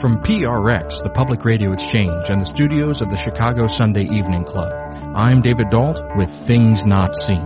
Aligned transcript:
From 0.00 0.22
PRX, 0.22 1.02
the 1.02 1.10
Public 1.10 1.44
Radio 1.44 1.72
Exchange, 1.72 2.26
and 2.28 2.40
the 2.40 2.44
studios 2.44 3.02
of 3.02 3.10
the 3.10 3.16
Chicago 3.16 3.66
Sunday 3.66 4.04
Evening 4.04 4.44
Club, 4.44 4.70
I'm 5.16 5.42
David 5.42 5.70
Dault 5.70 6.00
with 6.16 6.30
Things 6.46 6.86
Not 6.86 7.16
Seen. 7.16 7.40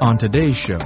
On 0.00 0.16
today's 0.16 0.56
show, 0.56 0.78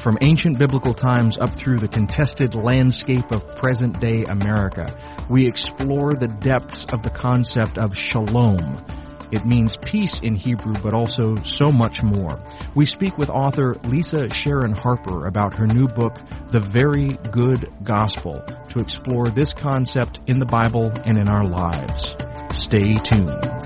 from 0.00 0.16
ancient 0.22 0.58
biblical 0.58 0.94
times 0.94 1.36
up 1.36 1.54
through 1.56 1.78
the 1.78 1.88
contested 1.88 2.54
landscape 2.54 3.32
of 3.32 3.56
present 3.56 4.00
day 4.00 4.24
America, 4.24 4.86
we 5.28 5.46
explore 5.46 6.12
the 6.12 6.28
depths 6.28 6.84
of 6.90 7.02
the 7.02 7.10
concept 7.10 7.78
of 7.78 7.96
shalom. 7.96 8.84
It 9.32 9.46
means 9.46 9.76
peace 9.76 10.20
in 10.20 10.36
Hebrew, 10.36 10.74
but 10.82 10.94
also 10.94 11.36
so 11.42 11.68
much 11.68 12.02
more. 12.02 12.42
We 12.74 12.84
speak 12.84 13.18
with 13.18 13.30
author 13.30 13.74
Lisa 13.84 14.28
Sharon 14.30 14.76
Harper 14.76 15.26
about 15.26 15.54
her 15.54 15.66
new 15.66 15.88
book, 15.88 16.18
The 16.50 16.60
Very 16.60 17.16
Good 17.32 17.68
Gospel, 17.82 18.44
to 18.68 18.78
explore 18.78 19.30
this 19.30 19.52
concept 19.52 20.20
in 20.26 20.38
the 20.38 20.46
Bible 20.46 20.92
and 21.04 21.18
in 21.18 21.28
our 21.28 21.46
lives. 21.46 22.14
Stay 22.52 22.94
tuned. 22.98 23.63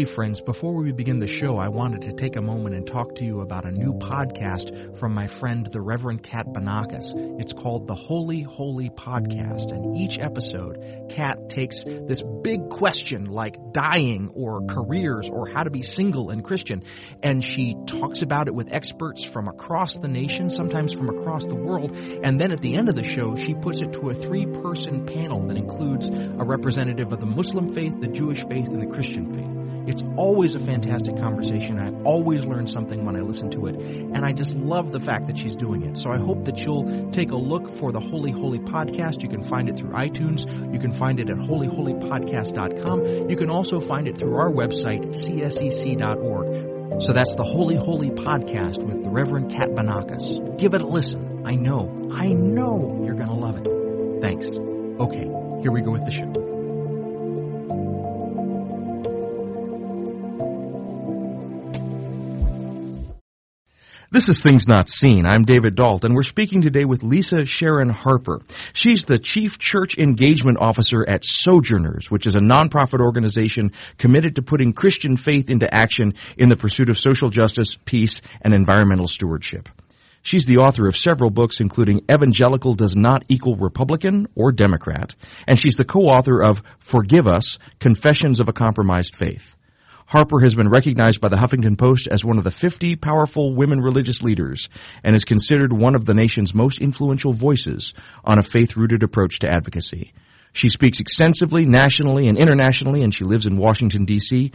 Hey 0.00 0.06
friends, 0.06 0.40
before 0.40 0.72
we 0.72 0.92
begin 0.92 1.18
the 1.18 1.26
show, 1.26 1.58
I 1.58 1.68
wanted 1.68 2.08
to 2.08 2.12
take 2.12 2.36
a 2.36 2.40
moment 2.40 2.74
and 2.74 2.86
talk 2.86 3.16
to 3.16 3.24
you 3.26 3.42
about 3.42 3.66
a 3.66 3.70
new 3.70 3.92
podcast 3.92 4.96
from 4.98 5.12
my 5.12 5.26
friend, 5.26 5.68
the 5.70 5.82
Reverend 5.82 6.22
Kat 6.22 6.46
Banakis. 6.46 7.12
It's 7.38 7.52
called 7.52 7.86
the 7.86 7.94
Holy 7.94 8.40
Holy 8.40 8.88
Podcast, 8.88 9.72
and 9.72 9.98
each 9.98 10.18
episode, 10.18 11.10
Kat 11.10 11.50
takes 11.50 11.84
this 11.84 12.22
big 12.22 12.70
question 12.70 13.26
like 13.26 13.74
dying 13.74 14.30
or 14.34 14.64
careers 14.64 15.28
or 15.28 15.46
how 15.46 15.64
to 15.64 15.70
be 15.70 15.82
single 15.82 16.30
and 16.30 16.42
Christian, 16.42 16.82
and 17.22 17.44
she 17.44 17.76
talks 17.86 18.22
about 18.22 18.48
it 18.48 18.54
with 18.54 18.72
experts 18.72 19.22
from 19.22 19.48
across 19.48 19.98
the 19.98 20.08
nation, 20.08 20.48
sometimes 20.48 20.94
from 20.94 21.10
across 21.10 21.44
the 21.44 21.54
world, 21.54 21.92
and 21.94 22.40
then 22.40 22.52
at 22.52 22.62
the 22.62 22.74
end 22.74 22.88
of 22.88 22.94
the 22.94 23.04
show, 23.04 23.36
she 23.36 23.52
puts 23.52 23.82
it 23.82 23.92
to 23.92 24.08
a 24.08 24.14
three-person 24.14 25.04
panel 25.04 25.46
that 25.48 25.58
includes 25.58 26.08
a 26.08 26.42
representative 26.42 27.12
of 27.12 27.20
the 27.20 27.26
Muslim 27.26 27.74
faith, 27.74 28.00
the 28.00 28.08
Jewish 28.08 28.42
faith, 28.46 28.68
and 28.68 28.80
the 28.80 28.86
Christian 28.86 29.34
faith. 29.34 29.59
It's 29.90 30.04
always 30.16 30.54
a 30.54 30.60
fantastic 30.60 31.16
conversation. 31.16 31.80
I 31.80 31.90
always 32.04 32.44
learn 32.44 32.68
something 32.68 33.04
when 33.04 33.16
I 33.16 33.22
listen 33.22 33.50
to 33.50 33.66
it. 33.66 33.74
And 33.74 34.24
I 34.24 34.30
just 34.32 34.54
love 34.54 34.92
the 34.92 35.00
fact 35.00 35.26
that 35.26 35.36
she's 35.36 35.56
doing 35.56 35.82
it. 35.82 35.98
So 35.98 36.12
I 36.12 36.16
hope 36.16 36.44
that 36.44 36.58
you'll 36.58 37.10
take 37.10 37.32
a 37.32 37.36
look 37.36 37.76
for 37.76 37.90
the 37.90 37.98
Holy 37.98 38.30
Holy 38.30 38.60
Podcast. 38.60 39.24
You 39.24 39.28
can 39.28 39.42
find 39.42 39.68
it 39.68 39.78
through 39.78 39.90
iTunes. 39.90 40.46
You 40.72 40.78
can 40.78 40.92
find 40.92 41.18
it 41.18 41.28
at 41.28 41.38
holyholypodcast.com. 41.38 43.30
You 43.30 43.36
can 43.36 43.50
also 43.50 43.80
find 43.80 44.06
it 44.06 44.16
through 44.16 44.36
our 44.36 44.52
website, 44.52 45.06
csec.org. 45.06 47.02
So 47.02 47.12
that's 47.12 47.34
the 47.34 47.42
Holy 47.42 47.74
Holy 47.74 48.10
Podcast 48.10 48.80
with 48.84 49.02
the 49.02 49.10
Reverend 49.10 49.50
Kat 49.50 49.70
Banakis. 49.70 50.56
Give 50.56 50.74
it 50.74 50.82
a 50.82 50.86
listen. 50.86 51.42
I 51.44 51.56
know, 51.56 52.10
I 52.12 52.28
know 52.28 53.02
you're 53.04 53.16
going 53.16 53.28
to 53.28 53.34
love 53.34 53.56
it. 53.58 54.20
Thanks. 54.20 54.46
Okay, 55.00 55.24
here 55.62 55.72
we 55.72 55.80
go 55.80 55.90
with 55.90 56.04
the 56.04 56.12
show. 56.12 56.39
This 64.12 64.28
is 64.28 64.42
Things 64.42 64.66
Not 64.66 64.88
Seen. 64.88 65.24
I'm 65.24 65.44
David 65.44 65.76
Dault, 65.76 66.04
and 66.04 66.16
we're 66.16 66.24
speaking 66.24 66.62
today 66.62 66.84
with 66.84 67.04
Lisa 67.04 67.44
Sharon 67.44 67.90
Harper. 67.90 68.40
She's 68.72 69.04
the 69.04 69.20
Chief 69.20 69.56
Church 69.56 69.96
Engagement 69.98 70.58
Officer 70.60 71.08
at 71.08 71.24
Sojourners, 71.24 72.10
which 72.10 72.26
is 72.26 72.34
a 72.34 72.40
nonprofit 72.40 72.98
organization 72.98 73.70
committed 73.98 74.34
to 74.34 74.42
putting 74.42 74.72
Christian 74.72 75.16
faith 75.16 75.48
into 75.48 75.72
action 75.72 76.14
in 76.36 76.48
the 76.48 76.56
pursuit 76.56 76.90
of 76.90 76.98
social 76.98 77.30
justice, 77.30 77.76
peace, 77.84 78.20
and 78.40 78.52
environmental 78.52 79.06
stewardship. 79.06 79.68
She's 80.22 80.44
the 80.44 80.56
author 80.56 80.88
of 80.88 80.96
several 80.96 81.30
books, 81.30 81.60
including 81.60 82.02
Evangelical 82.10 82.74
Does 82.74 82.96
Not 82.96 83.22
Equal 83.28 83.54
Republican 83.54 84.26
or 84.34 84.50
Democrat, 84.50 85.14
and 85.46 85.56
she's 85.56 85.76
the 85.76 85.84
co-author 85.84 86.42
of 86.42 86.64
Forgive 86.80 87.28
Us, 87.28 87.58
Confessions 87.78 88.40
of 88.40 88.48
a 88.48 88.52
Compromised 88.52 89.14
Faith. 89.14 89.56
Harper 90.10 90.40
has 90.40 90.56
been 90.56 90.68
recognized 90.68 91.20
by 91.20 91.28
the 91.28 91.36
Huffington 91.36 91.78
Post 91.78 92.08
as 92.10 92.24
one 92.24 92.36
of 92.36 92.42
the 92.42 92.50
50 92.50 92.96
powerful 92.96 93.54
women 93.54 93.80
religious 93.80 94.24
leaders 94.24 94.68
and 95.04 95.14
is 95.14 95.22
considered 95.22 95.72
one 95.72 95.94
of 95.94 96.04
the 96.04 96.14
nation's 96.14 96.52
most 96.52 96.80
influential 96.80 97.32
voices 97.32 97.94
on 98.24 98.36
a 98.36 98.42
faith-rooted 98.42 99.04
approach 99.04 99.38
to 99.38 99.48
advocacy. 99.48 100.12
She 100.52 100.68
speaks 100.68 100.98
extensively 100.98 101.64
nationally 101.64 102.26
and 102.26 102.36
internationally 102.36 103.04
and 103.04 103.14
she 103.14 103.22
lives 103.22 103.46
in 103.46 103.56
Washington 103.56 104.04
DC. 104.04 104.52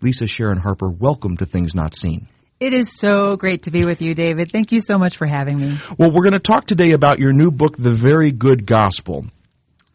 Lisa 0.00 0.28
Sharon 0.28 0.58
Harper, 0.58 0.88
welcome 0.88 1.38
to 1.38 1.44
Things 1.44 1.74
Not 1.74 1.96
Seen. 1.96 2.28
It 2.60 2.72
is 2.72 2.96
so 2.96 3.36
great 3.36 3.64
to 3.64 3.72
be 3.72 3.84
with 3.84 4.00
you, 4.00 4.14
David. 4.14 4.52
Thank 4.52 4.70
you 4.70 4.80
so 4.80 4.96
much 4.96 5.16
for 5.16 5.26
having 5.26 5.58
me. 5.58 5.76
Well, 5.98 6.12
we're 6.12 6.22
going 6.22 6.34
to 6.34 6.38
talk 6.38 6.66
today 6.66 6.92
about 6.92 7.18
your 7.18 7.32
new 7.32 7.50
book, 7.50 7.76
The 7.76 7.94
Very 7.94 8.30
Good 8.30 8.64
Gospel. 8.64 9.26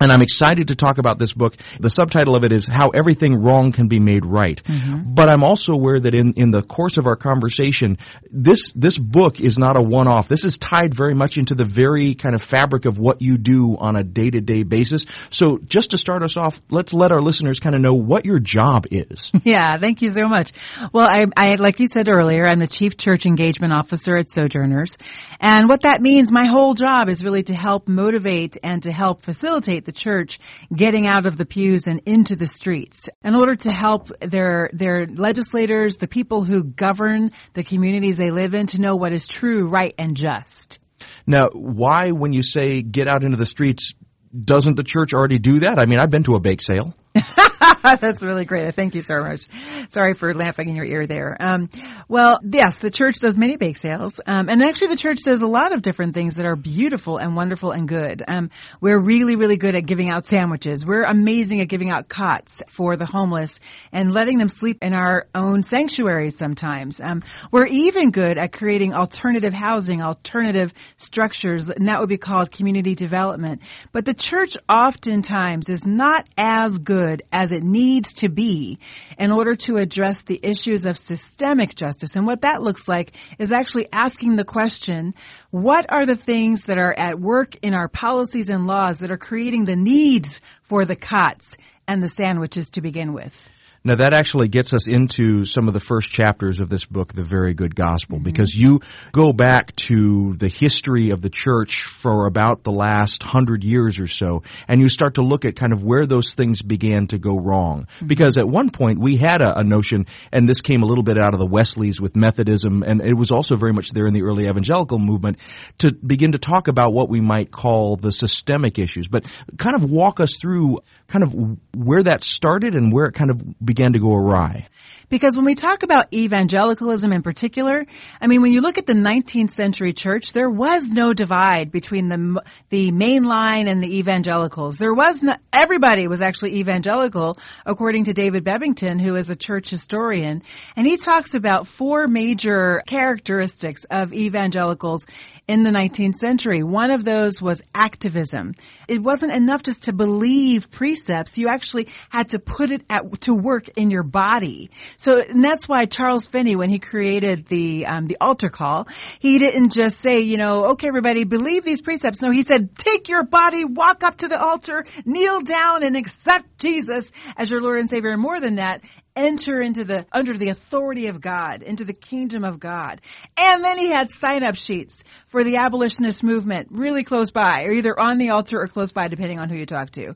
And 0.02 0.14
I'm 0.14 0.22
excited 0.22 0.70
to 0.70 0.76
talk 0.76 0.98
about 0.98 1.20
this 1.20 1.34
book. 1.34 1.58
The 1.78 1.90
subtitle 1.90 2.38
of 2.38 2.46
it 2.46 2.54
is 2.54 2.66
How 2.66 2.88
Everything 2.92 3.42
Wrong 3.42 3.74
Can 3.74 3.90
Be 3.90 4.00
Made 4.00 4.26
Right. 4.26 4.64
Mm-hmm. 4.64 5.14
But 5.14 5.30
I'm 5.30 5.44
also 5.44 5.74
aware 5.74 6.00
that 6.00 6.16
in, 6.16 6.36
in 6.38 6.52
the 6.52 6.62
course 6.62 6.96
of 6.96 7.06
our 7.06 7.18
conversation, 7.18 7.98
this, 8.32 8.72
this 8.72 8.98
book 8.98 9.42
is 9.42 9.58
not 9.58 9.76
a 9.76 9.82
one-off. 9.82 10.30
This 10.30 10.46
is 10.46 10.58
tied 10.58 10.94
very 10.94 11.14
much 11.14 11.38
into 11.38 11.54
the 11.54 11.66
very 11.66 12.16
kind 12.16 12.34
of 12.34 12.42
fabric 12.42 12.86
of 12.86 12.98
what 12.98 13.22
you 13.22 13.38
do 13.38 13.76
on 13.78 13.98
a 13.98 14.04
day-to-day 14.06 14.64
basis. 14.64 15.06
So 15.32 15.58
just 15.58 15.90
to 15.90 15.98
start 15.98 16.24
us 16.24 16.38
off, 16.38 16.62
let's 16.70 16.94
let 16.94 17.12
our 17.12 17.22
listeners 17.22 17.60
kind 17.60 17.76
of 17.76 17.82
know 17.82 17.96
what 17.96 18.26
your 18.26 18.40
job 18.40 18.86
is. 18.90 19.32
Yeah, 19.50 19.78
thank 19.80 20.04
you 20.04 20.12
so 20.12 20.28
much. 20.28 20.52
Well, 20.94 21.08
I, 21.10 21.26
I, 21.36 21.56
like 21.56 21.80
you 21.80 21.88
said 21.88 22.08
earlier, 22.08 22.46
I'm 22.46 22.60
the 22.60 22.68
Chief 22.68 22.98
Church 22.98 23.26
Engagement 23.26 23.74
Officer 23.74 24.16
at 24.16 24.30
Sojourners. 24.30 24.98
And 25.40 25.68
what 25.68 25.82
that 25.84 26.02
means, 26.02 26.32
my 26.32 26.46
whole 26.46 26.76
job 26.76 27.10
is 27.10 27.24
really 27.24 27.42
to 27.44 27.56
help 27.56 27.88
motivate 27.88 28.58
and 28.62 28.84
to 28.84 28.92
help 28.92 29.24
facilitate 29.24 29.86
the 29.90 29.94
church 29.94 30.40
getting 30.72 31.08
out 31.08 31.26
of 31.26 31.36
the 31.36 31.46
pews 31.46 31.88
and 31.88 32.02
into 32.06 32.36
the 32.36 32.46
streets 32.46 33.10
in 33.24 33.34
order 33.34 33.56
to 33.56 33.72
help 33.72 34.12
their 34.22 34.70
their 34.72 35.08
legislators, 35.08 35.98
the 35.98 36.08
people 36.08 36.44
who 36.44 36.64
govern 36.64 37.32
the 37.54 37.64
communities 37.64 38.18
they 38.18 38.30
live 38.30 38.54
in 38.54 38.68
to 38.68 38.80
know 38.80 38.96
what 38.96 39.14
is 39.14 39.26
true, 39.26 39.68
right 39.68 39.96
and 39.98 40.16
just. 40.16 40.78
Now, 41.26 41.50
why 41.54 42.12
when 42.12 42.34
you 42.34 42.44
say 42.44 42.84
get 42.84 43.08
out 43.08 43.24
into 43.24 43.38
the 43.38 43.48
streets 43.48 43.94
doesn't 44.32 44.76
the 44.76 44.84
church 44.84 45.14
already 45.14 45.40
do 45.40 45.62
that? 45.62 45.80
I 45.80 45.88
mean, 45.88 45.98
I've 45.98 46.12
been 46.12 46.24
to 46.26 46.36
a 46.36 46.40
bake 46.40 46.62
sale. 46.62 46.94
That's 47.84 48.22
really 48.22 48.46
great. 48.46 48.76
Thank 48.76 48.94
you 48.94 49.02
so 49.02 49.22
much. 49.22 49.46
Sorry 49.90 50.14
for 50.14 50.34
laughing 50.34 50.70
in 50.70 50.76
your 50.76 50.86
ear 50.86 51.08
there. 51.08 51.36
Um, 51.40 51.70
well, 52.08 52.40
yes, 52.44 52.80
the 52.80 52.92
church 52.92 53.18
does 53.20 53.36
many 53.36 53.58
bake 53.58 53.78
sales, 53.78 54.20
um, 54.26 54.48
and 54.48 54.62
actually 54.62 54.90
the 54.90 54.98
church 54.98 55.20
does 55.24 55.42
a 55.42 55.48
lot 55.48 55.74
of 55.74 55.82
different 55.82 56.14
things 56.14 56.36
that 56.36 56.46
are 56.46 56.56
beautiful 56.56 57.18
and 57.18 57.36
wonderful 57.36 57.72
and 57.72 57.88
good. 57.88 58.24
Um, 58.28 58.52
we're 58.80 59.00
really, 59.00 59.36
really 59.36 59.58
good 59.58 59.76
at 59.76 59.86
giving 59.86 60.10
out 60.10 60.28
sandwiches. 60.28 60.86
We're 60.86 61.04
amazing 61.04 61.62
at 61.62 61.68
giving 61.68 61.90
out 61.90 62.10
cots 62.10 62.62
for 62.68 62.96
the 62.96 63.06
homeless 63.06 63.60
and 63.92 64.14
letting 64.14 64.38
them 64.38 64.50
sleep 64.50 64.78
in 64.82 64.94
our 64.94 65.28
own 65.34 65.64
sanctuaries 65.64 66.38
sometimes. 66.38 67.02
Um, 67.02 67.24
we're 67.52 67.68
even 67.68 68.12
good 68.12 68.38
at 68.38 68.52
creating 68.52 68.94
alternative 68.94 69.54
housing, 69.54 70.02
alternative 70.02 70.74
structures, 70.98 71.68
and 71.68 71.88
that 71.88 72.00
would 72.00 72.10
be 72.10 72.18
called 72.18 72.52
community 72.52 72.94
development. 72.94 73.62
But 73.92 74.06
the 74.06 74.14
church 74.14 74.56
oftentimes 74.72 75.70
is 75.70 75.88
not 75.88 76.28
as 76.38 76.78
good 76.78 77.09
as 77.32 77.52
it 77.52 77.64
needs 77.64 78.14
to 78.14 78.30
be 78.30 78.80
in 79.18 79.32
order 79.32 79.56
to 79.56 79.78
address 79.78 80.22
the 80.22 80.40
issues 80.42 80.86
of 80.86 80.98
systemic 80.98 81.76
justice. 81.76 82.16
And 82.16 82.26
what 82.26 82.42
that 82.42 82.62
looks 82.62 82.88
like 82.88 83.14
is 83.38 83.52
actually 83.52 83.88
asking 83.92 84.36
the 84.36 84.46
question, 84.46 85.14
what 85.52 85.92
are 85.92 86.06
the 86.06 86.16
things 86.16 86.66
that 86.66 86.78
are 86.78 86.94
at 86.98 87.20
work 87.20 87.56
in 87.62 87.74
our 87.74 87.88
policies 87.88 88.50
and 88.50 88.68
laws 88.68 89.00
that 89.00 89.12
are 89.12 89.18
creating 89.18 89.66
the 89.66 89.76
needs 89.76 90.40
for 90.64 90.86
the 90.86 90.96
cots 90.96 91.56
and 91.88 92.02
the 92.02 92.10
sandwiches 92.10 92.70
to 92.72 92.82
begin 92.82 93.14
with? 93.14 93.36
Now 93.84 93.96
that 93.96 94.14
actually 94.14 94.50
gets 94.50 94.74
us 94.74 94.88
into 94.88 95.46
some 95.46 95.68
of 95.68 95.74
the 95.74 95.80
first 95.80 96.10
chapters 96.10 96.60
of 96.60 96.70
this 96.70 96.84
book, 96.84 97.14
The 97.14 97.24
Very 97.24 97.54
Good 97.54 97.76
Gospel, 97.76 98.18
mm-hmm. 98.18 98.26
because 98.26 98.54
you 98.54 98.82
go 99.14 99.32
back 99.32 99.74
to 99.88 100.36
the 100.38 100.50
history 100.50 101.12
of 101.12 101.22
the 101.22 101.30
church 101.30 101.84
for 101.84 102.26
about 102.26 102.64
the 102.64 102.72
last 102.72 103.24
hundred 103.24 103.64
years 103.64 103.98
or 103.98 104.08
so, 104.08 104.44
and 104.68 104.82
you 104.82 104.90
start 104.90 105.14
to 105.16 105.22
look 105.22 105.46
at 105.46 105.56
kind 105.56 105.72
of 105.72 105.82
where 105.82 106.06
those 106.06 106.34
things 106.34 106.62
began 106.62 107.08
to 107.08 107.18
go 107.18 107.40
wrong. 107.40 107.88
Mm-hmm. 107.96 108.08
Because 108.08 108.38
at 108.38 108.48
one 108.48 108.70
point 108.70 109.00
we 109.00 109.16
had 109.16 109.42
a, 109.42 109.60
a 109.60 109.64
notion, 109.64 110.08
and 110.34 110.48
this 110.48 110.60
came 110.60 110.84
a 110.84 110.86
little 110.86 111.04
bit 111.04 111.18
out 111.18 111.34
of 111.34 111.40
the 111.40 111.46
Wesleys 111.46 112.02
with 112.02 112.18
Methodism, 112.18 112.84
and 112.84 113.02
it 113.02 113.16
was 113.16 113.32
also 113.32 113.56
very 113.56 113.72
much 113.72 113.92
there 113.92 114.08
in 114.08 114.14
the 114.14 114.24
early 114.24 114.48
evangelical 114.48 115.00
movement, 115.00 115.38
to 115.78 115.94
begin 115.94 116.34
to 116.34 116.38
talk 116.38 116.68
about 116.68 116.92
what 116.92 117.08
we 117.08 117.22
might 117.22 117.50
call 117.50 117.96
the 117.96 118.12
systemic 118.12 118.78
issues. 118.78 119.08
But 119.08 119.26
kind 119.58 119.82
of 119.82 119.90
walk 119.90 120.20
us 120.20 120.38
through 120.40 120.80
kind 121.10 121.24
of 121.24 121.58
where 121.76 122.04
that 122.04 122.24
started 122.24 122.76
and 122.76 122.94
where 122.94 123.08
it 123.08 123.14
kind 123.14 123.32
of 123.32 123.66
began 123.66 123.94
to 123.94 124.00
go 124.00 124.14
awry. 124.14 124.68
Because 125.10 125.36
when 125.36 125.46
we 125.46 125.56
talk 125.56 125.82
about 125.82 126.14
evangelicalism 126.14 127.12
in 127.12 127.24
particular, 127.24 127.88
I 128.22 128.28
mean, 128.28 128.44
when 128.44 128.54
you 128.54 128.62
look 128.62 128.78
at 128.78 128.86
the 128.86 128.94
19th 128.94 129.50
century 129.50 129.92
church, 129.92 130.34
there 130.34 130.50
was 130.52 130.88
no 130.88 131.16
divide 131.16 131.72
between 131.72 132.10
the 132.10 132.44
the 132.70 132.92
mainline 132.92 133.68
and 133.68 133.82
the 133.82 133.98
evangelicals. 133.98 134.78
There 134.78 134.94
was 134.94 135.24
no, 135.24 135.36
everybody 135.52 136.08
was 136.08 136.22
actually 136.22 136.58
evangelical, 136.58 137.40
according 137.66 138.04
to 138.04 138.14
David 138.14 138.44
Bebbington, 138.44 139.02
who 139.02 139.16
is 139.16 139.32
a 139.32 139.36
church 139.36 139.72
historian, 139.72 140.44
and 140.76 140.86
he 140.86 140.98
talks 140.98 141.34
about 141.34 141.66
four 141.66 142.08
major 142.08 142.84
characteristics 142.86 143.86
of 143.90 144.14
evangelicals 144.14 145.08
in 145.50 145.64
the 145.64 145.72
19th 145.72 146.14
century. 146.14 146.62
One 146.62 146.92
of 146.92 147.04
those 147.04 147.42
was 147.42 147.64
activism. 147.74 148.54
It 148.88 149.02
wasn't 149.02 149.34
enough 149.34 149.64
just 149.64 149.86
to 149.86 149.94
believe 149.94 150.70
precepts; 150.70 151.40
you 151.40 151.48
actually 151.48 151.88
had 152.10 152.30
to 152.30 152.40
put 152.40 152.70
it 152.70 152.84
at, 152.88 153.22
to 153.22 153.34
work 153.34 153.68
in 153.70 153.90
your 153.90 154.04
body. 154.04 154.70
So, 154.98 155.20
and 155.20 155.44
that's 155.44 155.68
why 155.68 155.88
Charles 155.88 156.28
Finney, 156.28 156.56
when 156.56 156.70
he 156.70 156.78
created 156.78 157.48
the 157.48 157.88
um, 157.88 158.06
the 158.06 158.18
altar 158.22 158.50
call, 158.50 158.88
he 159.18 159.40
didn't 159.40 159.72
just 159.72 160.00
say, 160.00 160.20
you 160.20 160.38
know, 160.38 160.68
okay, 160.74 160.88
everybody, 160.88 161.24
believe 161.24 161.66
these 161.66 161.82
precepts. 161.82 162.22
No, 162.22 162.30
he 162.30 162.44
said, 162.44 162.78
take 162.78 163.10
your 163.10 163.24
body, 163.24 163.66
walk 163.66 164.04
up 164.04 164.18
to 164.18 164.28
the 164.28 164.40
altar, 164.40 164.86
kneel 165.04 165.42
down, 165.42 165.82
and 165.84 165.98
accept 165.98 166.60
Jesus 166.60 167.12
as 167.36 167.50
your 167.50 167.60
Lord 167.64 167.80
and 167.80 167.90
Savior. 167.90 168.12
And 168.12 168.22
more 168.22 168.40
than 168.40 168.56
that, 168.56 168.82
enter 169.20 169.62
into 169.62 169.84
the 169.84 170.06
under 170.12 170.38
the 170.38 170.50
authority 170.50 171.08
of 171.08 171.20
God, 171.20 171.62
into 171.62 171.84
the 171.84 171.94
kingdom 171.94 172.44
of 172.44 172.60
God. 172.60 173.02
And 173.38 173.64
then 173.64 173.78
he 173.78 173.92
had 173.92 174.10
sign 174.10 174.44
up 174.44 174.56
sheets 174.56 175.04
for 175.28 175.44
the 175.44 175.58
abolitionist 175.58 176.24
movement 176.24 176.70
really 176.72 177.04
close 177.04 177.32
by, 177.32 177.64
or 177.66 177.74
either 177.74 178.00
on 178.00 178.18
the 178.18 178.30
altar 178.30 178.60
or 178.60 178.68
close 178.68 178.92
by, 178.92 179.08
depending 179.08 179.40
on 179.40 179.50
who 179.50 179.58
you 179.58 179.66
talk 179.66 179.92
to. 179.92 180.16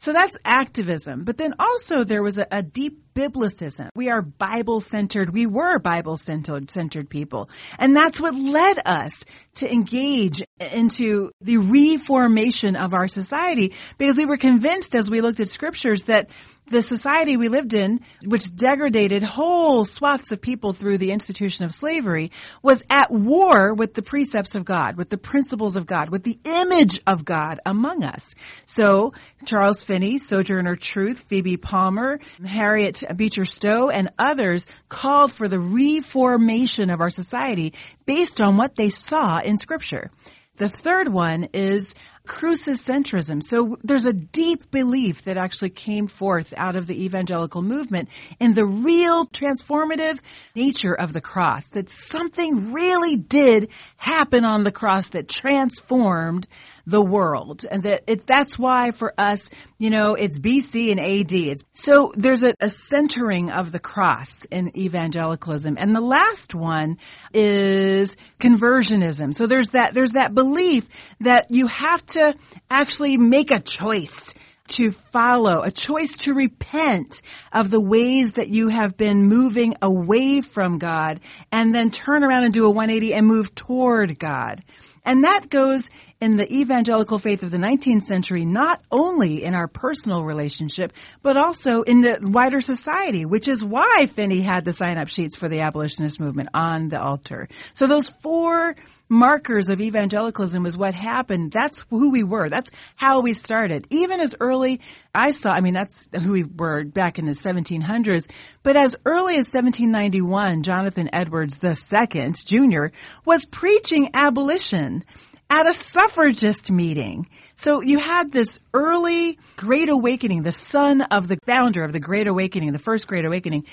So 0.00 0.14
that's 0.14 0.38
activism. 0.46 1.24
But 1.24 1.36
then 1.36 1.54
also 1.58 2.04
there 2.04 2.22
was 2.22 2.38
a, 2.38 2.46
a 2.50 2.62
deep 2.62 3.12
biblicism. 3.14 3.90
We 3.94 4.08
are 4.08 4.22
Bible 4.22 4.80
centered. 4.80 5.28
We 5.30 5.44
were 5.44 5.78
Bible 5.78 6.16
centered, 6.16 6.70
centered 6.70 7.10
people. 7.10 7.50
And 7.78 7.94
that's 7.94 8.18
what 8.18 8.34
led 8.34 8.78
us 8.86 9.26
to 9.56 9.70
engage 9.70 10.42
into 10.58 11.32
the 11.42 11.58
reformation 11.58 12.76
of 12.76 12.94
our 12.94 13.08
society 13.08 13.74
because 13.98 14.16
we 14.16 14.24
were 14.24 14.38
convinced 14.38 14.94
as 14.94 15.10
we 15.10 15.20
looked 15.20 15.40
at 15.40 15.50
scriptures 15.50 16.04
that 16.04 16.30
the 16.70 16.82
society 16.82 17.36
we 17.36 17.48
lived 17.48 17.74
in, 17.74 18.00
which 18.24 18.54
degraded 18.54 19.22
whole 19.22 19.84
swaths 19.84 20.32
of 20.32 20.40
people 20.40 20.72
through 20.72 20.98
the 20.98 21.10
institution 21.10 21.64
of 21.64 21.74
slavery, 21.74 22.30
was 22.62 22.80
at 22.88 23.10
war 23.10 23.74
with 23.74 23.92
the 23.94 24.02
precepts 24.02 24.54
of 24.54 24.64
God, 24.64 24.96
with 24.96 25.10
the 25.10 25.18
principles 25.18 25.76
of 25.76 25.86
God, 25.86 26.08
with 26.08 26.22
the 26.22 26.38
image 26.44 27.00
of 27.06 27.24
God 27.24 27.60
among 27.66 28.04
us. 28.04 28.34
So, 28.66 29.12
Charles 29.44 29.82
Finney, 29.82 30.18
Sojourner 30.18 30.76
Truth, 30.76 31.20
Phoebe 31.28 31.56
Palmer, 31.56 32.20
Harriet 32.44 33.02
Beecher 33.16 33.44
Stowe, 33.44 33.90
and 33.90 34.10
others 34.18 34.66
called 34.88 35.32
for 35.32 35.48
the 35.48 35.60
reformation 35.60 36.90
of 36.90 37.00
our 37.00 37.10
society 37.10 37.74
based 38.06 38.40
on 38.40 38.56
what 38.56 38.76
they 38.76 38.88
saw 38.88 39.40
in 39.40 39.58
scripture. 39.58 40.10
The 40.56 40.68
third 40.68 41.08
one 41.08 41.48
is 41.54 41.94
crucicentrism. 42.30 43.42
So 43.42 43.76
there's 43.82 44.06
a 44.06 44.12
deep 44.12 44.70
belief 44.70 45.24
that 45.24 45.36
actually 45.36 45.70
came 45.70 46.06
forth 46.06 46.54
out 46.56 46.76
of 46.76 46.86
the 46.86 47.04
evangelical 47.04 47.60
movement 47.60 48.08
in 48.38 48.54
the 48.54 48.64
real 48.64 49.26
transformative 49.26 50.20
nature 50.54 50.94
of 50.94 51.12
the 51.12 51.20
cross, 51.20 51.66
that 51.70 51.90
something 51.90 52.72
really 52.72 53.16
did 53.16 53.70
happen 53.96 54.44
on 54.44 54.62
the 54.62 54.70
cross 54.70 55.08
that 55.08 55.28
transformed 55.28 56.46
the 56.90 57.00
world. 57.02 57.64
And 57.70 57.84
that 57.84 58.04
it's, 58.06 58.24
that's 58.24 58.58
why 58.58 58.90
for 58.90 59.14
us, 59.16 59.48
you 59.78 59.90
know, 59.90 60.14
it's 60.14 60.38
BC 60.38 60.90
and 60.90 61.00
AD. 61.00 61.32
It's, 61.32 61.64
so 61.72 62.12
there's 62.16 62.42
a, 62.42 62.54
a 62.60 62.68
centering 62.68 63.50
of 63.50 63.72
the 63.72 63.78
cross 63.78 64.44
in 64.46 64.76
evangelicalism. 64.76 65.76
And 65.78 65.94
the 65.94 66.00
last 66.00 66.54
one 66.54 66.98
is 67.32 68.16
conversionism. 68.38 69.34
So 69.34 69.46
there's 69.46 69.70
that, 69.70 69.94
there's 69.94 70.12
that 70.12 70.34
belief 70.34 70.86
that 71.20 71.50
you 71.50 71.68
have 71.68 72.04
to 72.06 72.34
actually 72.68 73.16
make 73.16 73.50
a 73.50 73.60
choice 73.60 74.34
to 74.70 74.92
follow, 74.92 75.62
a 75.62 75.70
choice 75.70 76.10
to 76.10 76.32
repent 76.32 77.22
of 77.52 77.70
the 77.70 77.80
ways 77.80 78.32
that 78.32 78.48
you 78.48 78.68
have 78.68 78.96
been 78.96 79.26
moving 79.26 79.74
away 79.82 80.40
from 80.40 80.78
God 80.78 81.20
and 81.50 81.74
then 81.74 81.90
turn 81.90 82.22
around 82.22 82.44
and 82.44 82.54
do 82.54 82.66
a 82.66 82.70
180 82.70 83.14
and 83.14 83.26
move 83.26 83.54
toward 83.54 84.18
God. 84.18 84.62
And 85.04 85.24
that 85.24 85.48
goes 85.48 85.90
in 86.20 86.36
the 86.36 86.52
evangelical 86.52 87.18
faith 87.18 87.42
of 87.42 87.50
the 87.50 87.56
19th 87.56 88.02
century, 88.02 88.44
not 88.44 88.82
only 88.90 89.42
in 89.42 89.54
our 89.54 89.66
personal 89.66 90.24
relationship, 90.24 90.92
but 91.22 91.36
also 91.36 91.82
in 91.82 92.02
the 92.02 92.18
wider 92.20 92.60
society, 92.60 93.24
which 93.24 93.48
is 93.48 93.64
why 93.64 94.06
Finney 94.06 94.40
had 94.40 94.64
the 94.64 94.72
sign 94.72 94.98
up 94.98 95.08
sheets 95.08 95.36
for 95.36 95.48
the 95.48 95.60
abolitionist 95.60 96.20
movement 96.20 96.50
on 96.52 96.88
the 96.88 97.00
altar. 97.00 97.48
So 97.72 97.86
those 97.86 98.10
four 98.22 98.76
markers 99.10 99.68
of 99.68 99.80
evangelicalism 99.80 100.62
was 100.62 100.76
what 100.76 100.94
happened. 100.94 101.52
That's 101.52 101.84
who 101.90 102.10
we 102.10 102.22
were. 102.22 102.48
That's 102.48 102.70
how 102.96 103.20
we 103.20 103.34
started. 103.34 103.86
Even 103.90 104.20
as 104.20 104.34
early, 104.40 104.80
I 105.14 105.32
saw, 105.32 105.50
I 105.50 105.60
mean, 105.60 105.74
that's 105.74 106.08
who 106.12 106.32
we 106.32 106.44
were 106.44 106.84
back 106.84 107.18
in 107.18 107.26
the 107.26 107.32
1700s, 107.32 108.30
but 108.62 108.76
as 108.76 108.94
early 109.04 109.34
as 109.34 109.52
1791, 109.52 110.62
Jonathan 110.62 111.10
Edwards 111.12 111.58
II, 111.62 112.32
Jr., 112.32 112.86
was 113.24 113.44
preaching 113.44 114.10
abolition 114.14 115.04
at 115.50 115.66
a 115.66 115.72
suffragist 115.72 116.70
meeting. 116.70 117.28
So 117.56 117.82
you 117.82 117.98
had 117.98 118.30
this 118.30 118.60
early 118.72 119.38
Great 119.56 119.88
Awakening, 119.88 120.42
the 120.42 120.52
son 120.52 121.02
of 121.02 121.26
the 121.26 121.38
founder 121.44 121.82
of 121.82 121.92
the 121.92 121.98
Great 121.98 122.28
Awakening, 122.28 122.70
the 122.72 122.78
first 122.78 123.08
Great 123.08 123.24
Awakening. 123.24 123.66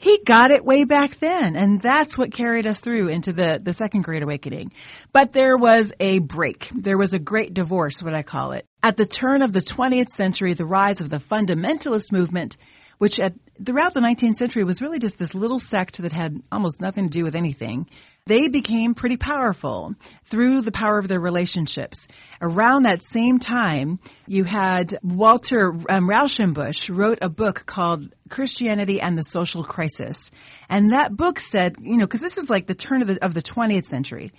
He 0.00 0.22
got 0.24 0.52
it 0.52 0.64
way 0.64 0.84
back 0.84 1.16
then, 1.18 1.56
and 1.56 1.82
that's 1.82 2.16
what 2.16 2.32
carried 2.32 2.68
us 2.68 2.78
through 2.78 3.08
into 3.08 3.32
the, 3.32 3.60
the 3.60 3.72
second 3.72 4.02
Great 4.02 4.22
Awakening. 4.22 4.70
But 5.12 5.32
there 5.32 5.56
was 5.56 5.90
a 5.98 6.20
break. 6.20 6.70
There 6.72 6.96
was 6.96 7.14
a 7.14 7.18
great 7.18 7.52
divorce, 7.52 8.00
what 8.00 8.14
I 8.14 8.22
call 8.22 8.52
it. 8.52 8.64
At 8.80 8.96
the 8.96 9.06
turn 9.06 9.42
of 9.42 9.52
the 9.52 9.60
20th 9.60 10.10
century, 10.10 10.54
the 10.54 10.64
rise 10.64 11.00
of 11.00 11.10
the 11.10 11.18
fundamentalist 11.18 12.12
movement 12.12 12.56
which 12.98 13.18
at, 13.18 13.34
throughout 13.64 13.94
the 13.94 14.00
19th 14.00 14.36
century 14.36 14.64
was 14.64 14.82
really 14.82 14.98
just 14.98 15.18
this 15.18 15.34
little 15.34 15.58
sect 15.58 16.02
that 16.02 16.12
had 16.12 16.42
almost 16.52 16.80
nothing 16.80 17.04
to 17.04 17.10
do 17.10 17.24
with 17.24 17.34
anything. 17.34 17.88
They 18.26 18.48
became 18.48 18.94
pretty 18.94 19.16
powerful 19.16 19.94
through 20.24 20.60
the 20.60 20.72
power 20.72 20.98
of 20.98 21.08
their 21.08 21.20
relationships. 21.20 22.08
Around 22.42 22.82
that 22.82 23.02
same 23.02 23.38
time, 23.38 23.98
you 24.26 24.44
had 24.44 24.98
Walter 25.02 25.72
um, 25.88 26.08
Rauschenbusch 26.08 26.94
wrote 26.94 27.18
a 27.22 27.30
book 27.30 27.64
called 27.64 28.14
Christianity 28.28 29.00
and 29.00 29.16
the 29.16 29.22
Social 29.22 29.64
Crisis. 29.64 30.30
And 30.68 30.92
that 30.92 31.16
book 31.16 31.40
said, 31.40 31.76
you 31.80 31.96
know, 31.96 32.04
because 32.04 32.20
this 32.20 32.36
is 32.36 32.50
like 32.50 32.66
the 32.66 32.74
turn 32.74 33.00
of 33.00 33.08
the, 33.08 33.24
of 33.24 33.32
the 33.32 33.42
20th 33.42 33.86
century. 33.86 34.32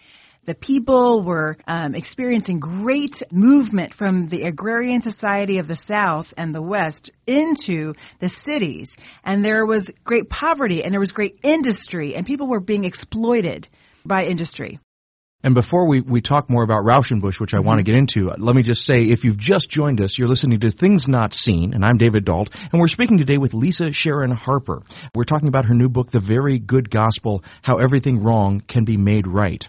The 0.50 0.56
people 0.56 1.22
were 1.22 1.58
um, 1.68 1.94
experiencing 1.94 2.60
great 2.60 3.22
movement 3.32 3.94
from 3.94 4.30
the 4.30 4.46
agrarian 4.46 5.00
society 5.00 5.60
of 5.60 5.68
the 5.68 5.76
South 5.76 6.34
and 6.38 6.56
the 6.56 6.62
West 6.62 7.12
into 7.28 7.94
the 8.18 8.30
cities. 8.30 8.98
And 9.24 9.46
there 9.46 9.64
was 9.64 9.92
great 10.04 10.28
poverty 10.28 10.84
and 10.84 10.92
there 10.92 11.00
was 11.00 11.12
great 11.12 11.38
industry 11.44 12.16
and 12.16 12.26
people 12.26 12.48
were 12.48 12.60
being 12.60 12.84
exploited 12.84 13.70
by 14.04 14.26
industry. 14.26 14.80
And 15.44 15.54
before 15.54 15.88
we, 15.88 16.02
we 16.02 16.20
talk 16.20 16.50
more 16.50 16.64
about 16.64 16.84
Rauschenbusch, 16.84 17.40
which 17.40 17.54
I 17.54 17.60
want 17.60 17.78
to 17.78 17.84
get 17.84 18.00
into, 18.00 18.32
let 18.36 18.56
me 18.56 18.64
just 18.64 18.88
say, 18.88 19.04
if 19.04 19.24
you've 19.24 19.38
just 19.38 19.70
joined 19.70 20.02
us, 20.02 20.18
you're 20.18 20.28
listening 20.28 20.62
to 20.62 20.72
Things 20.72 21.08
Not 21.08 21.36
Seen, 21.36 21.76
and 21.76 21.86
I'm 21.86 22.00
David 22.00 22.26
Dault, 22.26 22.50
and 22.72 22.82
we're 22.82 22.88
speaking 22.88 23.20
today 23.20 23.38
with 23.38 23.54
Lisa 23.54 23.92
Sharon 23.92 24.32
Harper. 24.32 24.82
We're 25.14 25.26
talking 25.26 25.48
about 25.48 25.66
her 25.66 25.76
new 25.76 25.90
book, 25.90 26.10
The 26.10 26.20
Very 26.20 26.58
Good 26.58 26.90
Gospel, 26.90 27.44
How 27.62 27.78
Everything 27.78 28.20
Wrong 28.20 28.62
Can 28.62 28.84
Be 28.84 28.98
Made 28.98 29.28
Right. 29.28 29.66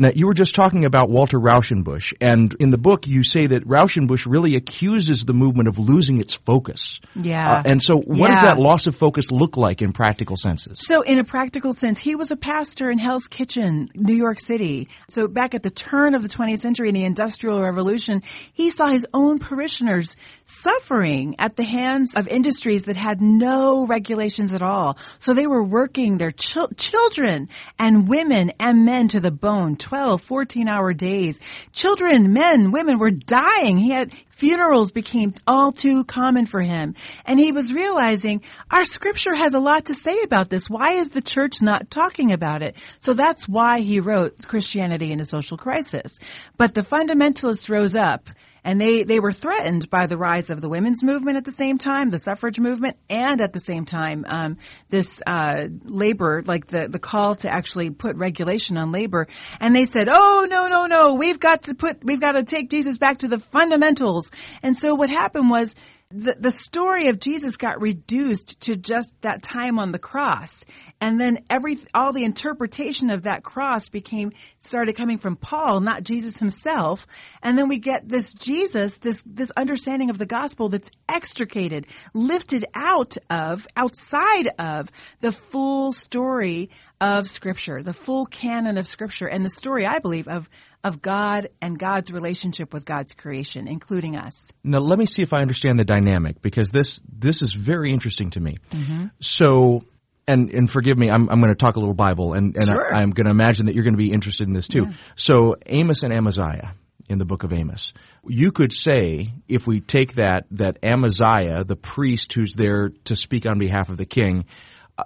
Now, 0.00 0.10
you 0.14 0.28
were 0.28 0.34
just 0.34 0.54
talking 0.54 0.84
about 0.84 1.10
Walter 1.10 1.40
Rauschenbusch, 1.40 2.14
and 2.20 2.54
in 2.60 2.70
the 2.70 2.78
book 2.78 3.08
you 3.08 3.24
say 3.24 3.48
that 3.48 3.66
Rauschenbusch 3.66 4.26
really 4.26 4.54
accuses 4.54 5.24
the 5.24 5.32
movement 5.32 5.68
of 5.68 5.76
losing 5.76 6.20
its 6.20 6.34
focus. 6.34 7.00
Yeah. 7.16 7.54
Uh, 7.54 7.62
and 7.64 7.82
so 7.82 7.96
what 7.96 8.28
does 8.28 8.42
that 8.42 8.60
loss 8.60 8.86
of 8.86 8.94
focus 8.94 9.32
look 9.32 9.56
like 9.56 9.82
in 9.82 9.92
practical 9.92 10.36
senses? 10.36 10.78
So, 10.86 11.02
in 11.02 11.18
a 11.18 11.24
practical 11.24 11.72
sense, 11.72 11.98
he 11.98 12.14
was 12.14 12.30
a 12.30 12.36
pastor 12.36 12.92
in 12.92 12.98
Hell's 12.98 13.26
Kitchen, 13.26 13.88
New 13.96 14.14
York 14.14 14.38
City. 14.38 14.88
So, 15.08 15.26
back 15.26 15.56
at 15.56 15.64
the 15.64 15.70
turn 15.70 16.14
of 16.14 16.22
the 16.22 16.28
20th 16.28 16.60
century 16.60 16.88
in 16.90 16.94
the 16.94 17.04
Industrial 17.04 17.60
Revolution, 17.60 18.22
he 18.52 18.70
saw 18.70 18.92
his 18.92 19.04
own 19.12 19.40
parishioners 19.40 20.14
suffering 20.44 21.34
at 21.40 21.56
the 21.56 21.64
hands 21.64 22.14
of 22.14 22.28
industries 22.28 22.84
that 22.84 22.96
had 22.96 23.20
no 23.20 23.84
regulations 23.84 24.52
at 24.52 24.62
all. 24.62 24.96
So, 25.18 25.34
they 25.34 25.48
were 25.48 25.64
working 25.64 26.18
their 26.18 26.30
chil- 26.30 26.70
children 26.76 27.48
and 27.80 28.08
women 28.08 28.52
and 28.60 28.84
men 28.84 29.08
to 29.08 29.18
the 29.18 29.32
bone, 29.32 29.74
12, 29.88 30.20
14 30.20 30.68
hour 30.68 30.92
days. 30.92 31.40
Children, 31.72 32.34
men, 32.34 32.72
women 32.72 32.98
were 32.98 33.10
dying. 33.10 33.78
He 33.78 33.88
had 33.88 34.12
funerals 34.28 34.90
became 34.90 35.32
all 35.46 35.72
too 35.72 36.04
common 36.04 36.44
for 36.44 36.60
him. 36.60 36.94
And 37.24 37.40
he 37.40 37.52
was 37.52 37.72
realizing 37.72 38.42
our 38.70 38.84
scripture 38.84 39.34
has 39.34 39.54
a 39.54 39.58
lot 39.58 39.86
to 39.86 39.94
say 39.94 40.20
about 40.22 40.50
this. 40.50 40.68
Why 40.68 40.92
is 40.92 41.08
the 41.08 41.22
church 41.22 41.62
not 41.62 41.90
talking 41.90 42.32
about 42.32 42.60
it? 42.60 42.76
So 43.00 43.14
that's 43.14 43.48
why 43.48 43.80
he 43.80 44.00
wrote 44.00 44.46
Christianity 44.46 45.10
in 45.10 45.22
a 45.22 45.24
Social 45.24 45.56
Crisis. 45.56 46.18
But 46.58 46.74
the 46.74 46.82
fundamentalists 46.82 47.70
rose 47.70 47.96
up 47.96 48.28
and 48.64 48.80
they, 48.80 49.02
they 49.02 49.20
were 49.20 49.32
threatened 49.32 49.88
by 49.90 50.06
the 50.06 50.16
rise 50.16 50.50
of 50.50 50.60
the 50.60 50.68
women's 50.68 51.02
movement 51.02 51.36
at 51.36 51.44
the 51.44 51.52
same 51.52 51.78
time, 51.78 52.10
the 52.10 52.18
suffrage 52.18 52.60
movement, 52.60 52.96
and 53.08 53.40
at 53.40 53.52
the 53.52 53.60
same 53.60 53.84
time, 53.84 54.24
um, 54.28 54.58
this 54.88 55.22
uh, 55.26 55.66
labor, 55.84 56.42
like 56.46 56.66
the, 56.66 56.88
the 56.88 56.98
call 56.98 57.34
to 57.36 57.52
actually 57.52 57.90
put 57.90 58.16
regulation 58.16 58.76
on 58.76 58.92
labor. 58.92 59.26
And 59.60 59.74
they 59.74 59.84
said, 59.84 60.08
oh, 60.10 60.46
no, 60.48 60.68
no, 60.68 60.86
no, 60.86 61.14
we've 61.14 61.40
got 61.40 61.62
to 61.62 61.74
put, 61.74 62.04
we've 62.04 62.20
got 62.20 62.32
to 62.32 62.44
take 62.44 62.70
Jesus 62.70 62.98
back 62.98 63.18
to 63.18 63.28
the 63.28 63.38
fundamentals. 63.38 64.30
And 64.62 64.76
so 64.76 64.94
what 64.94 65.10
happened 65.10 65.50
was, 65.50 65.74
the, 66.10 66.34
the 66.38 66.50
story 66.50 67.08
of 67.08 67.20
Jesus 67.20 67.58
got 67.58 67.82
reduced 67.82 68.60
to 68.60 68.76
just 68.76 69.12
that 69.20 69.42
time 69.42 69.78
on 69.78 69.92
the 69.92 69.98
cross. 69.98 70.64
And 71.02 71.20
then 71.20 71.40
every, 71.50 71.76
all 71.92 72.14
the 72.14 72.24
interpretation 72.24 73.10
of 73.10 73.24
that 73.24 73.42
cross 73.42 73.90
became, 73.90 74.32
started 74.58 74.96
coming 74.96 75.18
from 75.18 75.36
Paul, 75.36 75.80
not 75.80 76.04
Jesus 76.04 76.38
himself. 76.38 77.06
And 77.42 77.58
then 77.58 77.68
we 77.68 77.78
get 77.78 78.08
this 78.08 78.32
Jesus, 78.32 78.96
this, 78.96 79.22
this 79.26 79.52
understanding 79.54 80.08
of 80.08 80.16
the 80.16 80.24
gospel 80.24 80.70
that's 80.70 80.90
extricated, 81.10 81.86
lifted 82.14 82.64
out 82.74 83.18
of, 83.28 83.66
outside 83.76 84.48
of 84.58 84.90
the 85.20 85.32
full 85.32 85.92
story 85.92 86.70
of 87.02 87.28
scripture, 87.28 87.82
the 87.82 87.92
full 87.92 88.24
canon 88.24 88.78
of 88.78 88.86
scripture 88.86 89.26
and 89.26 89.44
the 89.44 89.50
story, 89.50 89.86
I 89.86 89.98
believe, 89.98 90.26
of, 90.26 90.48
of 90.84 91.02
God 91.02 91.48
and 91.60 91.78
God's 91.78 92.10
relationship 92.10 92.72
with 92.72 92.84
God's 92.84 93.14
creation, 93.14 93.68
including 93.68 94.16
us. 94.16 94.52
Now, 94.62 94.78
let 94.78 94.98
me 94.98 95.06
see 95.06 95.22
if 95.22 95.32
I 95.32 95.40
understand 95.40 95.78
the 95.78 95.84
dynamic 95.84 96.40
because 96.42 96.70
this 96.70 97.00
this 97.08 97.42
is 97.42 97.52
very 97.52 97.92
interesting 97.92 98.30
to 98.30 98.40
me. 98.40 98.58
Mm-hmm. 98.70 99.06
So, 99.20 99.84
and 100.26 100.50
and 100.50 100.70
forgive 100.70 100.98
me, 100.98 101.10
I'm 101.10 101.28
I'm 101.28 101.40
going 101.40 101.52
to 101.52 101.58
talk 101.58 101.76
a 101.76 101.80
little 101.80 101.94
Bible, 101.94 102.34
and 102.34 102.56
and 102.56 102.66
Sure. 102.66 102.94
I, 102.94 103.02
am 103.02 103.10
going 103.10 103.26
to 103.26 103.30
imagine 103.30 103.66
that 103.66 103.74
you're 103.74 103.84
going 103.84 103.94
to 103.94 103.98
be 103.98 104.12
interested 104.12 104.46
in 104.46 104.52
this 104.52 104.68
too. 104.68 104.88
So, 105.16 105.56
Amos 105.66 106.02
and 106.02 106.12
Amaziah 106.12 106.74
in 107.08 107.18
the 107.18 107.24
book 107.24 107.42
of 107.42 107.52
Amos. 107.52 107.92
You 108.26 108.52
could 108.52 108.72
say, 108.72 109.32
if 109.48 109.66
we 109.66 109.80
take 109.80 110.14
that 110.14 110.46
that 110.52 110.78
Amaziah, 110.82 111.64
the 111.64 111.76
priest 111.76 112.32
who's 112.34 112.54
there 112.54 112.90
to 113.04 113.16
speak 113.16 113.46
on 113.46 113.58
behalf 113.58 113.88
of 113.88 113.96
the 113.96 114.06
king, 114.06 114.44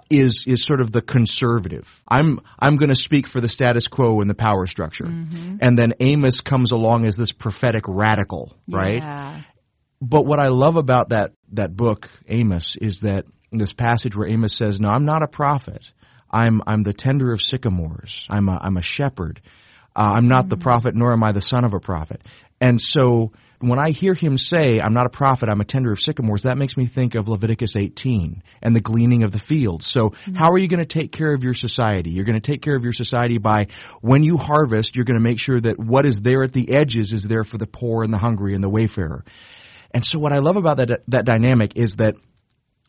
is 0.09 0.45
is 0.47 0.65
sort 0.65 0.81
of 0.81 0.91
the 0.91 1.01
conservative. 1.01 2.01
I'm 2.07 2.39
I'm 2.59 2.77
going 2.77 2.89
to 2.89 2.95
speak 2.95 3.27
for 3.27 3.41
the 3.41 3.49
status 3.49 3.87
quo 3.87 4.21
and 4.21 4.29
the 4.29 4.35
power 4.35 4.67
structure, 4.67 5.05
Mm-hmm. 5.05 5.57
and 5.61 5.77
then 5.77 5.93
Amos 5.99 6.39
comes 6.41 6.71
along 6.71 7.05
as 7.05 7.15
this 7.17 7.31
prophetic 7.31 7.83
radical, 7.87 8.55
right? 8.67 9.01
Yeah. 9.01 9.41
But 10.01 10.25
what 10.25 10.39
I 10.39 10.49
love 10.49 10.75
about 10.75 11.09
that 11.09 11.31
that 11.53 11.75
book, 11.75 12.09
Amos, 12.27 12.75
is 12.75 13.01
that 13.01 13.25
this 13.51 13.73
passage 13.73 14.15
where 14.15 14.27
Amos 14.27 14.53
says, 14.53 14.79
"No, 14.79 14.89
I'm 14.89 15.05
not 15.05 15.23
a 15.23 15.27
prophet. 15.27 15.93
I'm 16.29 16.61
I'm 16.65 16.83
the 16.83 16.93
tender 16.93 17.31
of 17.31 17.41
sycamores. 17.41 18.25
I'm 18.29 18.49
a 18.49 18.57
I'm 18.61 18.77
a 18.77 18.81
shepherd. 18.81 19.41
Uh, 19.95 20.13
I'm 20.15 20.27
not 20.27 20.49
the 20.49 20.57
prophet, 20.57 20.95
nor 20.95 21.13
am 21.13 21.23
I 21.23 21.31
the 21.31 21.41
son 21.41 21.63
of 21.63 21.73
a 21.73 21.79
prophet." 21.79 22.21
And 22.59 22.81
so 22.81 23.33
when 23.69 23.79
I 23.79 23.91
hear 23.91 24.13
him 24.13 24.37
say, 24.37 24.79
"I'm 24.79 24.93
not 24.93 25.05
a 25.05 25.09
prophet. 25.09 25.49
I'm 25.49 25.61
a 25.61 25.65
tender 25.65 25.91
of 25.91 25.99
sycamores," 25.99 26.43
that 26.43 26.57
makes 26.57 26.77
me 26.77 26.85
think 26.85 27.15
of 27.15 27.27
Leviticus 27.27 27.75
18 27.75 28.43
and 28.61 28.75
the 28.75 28.81
gleaning 28.81 29.23
of 29.23 29.31
the 29.31 29.39
fields. 29.39 29.85
So 29.85 30.09
mm-hmm. 30.09 30.35
how 30.35 30.51
are 30.51 30.57
you 30.57 30.67
going 30.67 30.79
to 30.79 30.85
take 30.85 31.11
care 31.11 31.33
of 31.33 31.43
your 31.43 31.53
society? 31.53 32.13
You're 32.13 32.25
going 32.25 32.39
to 32.39 32.51
take 32.51 32.61
care 32.61 32.75
of 32.75 32.83
your 32.83 32.93
society 32.93 33.37
by 33.37 33.67
when 34.01 34.23
you 34.23 34.37
harvest, 34.37 34.95
you're 34.95 35.05
going 35.05 35.19
to 35.19 35.23
make 35.23 35.39
sure 35.39 35.59
that 35.59 35.79
what 35.79 36.05
is 36.05 36.21
there 36.21 36.43
at 36.43 36.53
the 36.53 36.73
edges 36.73 37.13
is 37.13 37.23
there 37.23 37.43
for 37.43 37.57
the 37.57 37.67
poor 37.67 38.03
and 38.03 38.13
the 38.13 38.17
hungry 38.17 38.53
and 38.55 38.63
the 38.63 38.69
wayfarer. 38.69 39.23
And 39.93 40.05
so 40.05 40.17
what 40.19 40.33
I 40.33 40.39
love 40.39 40.57
about 40.57 40.77
that 40.77 41.01
that 41.07 41.25
dynamic 41.25 41.73
is 41.75 41.97
that 41.97 42.15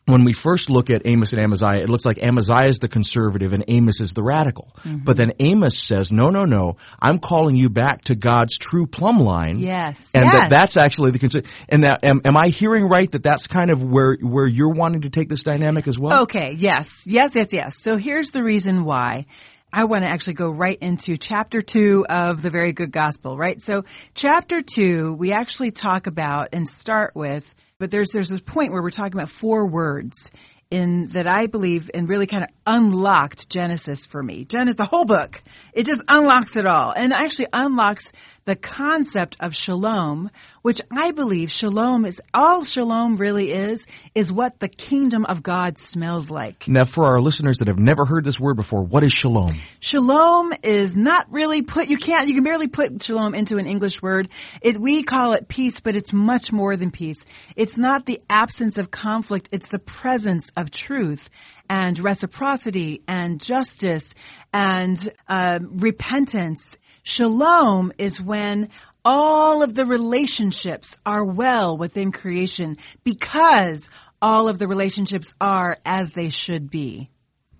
when 0.07 0.23
we 0.23 0.33
first 0.33 0.69
look 0.69 0.89
at 0.89 1.01
Amos 1.05 1.33
and 1.33 1.41
Amaziah, 1.41 1.81
it 1.81 1.89
looks 1.89 2.05
like 2.05 2.19
Amaziah 2.21 2.67
is 2.67 2.79
the 2.79 2.87
conservative 2.87 3.53
and 3.53 3.63
Amos 3.67 4.01
is 4.01 4.13
the 4.13 4.21
radical. 4.21 4.71
Mm-hmm. 4.79 5.03
But 5.03 5.17
then 5.17 5.33
Amos 5.39 5.79
says, 5.79 6.11
no, 6.11 6.29
no, 6.29 6.45
no, 6.45 6.77
I'm 6.99 7.17
calling 7.17 7.55
you 7.55 7.69
back 7.69 8.03
to 8.05 8.15
God's 8.15 8.57
true 8.57 8.85
plumb 8.85 9.19
line. 9.19 9.59
Yes. 9.59 10.11
And 10.13 10.25
yes. 10.25 10.33
that 10.33 10.49
that's 10.49 10.77
actually 10.77 11.11
the 11.11 11.19
conser- 11.19 11.45
and 11.69 11.83
that 11.83 12.03
am, 12.03 12.21
am 12.23 12.37
I 12.37 12.49
hearing 12.49 12.85
right 12.85 13.11
that 13.11 13.23
that's 13.23 13.47
kind 13.47 13.71
of 13.71 13.81
where 13.81 14.15
where 14.21 14.45
you're 14.45 14.73
wanting 14.73 15.01
to 15.01 15.09
take 15.09 15.27
this 15.27 15.41
dynamic 15.41 15.87
as 15.87 15.97
well? 15.97 16.23
Okay, 16.23 16.53
yes, 16.55 17.03
yes, 17.07 17.33
yes, 17.35 17.49
yes. 17.51 17.81
So 17.81 17.97
here's 17.97 18.31
the 18.31 18.43
reason 18.43 18.83
why. 18.83 19.25
I 19.73 19.83
want 19.85 20.05
to 20.05 20.09
actually 20.09 20.35
go 20.35 20.51
right 20.51 20.77
into 20.79 21.17
chapter 21.17 21.61
two 21.61 22.05
of 22.07 22.41
the 22.41 22.49
very 22.49 22.71
good 22.71 22.93
gospel, 22.93 23.35
right? 23.35 23.61
So 23.61 23.83
chapter 24.13 24.61
two, 24.61 25.11
we 25.13 25.33
actually 25.33 25.71
talk 25.71 26.07
about 26.07 26.49
and 26.53 26.69
start 26.69 27.13
with, 27.13 27.43
but 27.79 27.91
there's, 27.91 28.09
there's 28.11 28.29
this 28.29 28.41
point 28.41 28.71
where 28.71 28.81
we're 28.81 28.91
talking 28.91 29.13
about 29.13 29.29
four 29.29 29.67
words 29.67 30.31
in 30.71 31.07
that 31.09 31.27
I 31.27 31.47
believe 31.47 31.91
and 31.93 32.09
really 32.09 32.27
kind 32.27 32.43
of 32.43 32.49
unlocked 32.65 33.49
Genesis 33.49 34.05
for 34.05 34.21
me. 34.21 34.45
Genesis, 34.45 34.77
the 34.77 34.85
whole 34.85 35.05
book, 35.05 35.41
it 35.75 35.85
just 35.85 36.01
unlocks 36.07 36.55
it 36.55 36.65
all 36.65 36.93
and 36.95 37.13
actually 37.13 37.47
unlocks 37.53 38.11
the 38.45 38.55
concept 38.55 39.37
of 39.39 39.55
shalom, 39.55 40.29
which 40.61 40.79
I 40.91 41.11
believe 41.11 41.51
shalom 41.51 42.05
is 42.05 42.21
all 42.33 42.63
shalom 42.63 43.17
really 43.17 43.51
is, 43.51 43.85
is 44.13 44.31
what 44.31 44.59
the 44.59 44.67
kingdom 44.67 45.25
of 45.25 45.43
God 45.43 45.77
smells 45.77 46.29
like. 46.29 46.67
Now, 46.67 46.85
for 46.85 47.05
our 47.05 47.19
listeners 47.19 47.57
that 47.57 47.67
have 47.67 47.79
never 47.79 48.05
heard 48.05 48.23
this 48.23 48.39
word 48.39 48.55
before, 48.55 48.83
what 48.83 49.03
is 49.03 49.11
shalom? 49.11 49.49
Shalom 49.79 50.53
is 50.63 50.95
not 50.95 51.31
really 51.31 51.63
put, 51.63 51.89
you 51.89 51.97
can't, 51.97 52.27
you 52.27 52.35
can 52.35 52.43
barely 52.43 52.67
put 52.67 53.03
shalom 53.03 53.33
into 53.33 53.57
an 53.57 53.65
English 53.65 54.01
word. 54.01 54.29
It, 54.61 54.79
we 54.79 55.03
call 55.03 55.33
it 55.33 55.47
peace, 55.47 55.81
but 55.81 55.95
it's 55.95 56.13
much 56.13 56.51
more 56.51 56.77
than 56.77 56.91
peace. 56.91 57.25
It's 57.55 57.77
not 57.77 58.05
the 58.05 58.21
absence 58.29 58.77
of 58.77 58.91
conflict, 58.91 59.49
it's 59.51 59.69
the 59.69 59.79
presence 59.79 60.51
of 60.55 60.69
truth 60.69 61.29
and 61.69 61.97
reciprocity 61.99 63.01
and 63.07 63.43
justice 63.43 64.13
and 64.53 64.97
um, 65.27 65.79
repentance. 65.79 66.77
Shalom 67.03 67.91
is 67.97 68.19
when 68.19 68.69
all 69.03 69.61
of 69.61 69.75
the 69.75 69.85
relationships 69.85 70.97
are 71.05 71.23
well 71.23 71.77
within 71.77 72.11
creation 72.11 72.77
because 73.03 73.89
all 74.21 74.49
of 74.49 74.57
the 74.57 74.67
relationships 74.67 75.33
are 75.39 75.77
as 75.85 76.11
they 76.13 76.29
should 76.29 76.69
be. 76.71 77.09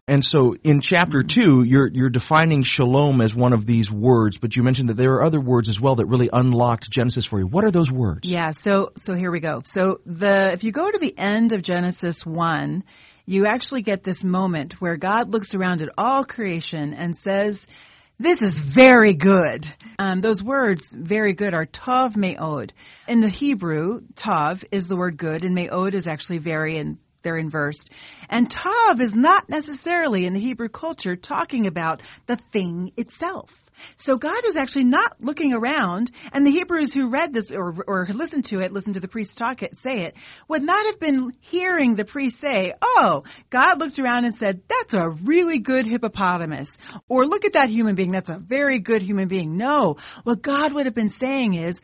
And 0.08 0.24
so 0.24 0.56
in 0.64 0.82
chapter 0.82 1.24
two, 1.24 1.64
you're, 1.64 1.88
you're 1.88 2.12
defining 2.12 2.62
shalom 2.62 3.22
as 3.22 3.34
one 3.34 3.54
of 3.54 3.66
these 3.66 3.92
words, 3.92 4.38
but 4.38 4.56
you 4.56 4.62
mentioned 4.62 4.90
that 4.90 4.98
there 4.98 5.14
are 5.14 5.24
other 5.24 5.42
words 5.42 5.68
as 5.68 5.80
well 5.80 5.96
that 5.96 6.06
really 6.06 6.30
unlocked 6.32 6.92
Genesis 6.92 7.26
for 7.26 7.40
you. 7.40 7.48
What 7.48 7.64
are 7.64 7.72
those 7.72 7.92
words? 7.92 8.30
Yeah, 8.30 8.52
so 8.52 8.92
so 8.96 9.16
here 9.16 9.32
we 9.32 9.40
go. 9.40 9.62
So 9.66 10.02
the 10.06 10.52
if 10.54 10.64
you 10.64 10.72
go 10.72 10.90
to 10.90 11.00
the 11.00 11.18
end 11.18 11.54
of 11.54 11.64
Genesis 11.64 12.24
1, 12.24 12.84
you 13.26 13.46
actually 13.46 13.82
get 13.82 14.04
this 14.04 14.24
moment 14.24 14.80
where 14.82 14.98
God 14.98 15.32
looks 15.32 15.54
around 15.54 15.82
at 15.82 15.90
all 15.98 16.24
creation 16.24 16.94
and 16.94 17.16
says, 17.16 17.68
this 18.20 18.42
is 18.42 18.58
very 18.58 19.14
good. 19.14 19.68
Um, 20.00 20.22
those 20.22 20.42
words, 20.42 20.96
very 20.96 21.34
good, 21.34 21.54
are 21.54 21.66
tov 21.66 22.16
me'od. 22.16 22.72
In 23.08 23.20
the 23.20 23.30
Hebrew, 23.30 24.02
tov 24.14 24.64
is 24.72 24.88
the 24.88 24.96
word 24.96 25.18
good, 25.18 25.44
and 25.44 25.54
me'od 25.54 25.94
is 25.94 26.08
actually 26.08 26.38
very, 26.38 26.78
and 26.78 26.98
they're 27.24 27.38
inversed. 27.38 27.90
And 28.30 28.50
tov 28.50 29.02
is 29.02 29.16
not 29.16 29.50
necessarily 29.50 30.26
in 30.26 30.34
the 30.34 30.40
Hebrew 30.40 30.70
culture 30.70 31.18
talking 31.18 31.68
about 31.68 32.04
the 32.26 32.38
thing 32.38 32.92
itself. 32.96 33.54
So 33.96 34.18
God 34.18 34.46
is 34.46 34.56
actually 34.56 34.86
not 34.86 35.16
looking 35.20 35.54
around, 35.54 36.12
and 36.32 36.46
the 36.46 36.52
Hebrews 36.52 36.94
who 36.94 37.10
read 37.10 37.34
this 37.34 37.52
or, 37.52 37.76
or 37.88 38.08
listened 38.14 38.46
to 38.46 38.60
it, 38.60 38.72
listened 38.72 38.96
to 38.96 39.00
the 39.00 39.08
priest 39.08 39.38
talk 39.38 39.64
it, 39.64 39.76
say 39.76 40.04
it, 40.04 40.16
would 40.48 40.64
not 40.64 40.86
have 40.86 41.00
been 41.00 41.34
hearing 41.40 41.96
the 41.96 42.06
priest 42.06 42.38
say, 42.40 42.74
"Oh, 42.82 43.24
God 43.50 43.80
looked 43.80 44.00
around 44.00 44.26
and 44.26 44.36
said, 44.36 44.62
that's 44.68 44.94
a 44.94 45.10
really 45.10 45.60
good 45.60 45.86
hippopotamus," 45.86 46.78
or 47.08 47.26
"Look 47.26 47.46
at 47.46 47.54
that 47.54 47.70
human 47.70 47.96
being, 47.96 48.12
that's 48.12 48.30
a 48.30 48.38
very 48.38 48.80
good 48.80 49.02
human 49.02 49.28
being." 49.28 49.58
No, 49.58 49.98
what 50.24 50.42
God 50.42 50.74
would 50.74 50.86
have 50.86 50.96
been 50.96 51.10
saying 51.10 51.56
is, 51.56 51.82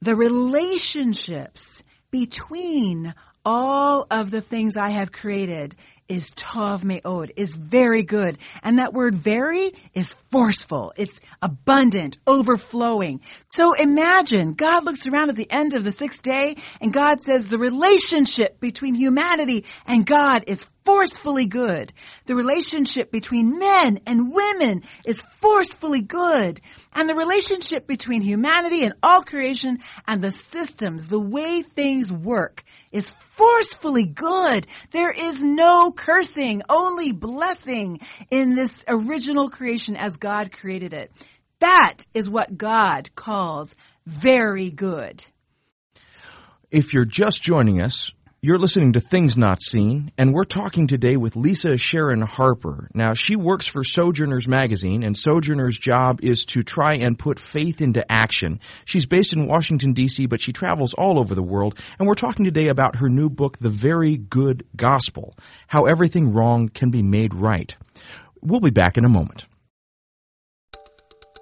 the 0.00 0.16
relationships 0.16 1.82
between 2.10 3.14
all 3.44 4.06
of 4.10 4.30
the 4.30 4.40
things 4.40 4.76
I 4.76 4.90
have 4.90 5.10
created 5.10 5.74
is 6.08 6.30
tov 6.32 6.84
me'od, 6.84 7.32
is 7.36 7.54
very 7.54 8.02
good. 8.02 8.38
And 8.62 8.78
that 8.78 8.92
word 8.92 9.14
very 9.14 9.72
is 9.94 10.14
forceful. 10.30 10.92
It's 10.96 11.20
abundant, 11.40 12.18
overflowing. 12.26 13.20
So 13.50 13.72
imagine 13.74 14.54
God 14.54 14.84
looks 14.84 15.06
around 15.06 15.30
at 15.30 15.36
the 15.36 15.50
end 15.50 15.74
of 15.74 15.84
the 15.84 15.92
sixth 15.92 16.22
day 16.22 16.56
and 16.80 16.92
God 16.92 17.22
says 17.22 17.48
the 17.48 17.58
relationship 17.58 18.60
between 18.60 18.94
humanity 18.94 19.64
and 19.86 20.04
God 20.06 20.44
is 20.46 20.66
forcefully 20.84 21.46
good. 21.46 21.92
The 22.26 22.34
relationship 22.34 23.10
between 23.10 23.58
men 23.58 24.00
and 24.06 24.32
women 24.32 24.82
is 25.04 25.22
forcefully 25.40 26.02
good. 26.02 26.60
And 26.94 27.08
the 27.08 27.14
relationship 27.14 27.86
between 27.86 28.22
humanity 28.22 28.84
and 28.84 28.94
all 29.02 29.22
creation 29.22 29.78
and 30.06 30.20
the 30.20 30.30
systems, 30.30 31.08
the 31.08 31.20
way 31.20 31.62
things 31.62 32.12
work 32.12 32.64
is 32.90 33.10
forcefully 33.32 34.04
good. 34.04 34.66
There 34.90 35.10
is 35.10 35.42
no 35.42 35.92
cursing, 35.92 36.62
only 36.68 37.12
blessing 37.12 38.00
in 38.30 38.54
this 38.54 38.84
original 38.88 39.50
creation 39.50 39.96
as 39.96 40.16
God 40.16 40.52
created 40.52 40.94
it. 40.94 41.12
That 41.60 41.98
is 42.14 42.28
what 42.28 42.56
God 42.56 43.14
calls 43.14 43.74
very 44.06 44.70
good. 44.70 45.24
If 46.70 46.94
you're 46.94 47.04
just 47.04 47.42
joining 47.42 47.80
us, 47.80 48.10
you're 48.44 48.58
listening 48.58 48.94
to 48.94 49.00
Things 49.00 49.38
Not 49.38 49.62
Seen, 49.62 50.10
and 50.18 50.34
we're 50.34 50.42
talking 50.42 50.88
today 50.88 51.16
with 51.16 51.36
Lisa 51.36 51.76
Sharon 51.76 52.22
Harper. 52.22 52.88
Now, 52.92 53.14
she 53.14 53.36
works 53.36 53.68
for 53.68 53.84
Sojourners 53.84 54.48
Magazine, 54.48 55.04
and 55.04 55.16
Sojourners' 55.16 55.78
job 55.78 56.18
is 56.24 56.44
to 56.46 56.64
try 56.64 56.94
and 56.94 57.16
put 57.16 57.38
faith 57.38 57.80
into 57.80 58.04
action. 58.10 58.58
She's 58.84 59.06
based 59.06 59.32
in 59.32 59.46
Washington, 59.46 59.92
D.C., 59.92 60.26
but 60.26 60.40
she 60.40 60.52
travels 60.52 60.92
all 60.92 61.20
over 61.20 61.36
the 61.36 61.42
world, 61.42 61.78
and 62.00 62.08
we're 62.08 62.16
talking 62.16 62.44
today 62.44 62.66
about 62.66 62.96
her 62.96 63.08
new 63.08 63.30
book, 63.30 63.58
The 63.60 63.70
Very 63.70 64.16
Good 64.16 64.66
Gospel 64.74 65.36
How 65.68 65.84
Everything 65.84 66.32
Wrong 66.32 66.68
Can 66.68 66.90
Be 66.90 67.04
Made 67.04 67.34
Right. 67.34 67.76
We'll 68.40 68.58
be 68.58 68.70
back 68.70 68.98
in 68.98 69.04
a 69.04 69.08
moment. 69.08 69.46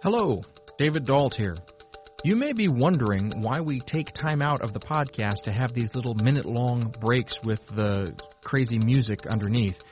Hello, 0.03 0.43
David 0.77 1.07
Dault 1.07 1.35
here. 1.35 1.57
You 2.23 2.37
may 2.37 2.53
be 2.53 2.69
wondering 2.69 3.41
why 3.41 3.61
we 3.61 3.81
take 3.81 4.13
time 4.13 4.43
out 4.43 4.61
of 4.61 4.75
the 4.75 4.79
podcast 4.79 5.45
to 5.45 5.53
have 5.53 5.73
these 5.73 5.95
little 5.95 6.15
minute 6.15 6.45
long 6.45 6.95
breaks 7.01 7.43
with 7.43 7.67
the 7.69 8.15
crazy 8.45 8.79
music 8.79 9.27
underneath. 9.27 9.83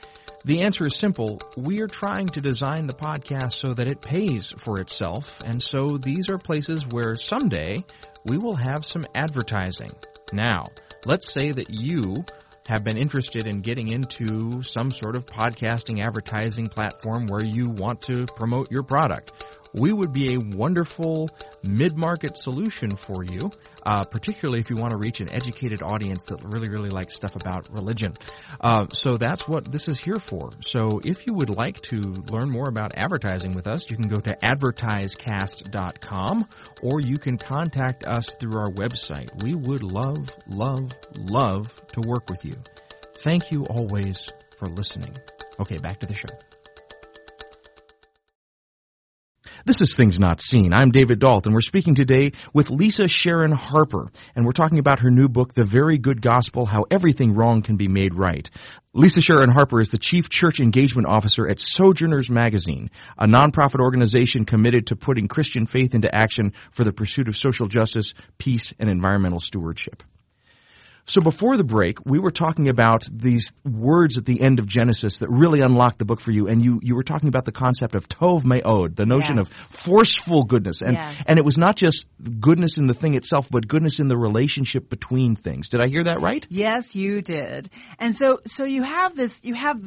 The 0.45 0.61
answer 0.61 0.85
is 0.85 0.95
simple. 0.95 1.41
We 1.57 1.81
are 1.81 1.87
trying 1.87 2.27
to 2.27 2.41
design 2.41 2.85
the 2.85 2.93
podcast 2.93 3.53
so 3.53 3.73
that 3.73 3.87
it 3.87 4.01
pays 4.01 4.53
for 4.59 4.79
itself, 4.79 5.41
and 5.43 5.59
so 5.59 5.97
these 5.97 6.29
are 6.29 6.37
places 6.37 6.85
where 6.85 7.15
someday 7.15 7.83
we 8.25 8.37
will 8.37 8.55
have 8.55 8.85
some 8.85 9.05
advertising. 9.15 9.93
Now, 10.31 10.67
let's 11.05 11.33
say 11.33 11.51
that 11.51 11.71
you 11.71 12.25
have 12.67 12.83
been 12.83 12.97
interested 12.97 13.47
in 13.47 13.61
getting 13.61 13.87
into 13.87 14.61
some 14.61 14.91
sort 14.91 15.15
of 15.15 15.25
podcasting 15.25 16.05
advertising 16.05 16.67
platform 16.67 17.25
where 17.25 17.43
you 17.43 17.71
want 17.71 18.03
to 18.03 18.27
promote 18.35 18.69
your 18.69 18.83
product 18.83 19.31
we 19.73 19.91
would 19.91 20.13
be 20.13 20.33
a 20.33 20.39
wonderful 20.39 21.29
mid-market 21.63 22.37
solution 22.37 22.95
for 22.95 23.23
you, 23.23 23.51
uh, 23.83 24.03
particularly 24.03 24.59
if 24.59 24.69
you 24.69 24.75
want 24.75 24.91
to 24.91 24.97
reach 24.97 25.19
an 25.19 25.31
educated 25.31 25.81
audience 25.81 26.25
that 26.25 26.43
really, 26.43 26.69
really 26.69 26.89
likes 26.89 27.15
stuff 27.15 27.35
about 27.35 27.71
religion. 27.71 28.13
Uh, 28.59 28.87
so 28.93 29.17
that's 29.17 29.47
what 29.47 29.71
this 29.71 29.87
is 29.87 29.99
here 29.99 30.19
for. 30.19 30.51
So 30.61 30.99
if 31.03 31.27
you 31.27 31.33
would 31.33 31.49
like 31.49 31.81
to 31.83 31.97
learn 31.97 32.49
more 32.49 32.67
about 32.67 32.93
advertising 32.95 33.53
with 33.53 33.67
us, 33.67 33.89
you 33.89 33.95
can 33.95 34.07
go 34.07 34.19
to 34.19 34.37
advertisecast.com 34.43 36.47
or 36.81 37.01
you 37.01 37.17
can 37.17 37.37
contact 37.37 38.05
us 38.05 38.35
through 38.39 38.57
our 38.57 38.71
website. 38.71 39.43
We 39.43 39.55
would 39.55 39.83
love, 39.83 40.29
love, 40.47 40.91
love 41.15 41.71
to 41.93 42.01
work 42.01 42.29
with 42.29 42.45
you. 42.45 42.55
Thank 43.21 43.51
you 43.51 43.65
always 43.65 44.29
for 44.57 44.67
listening. 44.67 45.17
Okay, 45.59 45.77
back 45.77 45.99
to 45.99 46.05
the 46.05 46.13
show. 46.13 46.29
This 49.65 49.81
is 49.81 49.95
Things 49.95 50.19
Not 50.19 50.41
Seen. 50.41 50.73
I'm 50.73 50.91
David 50.91 51.19
Dault. 51.19 51.45
We're 51.47 51.61
speaking 51.61 51.95
today 51.95 52.31
with 52.53 52.69
Lisa 52.69 53.07
Sharon 53.07 53.51
Harper, 53.51 54.09
and 54.35 54.45
we're 54.45 54.51
talking 54.51 54.79
about 54.79 54.99
her 54.99 55.11
new 55.11 55.27
book, 55.27 55.53
The 55.53 55.63
Very 55.63 55.97
Good 55.97 56.21
Gospel, 56.21 56.65
How 56.65 56.85
Everything 56.89 57.33
Wrong 57.33 57.61
Can 57.61 57.77
Be 57.77 57.87
Made 57.87 58.13
Right. 58.13 58.49
Lisa 58.93 59.21
Sharon 59.21 59.49
Harper 59.49 59.81
is 59.81 59.89
the 59.89 59.97
Chief 59.97 60.29
Church 60.29 60.59
Engagement 60.59 61.07
Officer 61.07 61.47
at 61.47 61.59
Sojourners 61.59 62.29
Magazine, 62.29 62.89
a 63.17 63.27
nonprofit 63.27 63.79
organization 63.79 64.45
committed 64.45 64.87
to 64.87 64.95
putting 64.95 65.27
Christian 65.27 65.65
faith 65.65 65.93
into 65.93 66.13
action 66.13 66.53
for 66.71 66.83
the 66.83 66.93
pursuit 66.93 67.27
of 67.27 67.37
social 67.37 67.67
justice, 67.67 68.13
peace, 68.37 68.73
and 68.79 68.89
environmental 68.89 69.39
stewardship. 69.39 70.03
So 71.09 71.21
before 71.21 71.57
the 71.57 71.63
break, 71.63 72.05
we 72.05 72.19
were 72.19 72.29
talking 72.29 72.69
about 72.69 73.03
these 73.11 73.51
words 73.65 74.19
at 74.19 74.25
the 74.25 74.39
end 74.39 74.59
of 74.59 74.67
Genesis 74.67 75.19
that 75.19 75.29
really 75.31 75.61
unlocked 75.61 75.97
the 75.97 76.05
book 76.05 76.19
for 76.19 76.29
you, 76.29 76.47
and 76.47 76.63
you, 76.63 76.79
you 76.83 76.95
were 76.95 77.01
talking 77.01 77.29
about 77.29 77.45
the 77.45 77.51
concept 77.51 77.95
of 77.95 78.07
tov 78.07 78.45
me'od, 78.45 78.95
the 78.95 79.07
notion 79.07 79.37
yes. 79.37 79.49
of 79.49 79.57
forceful 79.57 80.43
goodness, 80.43 80.83
and 80.83 80.93
yes. 80.93 81.23
and 81.27 81.39
it 81.39 81.45
was 81.45 81.57
not 81.57 81.75
just 81.75 82.05
goodness 82.39 82.77
in 82.77 82.85
the 82.85 82.93
thing 82.93 83.15
itself, 83.15 83.47
but 83.49 83.67
goodness 83.67 83.99
in 83.99 84.07
the 84.07 84.15
relationship 84.15 84.87
between 84.87 85.35
things. 85.35 85.69
Did 85.69 85.83
I 85.83 85.87
hear 85.87 86.03
that 86.03 86.21
right? 86.21 86.45
Yes, 86.47 86.95
you 86.95 87.23
did. 87.23 87.71
And 87.97 88.15
so 88.15 88.41
so 88.45 88.65
you 88.65 88.83
have 88.83 89.15
this, 89.15 89.41
you 89.43 89.55
have 89.55 89.81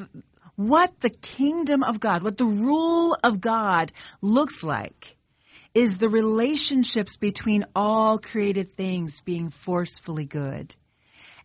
what 0.56 0.92
the 0.98 1.10
kingdom 1.10 1.84
of 1.84 2.00
God, 2.00 2.24
what 2.24 2.36
the 2.36 2.46
rule 2.46 3.16
of 3.22 3.40
God 3.40 3.92
looks 4.22 4.64
like 4.64 5.16
is 5.72 5.98
the 5.98 6.08
relationships 6.08 7.16
between 7.16 7.64
all 7.76 8.18
created 8.18 8.76
things 8.76 9.20
being 9.20 9.50
forcefully 9.50 10.24
good. 10.24 10.74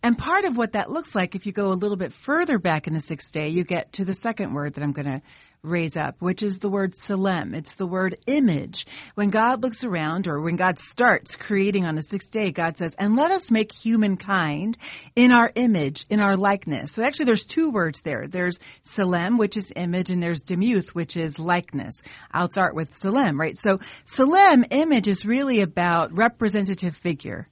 And 0.07 0.17
part 0.17 0.45
of 0.45 0.55
what 0.55 0.71
that 0.71 0.89
looks 0.89 1.15
like, 1.15 1.35
if 1.35 1.45
you 1.45 1.51
go 1.51 1.73
a 1.73 1.75
little 1.75 1.97
bit 1.97 2.13
further 2.13 2.57
back 2.57 2.87
in 2.87 2.93
the 2.93 3.01
sixth 3.01 3.33
day, 3.33 3.49
you 3.49 3.65
get 3.65 3.91
to 3.91 4.05
the 4.05 4.13
second 4.13 4.53
word 4.53 4.75
that 4.75 4.81
I'm 4.81 4.93
going 4.93 5.11
to 5.11 5.21
raise 5.63 5.97
up, 5.97 6.21
which 6.21 6.41
is 6.41 6.59
the 6.59 6.69
word 6.69 6.93
Tselem. 6.93 7.53
It's 7.53 7.73
the 7.73 7.85
word 7.85 8.15
image. 8.25 8.85
When 9.15 9.31
God 9.31 9.61
looks 9.61 9.83
around 9.83 10.29
or 10.29 10.39
when 10.39 10.55
God 10.55 10.79
starts 10.79 11.35
creating 11.35 11.85
on 11.85 11.95
the 11.95 12.01
sixth 12.01 12.31
day, 12.31 12.51
God 12.51 12.77
says, 12.77 12.95
and 12.97 13.17
let 13.17 13.31
us 13.31 13.51
make 13.51 13.73
humankind 13.73 14.77
in 15.17 15.33
our 15.33 15.51
image, 15.55 16.05
in 16.09 16.21
our 16.21 16.37
likeness. 16.37 16.93
So 16.93 17.03
actually 17.03 17.25
there's 17.25 17.43
two 17.43 17.71
words 17.71 17.99
there. 17.99 18.29
There's 18.29 18.59
Tselem, 18.85 19.37
which 19.37 19.57
is 19.57 19.73
image, 19.75 20.09
and 20.09 20.23
there's 20.23 20.41
Demuth, 20.41 20.95
which 20.95 21.17
is 21.17 21.37
likeness. 21.37 22.01
I'll 22.31 22.49
start 22.49 22.75
with 22.75 22.91
Tselem, 22.91 23.37
right? 23.37 23.57
So 23.57 23.79
Tselem, 24.05 24.67
image 24.71 25.09
is 25.09 25.25
really 25.25 25.59
about 25.59 26.15
representative 26.15 26.95
figure. 26.95 27.49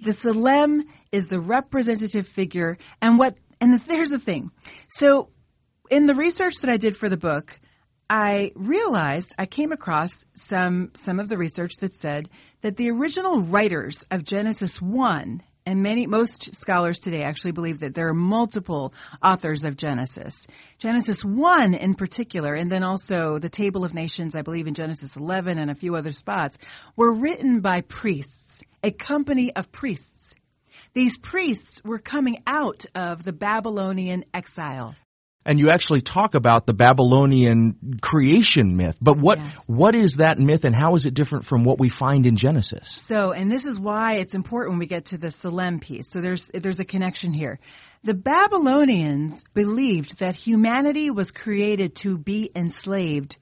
The 0.00 0.10
Tselem 0.10 0.84
is 1.12 1.26
the 1.28 1.40
representative 1.40 2.28
figure 2.28 2.78
and 3.00 3.18
what, 3.18 3.36
and 3.60 3.72
the, 3.72 3.78
here's 3.78 4.10
the 4.10 4.18
thing. 4.18 4.50
So 4.88 5.30
in 5.90 6.06
the 6.06 6.14
research 6.14 6.56
that 6.60 6.70
I 6.70 6.76
did 6.76 6.96
for 6.96 7.08
the 7.08 7.16
book, 7.16 7.58
I 8.08 8.52
realized 8.54 9.34
I 9.38 9.46
came 9.46 9.72
across 9.72 10.24
some, 10.34 10.92
some 10.94 11.18
of 11.18 11.28
the 11.28 11.38
research 11.38 11.72
that 11.80 11.94
said 11.94 12.28
that 12.60 12.76
the 12.76 12.90
original 12.90 13.40
writers 13.40 14.04
of 14.10 14.22
Genesis 14.22 14.80
1 14.80 15.42
and 15.66 15.82
many 15.82 16.06
most 16.06 16.54
scholars 16.54 16.98
today 16.98 17.22
actually 17.24 17.50
believe 17.50 17.80
that 17.80 17.92
there 17.92 18.08
are 18.08 18.14
multiple 18.14 18.94
authors 19.22 19.64
of 19.64 19.76
Genesis. 19.76 20.46
Genesis 20.78 21.24
1 21.24 21.74
in 21.74 21.94
particular 21.94 22.54
and 22.54 22.70
then 22.70 22.84
also 22.84 23.38
the 23.38 23.48
Table 23.48 23.84
of 23.84 23.92
Nations 23.92 24.36
I 24.36 24.42
believe 24.42 24.68
in 24.68 24.74
Genesis 24.74 25.16
11 25.16 25.58
and 25.58 25.70
a 25.70 25.74
few 25.74 25.96
other 25.96 26.12
spots 26.12 26.56
were 26.94 27.12
written 27.12 27.60
by 27.60 27.80
priests, 27.80 28.62
a 28.82 28.92
company 28.92 29.54
of 29.54 29.72
priests. 29.72 30.34
These 30.94 31.18
priests 31.18 31.82
were 31.84 31.98
coming 31.98 32.42
out 32.46 32.86
of 32.94 33.24
the 33.24 33.32
Babylonian 33.32 34.24
exile 34.32 34.94
and 35.46 35.60
you 35.60 35.70
actually 35.70 36.02
talk 36.02 36.34
about 36.34 36.66
the 36.66 36.74
Babylonian 36.74 37.98
creation 38.02 38.76
myth. 38.76 38.96
But 39.00 39.16
what 39.16 39.38
yes. 39.38 39.56
what 39.68 39.94
is 39.94 40.16
that 40.16 40.38
myth, 40.38 40.64
and 40.64 40.74
how 40.74 40.96
is 40.96 41.06
it 41.06 41.14
different 41.14 41.44
from 41.46 41.64
what 41.64 41.78
we 41.78 41.88
find 41.88 42.26
in 42.26 42.36
Genesis? 42.36 42.90
So, 42.90 43.32
and 43.32 43.50
this 43.50 43.64
is 43.64 43.78
why 43.78 44.14
it's 44.14 44.34
important 44.34 44.72
when 44.72 44.80
we 44.80 44.86
get 44.86 45.06
to 45.06 45.18
the 45.18 45.28
Tselem 45.28 45.80
piece. 45.80 46.10
So 46.10 46.20
there's 46.20 46.48
there's 46.48 46.80
a 46.80 46.84
connection 46.84 47.32
here. 47.32 47.60
The 48.02 48.14
Babylonians 48.14 49.44
believed 49.54 50.18
that 50.18 50.34
humanity 50.34 51.10
was 51.10 51.30
created 51.30 51.94
to 51.96 52.18
be 52.18 52.50
enslaved 52.54 53.36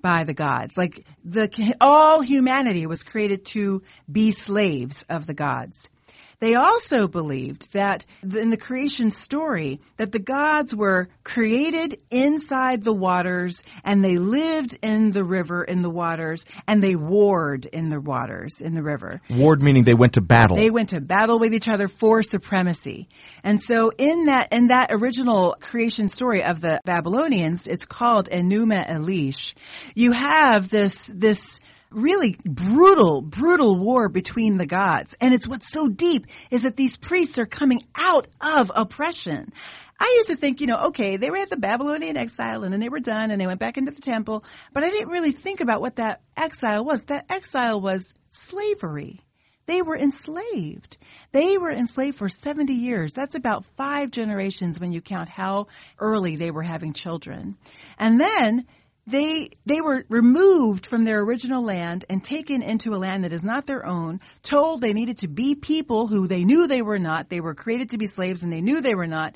by 0.00 0.24
the 0.24 0.34
gods. 0.34 0.76
Like 0.78 1.04
the 1.22 1.74
all 1.80 2.22
humanity 2.22 2.86
was 2.86 3.02
created 3.02 3.44
to 3.46 3.82
be 4.10 4.30
slaves 4.30 5.04
of 5.10 5.26
the 5.26 5.34
gods. 5.34 5.90
They 6.38 6.54
also 6.54 7.08
believed 7.08 7.72
that 7.72 8.04
in 8.22 8.50
the 8.50 8.56
creation 8.56 9.10
story 9.10 9.80
that 9.96 10.12
the 10.12 10.18
gods 10.18 10.74
were 10.74 11.08
created 11.24 12.00
inside 12.10 12.82
the 12.82 12.92
waters 12.92 13.62
and 13.84 14.04
they 14.04 14.16
lived 14.16 14.76
in 14.82 15.12
the 15.12 15.24
river 15.24 15.64
in 15.64 15.82
the 15.82 15.90
waters 15.90 16.44
and 16.66 16.82
they 16.82 16.94
warred 16.94 17.64
in 17.64 17.88
the 17.88 18.00
waters 18.00 18.60
in 18.60 18.74
the 18.74 18.82
river. 18.82 19.20
Warred 19.30 19.62
meaning 19.62 19.84
they 19.84 19.94
went 19.94 20.14
to 20.14 20.20
battle. 20.20 20.56
They 20.56 20.70
went 20.70 20.90
to 20.90 21.00
battle 21.00 21.38
with 21.38 21.54
each 21.54 21.68
other 21.68 21.88
for 21.88 22.22
supremacy. 22.22 23.08
And 23.42 23.60
so 23.60 23.90
in 23.96 24.26
that 24.26 24.52
in 24.52 24.68
that 24.68 24.88
original 24.92 25.56
creation 25.60 26.08
story 26.08 26.42
of 26.42 26.60
the 26.60 26.80
Babylonians, 26.84 27.66
it's 27.66 27.86
called 27.86 28.28
Enuma 28.28 28.88
Elish. 28.88 29.54
You 29.94 30.12
have 30.12 30.68
this 30.68 31.10
this 31.14 31.60
really 31.96 32.36
brutal, 32.44 33.22
brutal 33.22 33.76
war 33.76 34.08
between 34.08 34.58
the 34.58 34.66
gods. 34.66 35.14
And 35.20 35.34
it's 35.34 35.48
what's 35.48 35.70
so 35.70 35.88
deep 35.88 36.26
is 36.50 36.62
that 36.62 36.76
these 36.76 36.96
priests 36.96 37.38
are 37.38 37.46
coming 37.46 37.82
out 37.96 38.28
of 38.40 38.70
oppression. 38.74 39.52
I 39.98 40.14
used 40.18 40.28
to 40.28 40.36
think, 40.36 40.60
you 40.60 40.66
know, 40.66 40.88
okay, 40.88 41.16
they 41.16 41.30
were 41.30 41.38
at 41.38 41.48
the 41.48 41.56
Babylonian 41.56 42.18
exile 42.18 42.64
and 42.64 42.72
then 42.72 42.80
they 42.80 42.90
were 42.90 43.00
done 43.00 43.30
and 43.30 43.40
they 43.40 43.46
went 43.46 43.60
back 43.60 43.78
into 43.78 43.92
the 43.92 44.02
temple, 44.02 44.44
but 44.72 44.84
I 44.84 44.90
didn't 44.90 45.08
really 45.08 45.32
think 45.32 45.60
about 45.60 45.80
what 45.80 45.96
that 45.96 46.20
exile 46.36 46.84
was. 46.84 47.02
That 47.04 47.24
exile 47.30 47.80
was 47.80 48.12
slavery. 48.28 49.20
They 49.64 49.82
were 49.82 49.96
enslaved. 49.96 50.98
They 51.32 51.58
were 51.58 51.72
enslaved 51.72 52.18
for 52.18 52.28
70 52.28 52.74
years. 52.74 53.14
That's 53.14 53.34
about 53.34 53.64
five 53.76 54.10
generations 54.10 54.78
when 54.78 54.92
you 54.92 55.00
count 55.00 55.28
how 55.28 55.68
early 55.98 56.36
they 56.36 56.50
were 56.50 56.62
having 56.62 56.92
children. 56.92 57.56
And 57.98 58.20
then 58.20 58.66
they 59.06 59.50
they 59.64 59.80
were 59.80 60.04
removed 60.08 60.86
from 60.86 61.04
their 61.04 61.20
original 61.20 61.62
land 61.62 62.04
and 62.10 62.22
taken 62.22 62.62
into 62.62 62.94
a 62.94 62.98
land 62.98 63.24
that 63.24 63.32
is 63.32 63.44
not 63.44 63.66
their 63.66 63.86
own 63.86 64.20
told 64.42 64.80
they 64.80 64.92
needed 64.92 65.18
to 65.18 65.28
be 65.28 65.54
people 65.54 66.06
who 66.06 66.26
they 66.26 66.44
knew 66.44 66.66
they 66.66 66.82
were 66.82 66.98
not 66.98 67.28
they 67.28 67.40
were 67.40 67.54
created 67.54 67.90
to 67.90 67.98
be 67.98 68.06
slaves 68.06 68.42
and 68.42 68.52
they 68.52 68.60
knew 68.60 68.80
they 68.80 68.94
were 68.94 69.06
not 69.06 69.34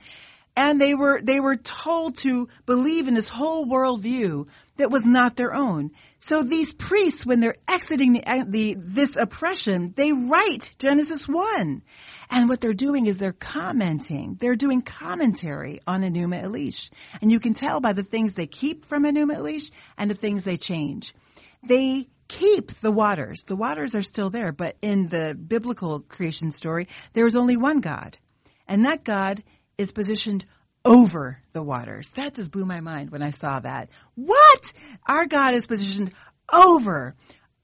and 0.56 0.80
they 0.80 0.94
were 0.94 1.20
they 1.22 1.38
were 1.38 1.56
told 1.56 2.16
to 2.16 2.48
believe 2.66 3.06
in 3.06 3.14
this 3.14 3.28
whole 3.28 3.64
worldview 3.66 4.46
that 4.80 4.90
was 4.90 5.04
not 5.04 5.36
their 5.36 5.54
own. 5.54 5.90
So 6.18 6.42
these 6.42 6.72
priests, 6.72 7.24
when 7.24 7.40
they're 7.40 7.56
exiting 7.68 8.14
the, 8.14 8.44
the 8.48 8.76
this 8.78 9.16
oppression, 9.16 9.92
they 9.94 10.12
write 10.12 10.70
Genesis 10.78 11.28
one, 11.28 11.82
and 12.30 12.48
what 12.48 12.60
they're 12.60 12.72
doing 12.72 13.06
is 13.06 13.16
they're 13.16 13.32
commenting. 13.32 14.36
They're 14.40 14.56
doing 14.56 14.82
commentary 14.82 15.80
on 15.86 16.02
Enuma 16.02 16.42
Elish, 16.42 16.90
and 17.20 17.30
you 17.30 17.40
can 17.40 17.54
tell 17.54 17.80
by 17.80 17.92
the 17.92 18.02
things 18.02 18.32
they 18.32 18.46
keep 18.46 18.86
from 18.86 19.04
Enuma 19.04 19.36
Elish 19.36 19.70
and 19.96 20.10
the 20.10 20.14
things 20.14 20.44
they 20.44 20.56
change. 20.56 21.14
They 21.62 22.08
keep 22.28 22.72
the 22.80 22.92
waters. 22.92 23.42
The 23.44 23.56
waters 23.56 23.94
are 23.94 24.02
still 24.02 24.30
there, 24.30 24.52
but 24.52 24.76
in 24.80 25.08
the 25.08 25.34
biblical 25.34 26.00
creation 26.00 26.50
story, 26.50 26.88
there 27.12 27.26
is 27.26 27.36
only 27.36 27.56
one 27.56 27.80
God, 27.80 28.18
and 28.66 28.84
that 28.84 29.04
God 29.04 29.42
is 29.78 29.92
positioned 29.92 30.44
over 30.84 31.40
the 31.52 31.62
waters. 31.62 32.10
That 32.12 32.34
just 32.34 32.50
blew 32.50 32.64
my 32.64 32.80
mind 32.80 33.10
when 33.10 33.22
I 33.22 33.30
saw 33.30 33.60
that. 33.60 33.90
What? 34.14 34.72
Our 35.06 35.26
God 35.26 35.54
is 35.54 35.66
positioned 35.66 36.12
over, 36.52 37.14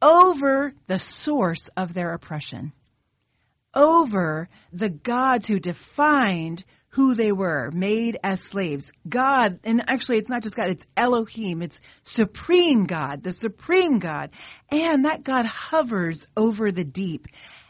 over 0.01 0.75
the 0.87 0.99
source 0.99 1.69
of 1.77 1.95
their 1.95 2.13
oppression, 2.13 2.73
over 3.75 4.49
the 4.73 4.91
gods 4.91 5.47
who 5.47 5.59
defined 5.59 6.65
who 6.91 7.15
they 7.15 7.31
were, 7.31 7.71
made 7.73 8.19
as 8.25 8.41
slaves. 8.41 8.91
God, 9.07 9.61
and 9.65 9.83
actually 9.87 10.17
it's 10.17 10.31
not 10.31 10.43
just 10.43 10.57
God, 10.57 10.71
it's 10.71 10.87
Elohim, 10.97 11.61
it's 11.61 11.79
supreme 12.05 12.85
God, 12.85 13.23
the 13.23 13.33
supreme 13.33 13.99
God. 13.99 14.31
And 14.71 15.05
that 15.05 15.23
God 15.23 15.45
hovers 15.45 16.27
over 16.35 16.73
the 16.73 16.85
deep. 16.85 17.27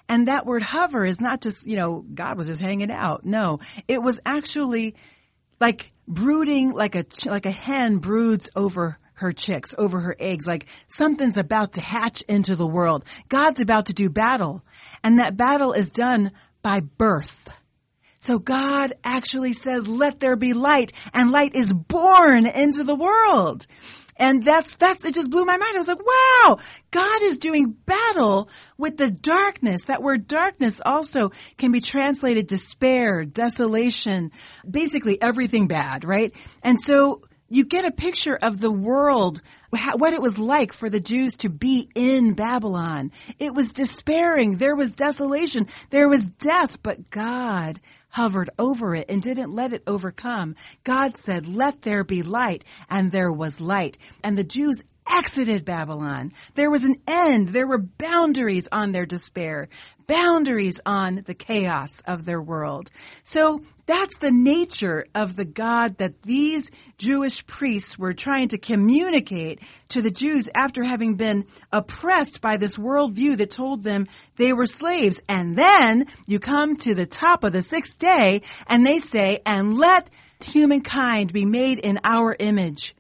And 0.09 0.29
that 0.29 0.47
word 0.47 0.63
hover 0.63 1.05
is 1.05 1.21
not 1.21 1.41
just, 1.41 1.67
you 1.67 1.77
know, 1.77 2.05
God 2.15 2.39
was 2.39 2.47
just 2.47 2.61
hanging 2.61 2.93
out. 2.93 3.25
No, 3.25 3.59
it 3.89 4.01
was 4.01 4.21
actually 4.25 4.95
like 5.61 5.93
brooding 6.07 6.73
like 6.73 6.95
a, 6.95 7.05
like 7.25 7.47
a 7.47 7.51
hen 7.51 7.99
broods 7.99 8.49
over 8.55 8.99
her 9.15 9.33
chicks, 9.33 9.75
over 9.77 10.01
her 10.01 10.17
eggs, 10.19 10.47
like 10.47 10.67
something's 10.89 11.39
about 11.39 11.73
to 11.73 11.81
hatch 11.81 12.23
into 12.29 12.55
the 12.55 12.67
world. 12.67 13.05
God's 13.29 13.61
about 13.61 13.87
to 13.87 13.95
do 13.95 14.11
battle. 14.11 14.63
And 15.03 15.19
that 15.19 15.37
battle 15.37 15.73
is 15.73 15.91
done 15.91 16.33
by 16.63 16.81
birth. 16.81 17.49
So 18.21 18.39
God 18.39 18.93
actually 19.05 19.53
says, 19.53 19.87
let 19.87 20.21
there 20.21 20.37
be 20.37 20.53
light, 20.53 20.93
and 21.15 21.31
light 21.31 21.55
is 21.55 21.73
born 21.73 22.47
into 22.47 22.83
the 22.83 22.95
world. 22.95 23.67
And 24.19 24.45
that's, 24.45 24.75
that's, 24.77 25.05
it 25.05 25.15
just 25.15 25.31
blew 25.31 25.45
my 25.45 25.57
mind. 25.57 25.75
I 25.75 25.79
was 25.79 25.89
like, 25.89 25.99
wow, 25.99 26.59
God 26.91 27.23
is 27.23 27.39
doing 27.39 27.71
battle 27.71 28.49
with 28.79 28.97
the 28.97 29.11
darkness. 29.11 29.85
That 29.85 30.03
word 30.03 30.27
darkness 30.27 30.81
also 30.85 31.33
can 31.59 31.71
be 31.71 31.81
translated 31.81 32.47
despair, 32.47 33.25
desolation, 33.25 34.33
basically 34.69 35.21
everything 35.21 35.69
bad, 35.69 36.05
right? 36.05 36.35
And 36.63 36.81
so 36.81 37.23
you 37.49 37.65
get 37.65 37.85
a 37.85 37.93
picture 37.93 38.35
of 38.35 38.59
the 38.59 38.73
world, 38.73 39.41
what 39.71 40.15
it 40.15 40.23
was 40.23 40.39
like 40.39 40.73
for 40.73 40.91
the 40.91 40.99
Jews 40.99 41.37
to 41.37 41.49
be 41.49 41.89
in 41.95 42.33
Babylon. 42.33 43.13
It 43.39 43.55
was 43.55 43.71
despairing. 43.71 44.57
There 44.57 44.75
was 44.75 44.93
desolation. 44.93 45.69
There 45.91 46.09
was 46.09 46.27
death, 46.27 46.83
but 46.83 47.11
God 47.11 47.81
hovered 48.17 48.49
over 48.59 48.95
it 48.95 49.11
and 49.11 49.21
didn't 49.21 49.55
let 49.55 49.75
it 49.75 49.83
overcome. 49.87 50.57
God 50.85 51.19
said, 51.19 51.47
let 51.47 51.83
there 51.83 52.03
be 52.03 52.23
light, 52.23 52.65
and 52.89 53.13
there 53.13 53.31
was 53.31 53.61
light. 53.61 53.99
And 54.25 54.39
the 54.39 54.43
Jews 54.43 54.79
exited 55.07 55.67
Babylon. 55.67 56.33
There 56.55 56.71
was 56.71 56.83
an 56.83 56.97
end. 57.07 57.49
There 57.49 57.67
were 57.67 57.77
boundaries 57.77 58.69
on 58.73 58.93
their 58.93 59.05
despair, 59.05 59.69
boundaries 60.07 60.81
on 60.87 61.25
the 61.27 61.35
chaos 61.35 62.01
of 62.07 62.25
their 62.25 62.41
world. 62.41 62.91
So 63.23 63.61
that's 63.87 64.19
the 64.19 64.33
nature 64.33 65.07
of 65.15 65.37
the 65.37 65.45
God 65.45 65.99
that 65.99 66.21
these 66.23 66.71
Jewish 66.99 67.47
priests 67.47 67.97
were 67.97 68.13
trying 68.13 68.49
to 68.49 68.59
communicate 68.59 69.61
to 69.91 70.03
the 70.03 70.11
Jews 70.11 70.49
after 70.55 70.83
having 70.83 71.15
been 71.15 71.47
oppressed 71.73 72.41
by 72.41 72.57
this 72.57 72.77
worldview 72.77 73.37
that 73.39 73.51
told 73.51 73.85
them 73.85 74.09
they 74.37 74.53
were 74.53 74.67
slaves. 74.67 75.21
And 75.29 75.57
then 75.57 76.07
you 76.27 76.41
come 76.41 76.77
to 76.79 76.95
the 76.95 77.07
top 77.07 77.45
of 77.45 77.53
the 77.53 77.63
sixth 77.63 77.99
day 77.99 78.43
and 78.67 78.85
they 78.85 78.99
say, 78.99 79.41
and 79.47 79.79
let 79.79 80.11
humankind 80.45 81.33
be 81.33 81.45
made 81.45 81.79
in 81.79 82.01
our 82.05 82.35
image. 82.37 82.95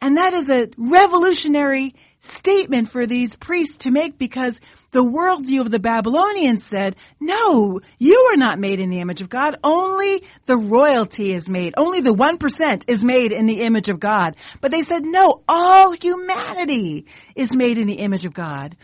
And 0.00 0.16
that 0.16 0.32
is 0.32 0.48
a 0.48 0.68
revolutionary 0.78 1.94
statement 2.20 2.90
for 2.90 3.06
these 3.06 3.34
priests 3.36 3.78
to 3.78 3.90
make 3.90 4.18
because 4.18 4.60
the 4.90 5.04
worldview 5.04 5.60
of 5.60 5.70
the 5.70 5.78
Babylonians 5.78 6.64
said, 6.64 6.96
no, 7.18 7.80
you 7.98 8.30
are 8.32 8.36
not 8.36 8.58
made 8.58 8.78
in 8.80 8.90
the 8.90 9.00
image 9.00 9.20
of 9.20 9.28
God. 9.28 9.56
Only 9.64 10.24
the 10.46 10.56
royalty 10.56 11.32
is 11.32 11.48
made. 11.48 11.74
Only 11.76 12.00
the 12.00 12.14
1% 12.14 12.84
is 12.88 13.04
made 13.04 13.32
in 13.32 13.46
the 13.46 13.62
image 13.62 13.88
of 13.88 14.00
God. 14.00 14.36
But 14.60 14.70
they 14.70 14.82
said, 14.82 15.04
no, 15.04 15.42
all 15.48 15.92
humanity 15.92 17.06
is 17.34 17.54
made 17.54 17.78
in 17.78 17.86
the 17.86 18.00
image 18.00 18.26
of 18.26 18.34
God. 18.34 18.76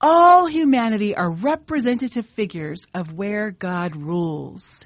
All 0.00 0.46
humanity 0.46 1.16
are 1.16 1.30
representative 1.30 2.26
figures 2.26 2.86
of 2.92 3.12
where 3.12 3.50
God 3.50 3.96
rules. 3.96 4.84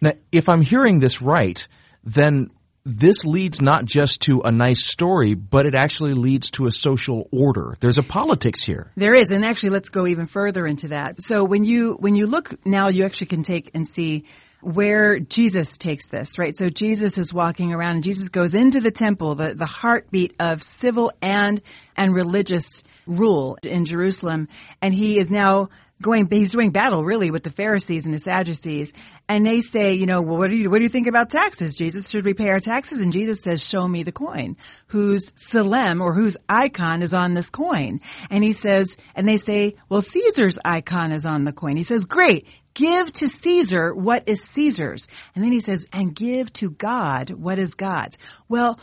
Now, 0.00 0.12
if 0.32 0.48
I'm 0.48 0.62
hearing 0.62 1.00
this 1.00 1.20
right, 1.20 1.66
then 2.04 2.50
this 2.86 3.24
leads 3.24 3.60
not 3.60 3.84
just 3.84 4.20
to 4.22 4.42
a 4.44 4.52
nice 4.52 4.86
story, 4.86 5.34
but 5.34 5.66
it 5.66 5.74
actually 5.74 6.14
leads 6.14 6.52
to 6.52 6.66
a 6.66 6.70
social 6.70 7.28
order. 7.32 7.74
There's 7.80 7.98
a 7.98 8.02
politics 8.04 8.62
here. 8.62 8.92
There 8.96 9.12
is, 9.12 9.30
and 9.30 9.44
actually, 9.44 9.70
let's 9.70 9.88
go 9.88 10.06
even 10.06 10.26
further 10.26 10.64
into 10.64 10.88
that. 10.88 11.20
So 11.20 11.42
when 11.42 11.64
you 11.64 11.94
when 11.94 12.14
you 12.14 12.28
look 12.28 12.64
now, 12.64 12.88
you 12.88 13.04
actually 13.04 13.26
can 13.26 13.42
take 13.42 13.72
and 13.74 13.88
see 13.88 14.26
where 14.60 15.18
Jesus 15.18 15.78
takes 15.78 16.08
this, 16.08 16.38
right? 16.38 16.56
So 16.56 16.70
Jesus 16.70 17.18
is 17.18 17.34
walking 17.34 17.72
around, 17.72 17.96
and 17.96 18.04
Jesus 18.04 18.28
goes 18.28 18.54
into 18.54 18.80
the 18.80 18.92
temple, 18.92 19.34
the 19.34 19.54
the 19.54 19.66
heartbeat 19.66 20.36
of 20.38 20.62
civil 20.62 21.12
and 21.20 21.60
and 21.96 22.14
religious 22.14 22.84
rule 23.04 23.58
in 23.64 23.84
Jerusalem, 23.84 24.46
and 24.80 24.94
he 24.94 25.18
is 25.18 25.28
now 25.28 25.70
going, 26.00 26.28
he's 26.30 26.52
doing 26.52 26.70
battle 26.70 27.04
really 27.04 27.30
with 27.30 27.42
the 27.42 27.50
Pharisees 27.50 28.04
and 28.04 28.12
the 28.12 28.18
Sadducees. 28.18 28.92
And 29.28 29.46
they 29.46 29.60
say, 29.60 29.94
you 29.94 30.06
know, 30.06 30.20
well, 30.20 30.38
what 30.38 30.50
do 30.50 30.56
you, 30.56 30.70
what 30.70 30.78
do 30.78 30.84
you 30.84 30.90
think 30.90 31.06
about 31.06 31.30
taxes? 31.30 31.74
Jesus, 31.74 32.10
should 32.10 32.24
we 32.24 32.34
pay 32.34 32.48
our 32.48 32.60
taxes? 32.60 33.00
And 33.00 33.12
Jesus 33.12 33.42
says, 33.42 33.66
show 33.66 33.86
me 33.86 34.02
the 34.02 34.12
coin 34.12 34.56
whose 34.88 35.26
tselem 35.30 36.00
or 36.00 36.14
whose 36.14 36.36
icon 36.48 37.02
is 37.02 37.14
on 37.14 37.34
this 37.34 37.50
coin. 37.50 38.00
And 38.30 38.44
he 38.44 38.52
says, 38.52 38.96
and 39.14 39.26
they 39.26 39.38
say, 39.38 39.76
well, 39.88 40.02
Caesar's 40.02 40.58
icon 40.64 41.12
is 41.12 41.24
on 41.24 41.44
the 41.44 41.52
coin. 41.52 41.76
He 41.76 41.82
says, 41.82 42.04
great. 42.04 42.46
Give 42.74 43.10
to 43.14 43.28
Caesar 43.30 43.94
what 43.94 44.28
is 44.28 44.42
Caesar's. 44.42 45.08
And 45.34 45.42
then 45.42 45.50
he 45.50 45.60
says, 45.60 45.86
and 45.94 46.14
give 46.14 46.52
to 46.54 46.68
God 46.68 47.30
what 47.30 47.58
is 47.58 47.72
God's. 47.72 48.18
Well, 48.48 48.78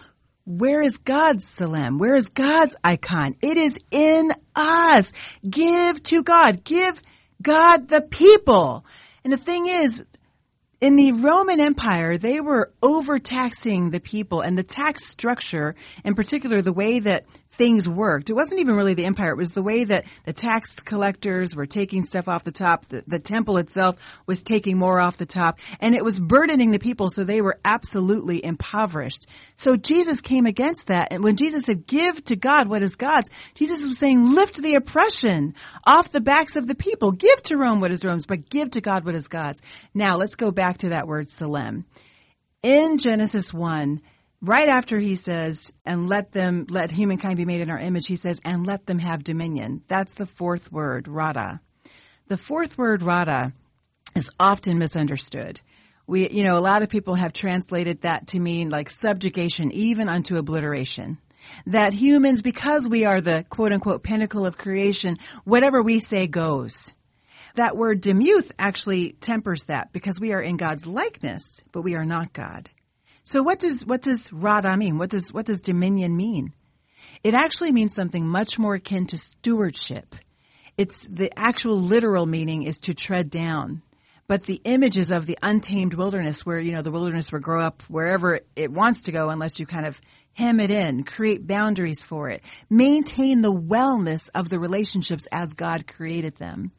where 0.46 0.82
is 0.82 0.98
God's 0.98 1.46
tselem? 1.46 2.00
Where 2.00 2.16
is 2.16 2.28
God's 2.28 2.76
icon? 2.84 3.36
It 3.42 3.58
is 3.58 3.80
in 3.92 4.32
us. 4.56 5.12
Give 5.48 6.02
to 6.04 6.24
God. 6.24 6.64
Give 6.64 7.00
God 7.42 7.88
the 7.88 8.02
people. 8.02 8.86
And 9.24 9.32
the 9.32 9.38
thing 9.38 9.68
is, 9.68 10.04
in 10.82 10.98
the 10.98 11.14
Roman 11.14 11.62
Empire, 11.62 12.18
they 12.18 12.42
were 12.42 12.74
overtaxing 12.82 13.90
the 13.90 14.02
people 14.02 14.42
and 14.42 14.58
the 14.58 14.64
tax 14.64 15.08
structure, 15.08 15.76
in 16.04 16.14
particular, 16.14 16.62
the 16.62 16.74
way 16.74 17.00
that 17.00 17.26
things 17.54 17.88
worked. 17.88 18.30
It 18.30 18.34
wasn't 18.34 18.62
even 18.62 18.76
really 18.76 18.96
the 18.96 19.06
empire. 19.06 19.32
It 19.32 19.38
was 19.38 19.52
the 19.52 19.62
way 19.62 19.84
that 19.84 20.06
the 20.26 20.34
tax 20.34 20.76
collectors 20.76 21.56
were 21.56 21.68
taking 21.68 22.04
stuff 22.04 22.28
off 22.28 22.44
the 22.44 22.52
top. 22.52 22.88
The, 22.88 23.04
the, 23.06 23.20
temple 23.20 23.58
itself 23.58 23.96
was 24.26 24.44
taking 24.44 24.78
more 24.78 25.00
off 25.00 25.18
the 25.18 25.26
top 25.26 25.60
and 25.80 25.96
it 25.96 26.04
was 26.04 26.20
burdening 26.20 26.72
the 26.72 26.80
people. 26.80 27.10
So 27.10 27.24
they 27.24 27.42
were 27.42 27.60
absolutely 27.64 28.44
impoverished. 28.44 29.28
So 29.56 29.76
Jesus 29.76 30.20
came 30.20 30.46
against 30.46 30.88
that. 30.88 31.10
And 31.12 31.24
when 31.24 31.36
Jesus 31.36 31.64
said, 31.64 31.88
give 31.88 32.24
to 32.26 32.36
God 32.36 32.68
what 32.68 32.84
is 32.84 32.96
God's, 32.96 33.30
Jesus 33.56 33.86
was 33.86 33.98
saying, 33.98 34.32
lift 34.34 34.62
the 34.62 34.76
oppression 34.76 35.56
off 35.86 36.12
the 36.12 36.22
backs 36.22 36.56
of 36.56 36.68
the 36.68 36.76
people. 36.76 37.12
Give 37.12 37.42
to 37.44 37.58
Rome 37.58 37.80
what 37.80 37.92
is 37.92 38.04
Rome's, 38.04 38.26
but 38.26 38.50
give 38.50 38.72
to 38.72 38.82
God 38.82 39.06
what 39.06 39.16
is 39.16 39.28
God's. 39.28 39.62
Now 39.94 40.18
let's 40.18 40.36
go 40.36 40.52
back 40.52 40.80
to 40.80 40.90
that 40.90 41.08
word 41.08 41.28
tselem. 41.28 41.86
In 42.64 42.98
Genesis 42.98 43.54
1, 43.54 44.02
right 44.44 44.68
after 44.68 45.00
he 45.00 45.16
says, 45.16 45.72
and 45.86 46.10
let 46.10 46.32
them, 46.32 46.66
let 46.70 46.92
humankind 46.92 47.38
be 47.38 47.46
made 47.46 47.62
in 47.62 47.70
our 47.70 47.80
image, 47.80 48.06
he 48.06 48.18
says, 48.18 48.42
and 48.44 48.68
let 48.68 48.86
them 48.86 49.00
have 49.00 49.24
dominion. 49.24 49.82
That's 49.88 50.16
the 50.16 50.26
fourth 50.26 50.72
word, 50.72 51.08
rada. 51.08 51.62
The 52.28 52.38
fourth 52.38 52.78
word, 52.78 53.02
rada, 53.02 53.54
is 54.16 54.30
often 54.40 54.78
misunderstood. 54.78 55.62
We, 56.06 56.30
you 56.30 56.44
know, 56.44 56.58
a 56.58 56.60
lot 56.60 56.84
of 56.84 56.90
people 56.90 57.16
have 57.16 57.32
translated 57.32 58.02
that 58.02 58.28
to 58.28 58.40
mean 58.40 58.70
like 58.70 58.90
subjugation, 58.90 59.72
even 59.72 60.10
unto 60.10 60.36
obliteration. 60.36 61.18
That 61.68 61.94
humans, 61.94 62.42
because 62.42 62.88
we 62.88 63.06
are 63.06 63.22
the 63.22 63.46
quote 63.50 63.72
unquote 63.72 64.04
pinnacle 64.04 64.46
of 64.46 64.58
creation, 64.58 65.18
whatever 65.46 65.82
we 65.82 66.00
say 66.00 66.28
goes. 66.28 66.94
That 67.56 67.78
word 67.78 68.02
demuth 68.02 68.52
actually 68.58 69.14
tempers 69.14 69.66
that 69.66 69.94
because 69.94 70.20
we 70.20 70.34
are 70.34 70.42
in 70.42 70.58
God's 70.58 70.86
likeness, 70.86 71.62
but 71.72 71.84
we 71.84 71.96
are 71.96 72.06
not 72.06 72.34
God. 72.34 72.70
So 73.24 73.42
what 73.42 73.60
does, 73.60 73.86
what 73.86 74.02
does 74.02 74.32
rada 74.34 74.76
mean? 74.76 74.98
What 74.98 75.10
does, 75.10 75.32
what 75.32 75.46
does 75.46 75.62
dominion 75.62 76.16
mean? 76.16 76.54
It 77.24 77.34
actually 77.34 77.72
means 77.72 77.94
something 77.94 78.28
much 78.28 78.60
more 78.60 78.76
akin 78.76 79.08
to 79.08 79.18
stewardship. 79.18 80.16
It's 80.78 81.08
the 81.10 81.32
actual 81.38 81.80
literal 81.80 82.26
meaning 82.26 82.64
is 82.64 82.80
to 82.82 82.94
tread 82.94 83.30
down. 83.30 83.82
But 84.28 84.44
the 84.44 84.62
images 84.64 85.12
of 85.12 85.26
the 85.26 85.38
untamed 85.42 85.94
wilderness 85.94 86.46
where, 86.46 86.60
you 86.60 86.72
know, 86.72 86.82
the 86.82 86.92
wilderness 86.92 87.32
will 87.32 87.40
grow 87.40 87.64
up 87.64 87.84
wherever 87.88 88.40
it 88.56 88.72
wants 88.72 89.02
to 89.02 89.12
go 89.12 89.30
unless 89.30 89.60
you 89.60 89.66
kind 89.66 89.86
of 89.86 90.00
hem 90.34 90.60
it 90.60 90.72
in, 90.72 91.04
create 91.04 91.46
boundaries 91.46 92.02
for 92.02 92.30
it, 92.30 92.42
maintain 92.70 93.42
the 93.42 93.54
wellness 93.54 94.30
of 94.34 94.50
the 94.50 94.60
relationships 94.60 95.28
as 95.32 95.54
God 95.54 95.88
created 95.88 96.36
them. 96.38 96.72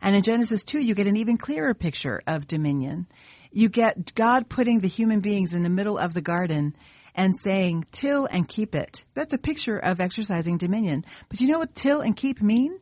And 0.00 0.16
in 0.16 0.22
Genesis 0.22 0.64
2, 0.64 0.80
you 0.80 0.94
get 0.94 1.06
an 1.06 1.16
even 1.16 1.36
clearer 1.36 1.74
picture 1.74 2.22
of 2.26 2.46
dominion 2.46 3.06
you 3.52 3.68
get 3.68 4.14
God 4.14 4.48
putting 4.48 4.80
the 4.80 4.88
human 4.88 5.20
beings 5.20 5.52
in 5.52 5.62
the 5.62 5.68
middle 5.68 5.98
of 5.98 6.14
the 6.14 6.20
garden 6.20 6.74
and 7.14 7.36
saying, 7.36 7.84
till 7.92 8.26
and 8.26 8.48
keep 8.48 8.74
it. 8.74 9.04
That's 9.14 9.34
a 9.34 9.38
picture 9.38 9.76
of 9.76 10.00
exercising 10.00 10.56
dominion. 10.56 11.04
But 11.28 11.40
you 11.40 11.48
know 11.48 11.58
what 11.58 11.74
till 11.74 12.00
and 12.00 12.16
keep 12.16 12.40
mean? 12.40 12.78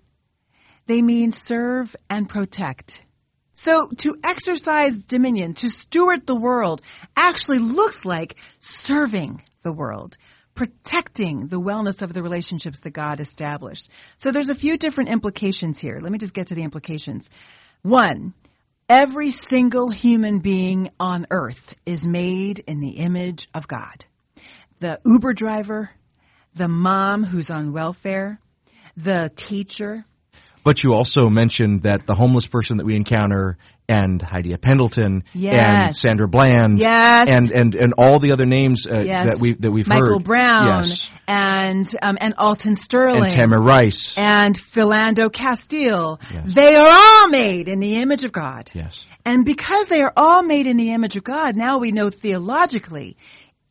They 0.87 1.03
mean 1.03 1.33
serve 1.33 1.95
and 2.09 2.29
protect. 2.29 3.03
So 3.55 3.91
to 3.99 4.17
exercise 4.25 5.05
dominion, 5.05 5.55
to 5.55 5.69
steward 5.69 6.27
the 6.27 6.35
world, 6.35 6.81
actually 7.17 7.59
looks 7.59 8.05
like 8.05 8.39
serving 8.59 9.43
the 9.63 9.73
world, 9.73 10.17
protecting 10.55 11.47
the 11.47 11.61
wellness 11.61 12.01
of 12.01 12.15
the 12.15 12.23
relationships 12.23 12.81
that 12.81 12.91
God 12.91 13.21
established. 13.21 13.91
So 14.17 14.33
there's 14.33 14.49
a 14.49 14.55
few 14.55 14.79
different 14.79 15.11
implications 15.11 15.79
here. 15.79 15.99
Let 16.01 16.11
me 16.11 16.19
just 16.19 16.33
get 16.33 16.47
to 16.47 16.55
the 16.55 16.63
implications. 16.63 17.29
One, 17.83 18.35
Every 18.91 19.31
single 19.31 19.89
human 19.89 20.41
being 20.41 20.91
on 20.99 21.29
earth 21.31 21.77
is 21.87 22.05
made 22.05 22.59
in 22.67 22.81
the 22.81 22.97
image 22.97 23.47
of 23.55 23.69
God. 23.69 24.05
The 24.81 24.99
Uber 25.07 25.33
driver, 25.33 25.91
the 26.57 26.67
mom 26.67 27.23
who's 27.23 27.51
on 27.51 27.73
welfare, 27.73 28.41
the 28.97 29.31
teacher. 29.37 30.05
But 30.65 30.83
you 30.83 30.93
also 30.93 31.29
mentioned 31.29 31.85
that 31.85 32.09
the 32.09 32.17
homeless 32.17 32.49
person 32.49 32.79
that 32.79 32.85
we 32.85 32.97
encounter 32.97 33.59
and 33.91 34.21
Hadiya 34.21 34.61
Pendleton 34.61 35.25
yes. 35.35 35.55
and 35.57 35.97
Sandra 35.97 36.29
Bland 36.29 36.79
yes. 36.79 37.29
and, 37.31 37.51
and, 37.51 37.75
and 37.75 37.95
all 37.99 38.21
the 38.21 38.33
other 38.33 38.47
names 38.47 38.87
uh, 38.87 39.03
yes. 39.05 39.31
that 39.31 39.43
we 39.43 39.55
that 39.55 39.71
we've 39.71 39.87
Michael 39.87 40.05
heard. 40.05 40.11
Michael 40.13 40.25
Brown 40.25 40.85
yes. 40.85 41.11
and 41.27 41.87
um, 42.03 42.17
and 42.21 42.35
Alton 42.39 42.77
Sterling 42.77 43.25
and 43.25 43.33
Tamir 43.33 43.65
Rice 43.65 44.17
and 44.17 44.59
Philando 44.59 45.33
Castile. 45.33 46.21
Yes. 46.33 46.55
They 46.55 46.75
are 46.77 46.89
all 46.89 47.29
made 47.29 47.69
in 47.69 47.81
the 47.81 47.97
image 47.97 48.23
of 48.23 48.33
God. 48.33 48.71
Yes. 48.73 49.05
And 49.25 49.45
because 49.45 49.89
they 49.89 50.01
are 50.03 50.13
all 50.17 50.43
made 50.43 50.67
in 50.67 50.77
the 50.77 50.93
image 50.93 51.17
of 51.17 51.25
God, 51.25 51.57
now 51.57 51.79
we 51.79 51.91
know 51.91 52.11
theologically 52.11 53.17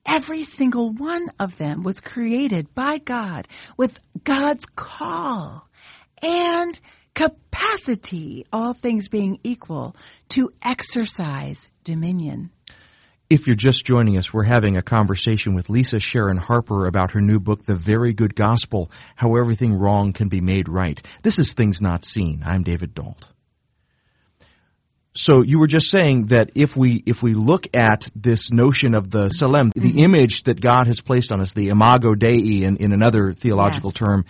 every 0.06 0.44
single 0.44 0.92
one 0.92 1.32
of 1.40 1.58
them 1.58 1.84
was 1.84 2.02
created 2.02 2.74
by 2.76 2.98
God 2.98 3.48
with 3.78 4.00
God's 4.24 4.66
call 4.66 5.68
and 6.22 6.80
capacity, 7.14 8.46
all 8.52 8.74
things 8.74 9.08
being 9.08 9.40
equal, 9.44 9.96
to 10.30 10.52
exercise 10.62 11.70
dominion. 11.84 12.52
If 13.30 13.46
you're 13.46 13.56
just 13.56 13.86
joining 13.86 14.18
us, 14.18 14.34
we're 14.34 14.44
having 14.44 14.76
a 14.76 14.82
conversation 14.82 15.54
with 15.54 15.70
Lisa 15.70 16.00
Sharon 16.00 16.38
Harper 16.38 16.88
about 16.88 17.12
her 17.12 17.22
new 17.22 17.40
book, 17.40 17.64
The 17.64 17.76
Very 17.76 18.14
Good 18.14 18.34
Gospel, 18.36 18.90
How 19.16 19.36
Everything 19.36 19.76
Wrong 19.76 20.14
Can 20.14 20.30
Be 20.30 20.42
Made 20.42 20.68
Right. 20.68 21.00
This 21.22 21.38
is 21.38 21.54
Things 21.54 21.80
Not 21.80 22.04
Seen. 22.04 22.42
I'm 22.44 22.64
David 22.64 22.96
Dault. 22.96 23.28
So 25.14 25.42
you 25.42 25.60
were 25.60 25.68
just 25.68 25.90
saying 25.90 26.28
that 26.28 26.52
if 26.56 26.78
we 26.78 27.04
if 27.06 27.22
we 27.22 27.34
look 27.34 27.68
at 27.74 28.10
this 28.16 28.52
notion 28.52 28.94
of 28.94 29.10
the 29.10 29.28
the 29.28 29.36
mm-hmm. 29.36 30.00
image 30.00 30.44
that 30.44 30.62
God 30.62 30.88
has 30.88 31.02
placed 31.02 31.32
on 31.32 31.42
us, 31.42 31.54
the 31.54 31.70
imago 31.70 32.16
Dei 32.16 32.64
in, 32.64 32.78
in 32.78 32.94
another 32.94 33.34
theological 33.34 33.90
yes. 33.90 33.98
term, 33.98 34.26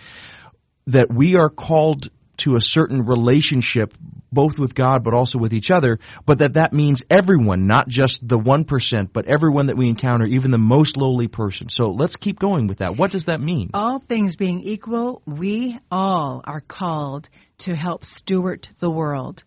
that 0.88 1.12
we 1.12 1.36
are 1.36 1.48
called 1.48 2.10
to 2.40 2.56
a 2.56 2.62
certain 2.62 3.04
relationship 3.04 3.94
both 4.32 4.58
with 4.58 4.74
God 4.74 5.02
but 5.02 5.14
also 5.14 5.38
with 5.38 5.52
each 5.52 5.70
other, 5.70 5.98
but 6.26 6.38
that 6.38 6.54
that 6.54 6.72
means 6.72 7.02
everyone, 7.10 7.66
not 7.66 7.88
just 7.88 8.26
the 8.26 8.38
1%, 8.38 9.08
but 9.12 9.26
everyone 9.26 9.66
that 9.66 9.76
we 9.76 9.88
encounter, 9.88 10.26
even 10.26 10.50
the 10.50 10.58
most 10.58 10.96
lowly 10.96 11.28
person. 11.28 11.68
So 11.68 11.90
let's 11.90 12.16
keep 12.16 12.38
going 12.38 12.66
with 12.66 12.78
that. 12.78 12.96
What 12.96 13.10
does 13.10 13.26
that 13.26 13.40
mean? 13.40 13.70
All 13.74 13.98
things 13.98 14.36
being 14.36 14.60
equal, 14.60 15.22
we 15.26 15.78
all 15.90 16.42
are 16.44 16.60
called 16.60 17.28
to 17.58 17.74
help 17.74 18.04
steward 18.04 18.68
the 18.78 18.90
world. 18.90 19.44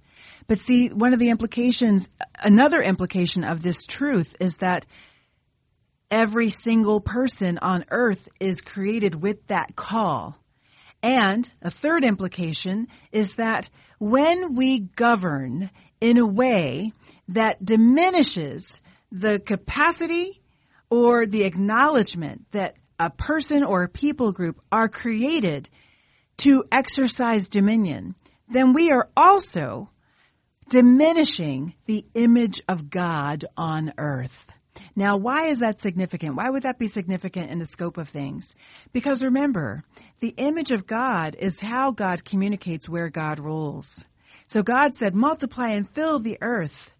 But 0.47 0.59
see, 0.59 0.89
one 0.89 1.13
of 1.13 1.19
the 1.19 1.29
implications, 1.29 2.09
another 2.37 2.81
implication 2.81 3.43
of 3.43 3.61
this 3.61 3.85
truth 3.85 4.35
is 4.39 4.57
that 4.57 4.85
every 6.11 6.49
single 6.49 6.99
person 6.99 7.57
on 7.59 7.85
earth 7.89 8.29
is 8.39 8.61
created 8.61 9.15
with 9.15 9.47
that 9.47 9.75
call. 9.75 10.37
And 11.03 11.51
a 11.61 11.69
third 11.69 12.05
implication 12.05 12.87
is 13.11 13.35
that 13.35 13.69
when 13.99 14.55
we 14.55 14.79
govern 14.79 15.69
in 15.99 16.17
a 16.17 16.25
way 16.25 16.93
that 17.27 17.63
diminishes 17.63 18.81
the 19.11 19.39
capacity 19.39 20.41
or 20.89 21.25
the 21.25 21.43
acknowledgement 21.43 22.45
that 22.51 22.75
a 22.99 23.09
person 23.09 23.63
or 23.63 23.83
a 23.83 23.89
people 23.89 24.31
group 24.31 24.61
are 24.71 24.87
created 24.87 25.69
to 26.37 26.63
exercise 26.71 27.49
dominion, 27.49 28.15
then 28.47 28.73
we 28.73 28.89
are 28.91 29.09
also 29.15 29.89
diminishing 30.69 31.73
the 31.85 32.05
image 32.13 32.61
of 32.69 32.89
God 32.89 33.45
on 33.57 33.93
earth. 33.97 34.47
Now, 34.95 35.17
why 35.17 35.47
is 35.47 35.59
that 35.59 35.79
significant? 35.79 36.35
Why 36.35 36.49
would 36.49 36.63
that 36.63 36.77
be 36.77 36.87
significant 36.87 37.49
in 37.49 37.59
the 37.59 37.65
scope 37.65 37.97
of 37.97 38.09
things? 38.09 38.55
Because 38.91 39.23
remember, 39.23 39.83
the 40.19 40.33
image 40.37 40.71
of 40.71 40.85
God 40.85 41.35
is 41.39 41.59
how 41.59 41.91
God 41.91 42.23
communicates 42.23 42.87
where 42.87 43.09
God 43.09 43.39
rules. 43.39 44.05
So 44.45 44.61
God 44.61 44.93
said, 44.93 45.15
multiply 45.15 45.69
and 45.69 45.89
fill 45.89 46.19
the 46.19 46.37
earth. 46.41 46.93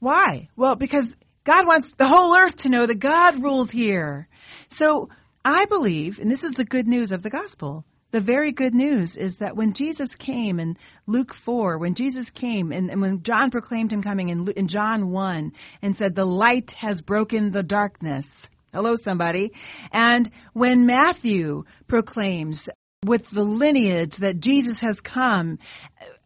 Why? 0.00 0.48
Well, 0.54 0.76
because 0.76 1.16
God 1.44 1.66
wants 1.66 1.94
the 1.94 2.08
whole 2.08 2.36
earth 2.36 2.56
to 2.56 2.68
know 2.68 2.84
that 2.84 2.98
God 2.98 3.42
rules 3.42 3.70
here. 3.70 4.28
So 4.68 5.08
I 5.44 5.64
believe, 5.64 6.18
and 6.18 6.30
this 6.30 6.42
is 6.42 6.52
the 6.52 6.64
good 6.64 6.86
news 6.86 7.12
of 7.12 7.22
the 7.22 7.30
gospel, 7.30 7.84
the 8.16 8.22
very 8.22 8.50
good 8.50 8.74
news 8.74 9.18
is 9.18 9.36
that 9.40 9.56
when 9.56 9.74
Jesus 9.74 10.14
came 10.14 10.58
in 10.58 10.78
Luke 11.06 11.34
4, 11.34 11.76
when 11.76 11.92
Jesus 11.92 12.30
came 12.30 12.72
and, 12.72 12.90
and 12.90 13.02
when 13.02 13.22
John 13.22 13.50
proclaimed 13.50 13.92
him 13.92 14.02
coming 14.02 14.30
in, 14.30 14.48
in 14.52 14.68
John 14.68 15.10
1 15.10 15.52
and 15.82 15.94
said, 15.94 16.14
the 16.14 16.24
light 16.24 16.70
has 16.78 17.02
broken 17.02 17.50
the 17.50 17.62
darkness. 17.62 18.46
Hello, 18.72 18.96
somebody. 18.96 19.52
And 19.92 20.30
when 20.54 20.86
Matthew 20.86 21.64
proclaims 21.88 22.70
with 23.04 23.28
the 23.28 23.44
lineage 23.44 24.16
that 24.16 24.40
Jesus 24.40 24.80
has 24.80 24.98
come, 25.00 25.58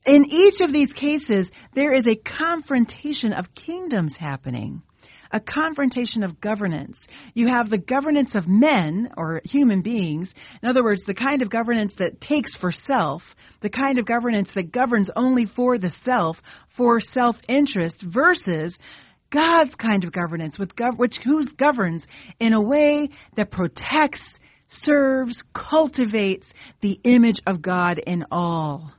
in 0.07 0.33
each 0.33 0.61
of 0.61 0.71
these 0.73 0.93
cases, 0.93 1.51
there 1.75 1.93
is 1.93 2.07
a 2.07 2.15
confrontation 2.15 3.33
of 3.33 3.53
kingdoms 3.53 4.17
happening 4.17 4.83
a 5.31 5.41
confrontation 5.41 6.23
of 6.23 6.41
governance. 6.41 7.07
You 7.35 7.49
have 7.49 7.71
the 7.71 7.79
governance 7.79 8.35
of 8.35 8.49
men 8.49 9.11
or 9.17 9.41
human 9.45 9.83
beings. 9.83 10.35
In 10.63 10.69
other 10.69 10.83
words, 10.83 11.03
the 11.03 11.15
kind 11.15 11.43
of 11.43 11.51
governance 11.51 11.97
that 11.97 12.21
takes 12.21 12.55
for 12.55 12.73
self, 12.73 13.35
the 13.61 13.71
kind 13.71 13.99
of 13.99 14.05
governance 14.05 14.53
that 14.53 14.73
governs 14.73 15.11
only 15.15 15.47
for 15.47 15.79
the 15.79 15.91
self, 15.91 16.43
for 16.69 17.01
self-interest 17.01 18.03
versus 18.03 18.79
God's 19.31 19.77
kind 19.77 20.05
of 20.05 20.13
governance 20.13 20.59
with 20.59 20.75
gov- 20.75 20.99
which 20.99 21.19
who's 21.19 21.53
governs 21.53 22.09
in 22.41 22.53
a 22.53 22.61
way 22.61 23.11
that 23.37 23.51
protects, 23.51 24.41
serves, 24.67 25.45
cultivates 25.53 26.53
the 26.81 27.01
image 27.05 27.41
of 27.47 27.63
God 27.63 27.99
in 27.99 28.27
all. 28.33 28.93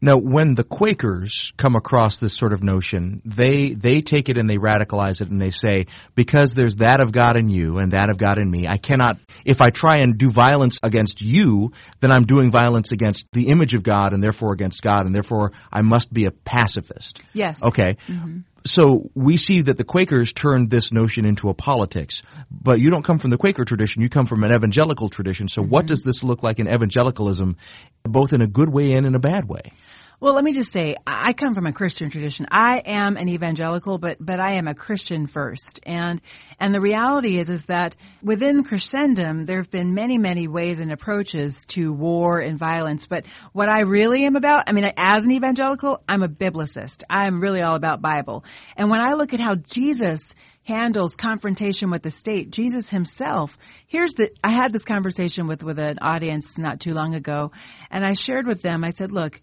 Now, 0.00 0.18
when 0.18 0.54
the 0.54 0.64
Quakers 0.64 1.52
come 1.56 1.74
across 1.74 2.18
this 2.18 2.34
sort 2.34 2.52
of 2.52 2.62
notion, 2.62 3.22
they 3.24 3.72
they 3.72 4.02
take 4.02 4.28
it 4.28 4.36
and 4.36 4.48
they 4.48 4.58
radicalize 4.58 5.22
it 5.22 5.30
and 5.30 5.40
they 5.40 5.50
say, 5.50 5.86
because 6.14 6.52
there's 6.52 6.76
that 6.76 7.00
of 7.00 7.12
God 7.12 7.38
in 7.38 7.48
you 7.48 7.78
and 7.78 7.92
that 7.92 8.10
of 8.10 8.18
God 8.18 8.38
in 8.38 8.50
me, 8.50 8.68
I 8.68 8.76
cannot. 8.76 9.18
If 9.44 9.60
I 9.60 9.70
try 9.70 9.98
and 9.98 10.18
do 10.18 10.30
violence 10.30 10.78
against 10.82 11.22
you, 11.22 11.72
then 12.00 12.10
I'm 12.12 12.24
doing 12.24 12.50
violence 12.50 12.92
against 12.92 13.26
the 13.32 13.48
image 13.48 13.72
of 13.74 13.82
God 13.82 14.12
and 14.12 14.22
therefore 14.22 14.52
against 14.52 14.82
God, 14.82 15.06
and 15.06 15.14
therefore 15.14 15.52
I 15.72 15.80
must 15.80 16.12
be 16.12 16.26
a 16.26 16.30
pacifist. 16.30 17.22
Yes. 17.32 17.62
Okay. 17.62 17.96
Mm-hmm. 18.06 18.40
So 18.66 19.10
we 19.14 19.36
see 19.36 19.62
that 19.62 19.78
the 19.78 19.84
Quakers 19.84 20.32
turned 20.32 20.70
this 20.70 20.92
notion 20.92 21.24
into 21.24 21.48
a 21.48 21.54
politics, 21.54 22.22
but 22.50 22.80
you 22.80 22.90
don't 22.90 23.04
come 23.04 23.18
from 23.18 23.30
the 23.30 23.38
Quaker 23.38 23.64
tradition, 23.64 24.02
you 24.02 24.08
come 24.08 24.26
from 24.26 24.44
an 24.44 24.52
evangelical 24.52 25.08
tradition. 25.08 25.48
So 25.48 25.62
what 25.62 25.82
mm-hmm. 25.82 25.86
does 25.88 26.02
this 26.02 26.22
look 26.22 26.42
like 26.42 26.58
in 26.58 26.68
evangelicalism, 26.68 27.56
both 28.04 28.32
in 28.32 28.42
a 28.42 28.46
good 28.46 28.68
way 28.68 28.92
and 28.92 29.06
in 29.06 29.14
a 29.14 29.20
bad 29.20 29.48
way? 29.48 29.72
Well, 30.18 30.32
let 30.32 30.44
me 30.44 30.54
just 30.54 30.72
say, 30.72 30.96
I 31.06 31.34
come 31.34 31.54
from 31.54 31.66
a 31.66 31.74
Christian 31.74 32.08
tradition. 32.08 32.46
I 32.50 32.80
am 32.86 33.18
an 33.18 33.28
evangelical, 33.28 33.98
but, 33.98 34.16
but 34.18 34.40
I 34.40 34.54
am 34.54 34.66
a 34.66 34.74
Christian 34.74 35.26
first. 35.26 35.80
And, 35.84 36.22
and 36.58 36.74
the 36.74 36.80
reality 36.80 37.38
is, 37.38 37.50
is 37.50 37.66
that 37.66 37.96
within 38.22 38.64
Christendom, 38.64 39.44
there 39.44 39.58
have 39.58 39.70
been 39.70 39.92
many, 39.92 40.16
many 40.16 40.48
ways 40.48 40.80
and 40.80 40.90
approaches 40.90 41.66
to 41.66 41.92
war 41.92 42.38
and 42.38 42.58
violence. 42.58 43.06
But 43.06 43.26
what 43.52 43.68
I 43.68 43.80
really 43.80 44.24
am 44.24 44.36
about, 44.36 44.64
I 44.68 44.72
mean, 44.72 44.90
as 44.96 45.26
an 45.26 45.32
evangelical, 45.32 46.02
I'm 46.08 46.22
a 46.22 46.28
biblicist. 46.28 47.02
I'm 47.10 47.38
really 47.38 47.60
all 47.60 47.76
about 47.76 48.00
Bible. 48.00 48.42
And 48.74 48.88
when 48.88 49.00
I 49.00 49.12
look 49.14 49.34
at 49.34 49.40
how 49.40 49.56
Jesus 49.56 50.34
handles 50.64 51.14
confrontation 51.14 51.90
with 51.90 52.02
the 52.02 52.10
state. 52.10 52.50
Jesus 52.50 52.88
himself, 52.88 53.56
here's 53.86 54.14
the, 54.14 54.32
I 54.42 54.50
had 54.50 54.72
this 54.72 54.84
conversation 54.84 55.46
with, 55.46 55.62
with 55.62 55.78
an 55.78 55.98
audience 56.00 56.58
not 56.58 56.80
too 56.80 56.92
long 56.92 57.14
ago, 57.14 57.52
and 57.88 58.04
I 58.04 58.14
shared 58.14 58.48
with 58.48 58.62
them, 58.62 58.82
I 58.82 58.90
said, 58.90 59.12
look, 59.12 59.40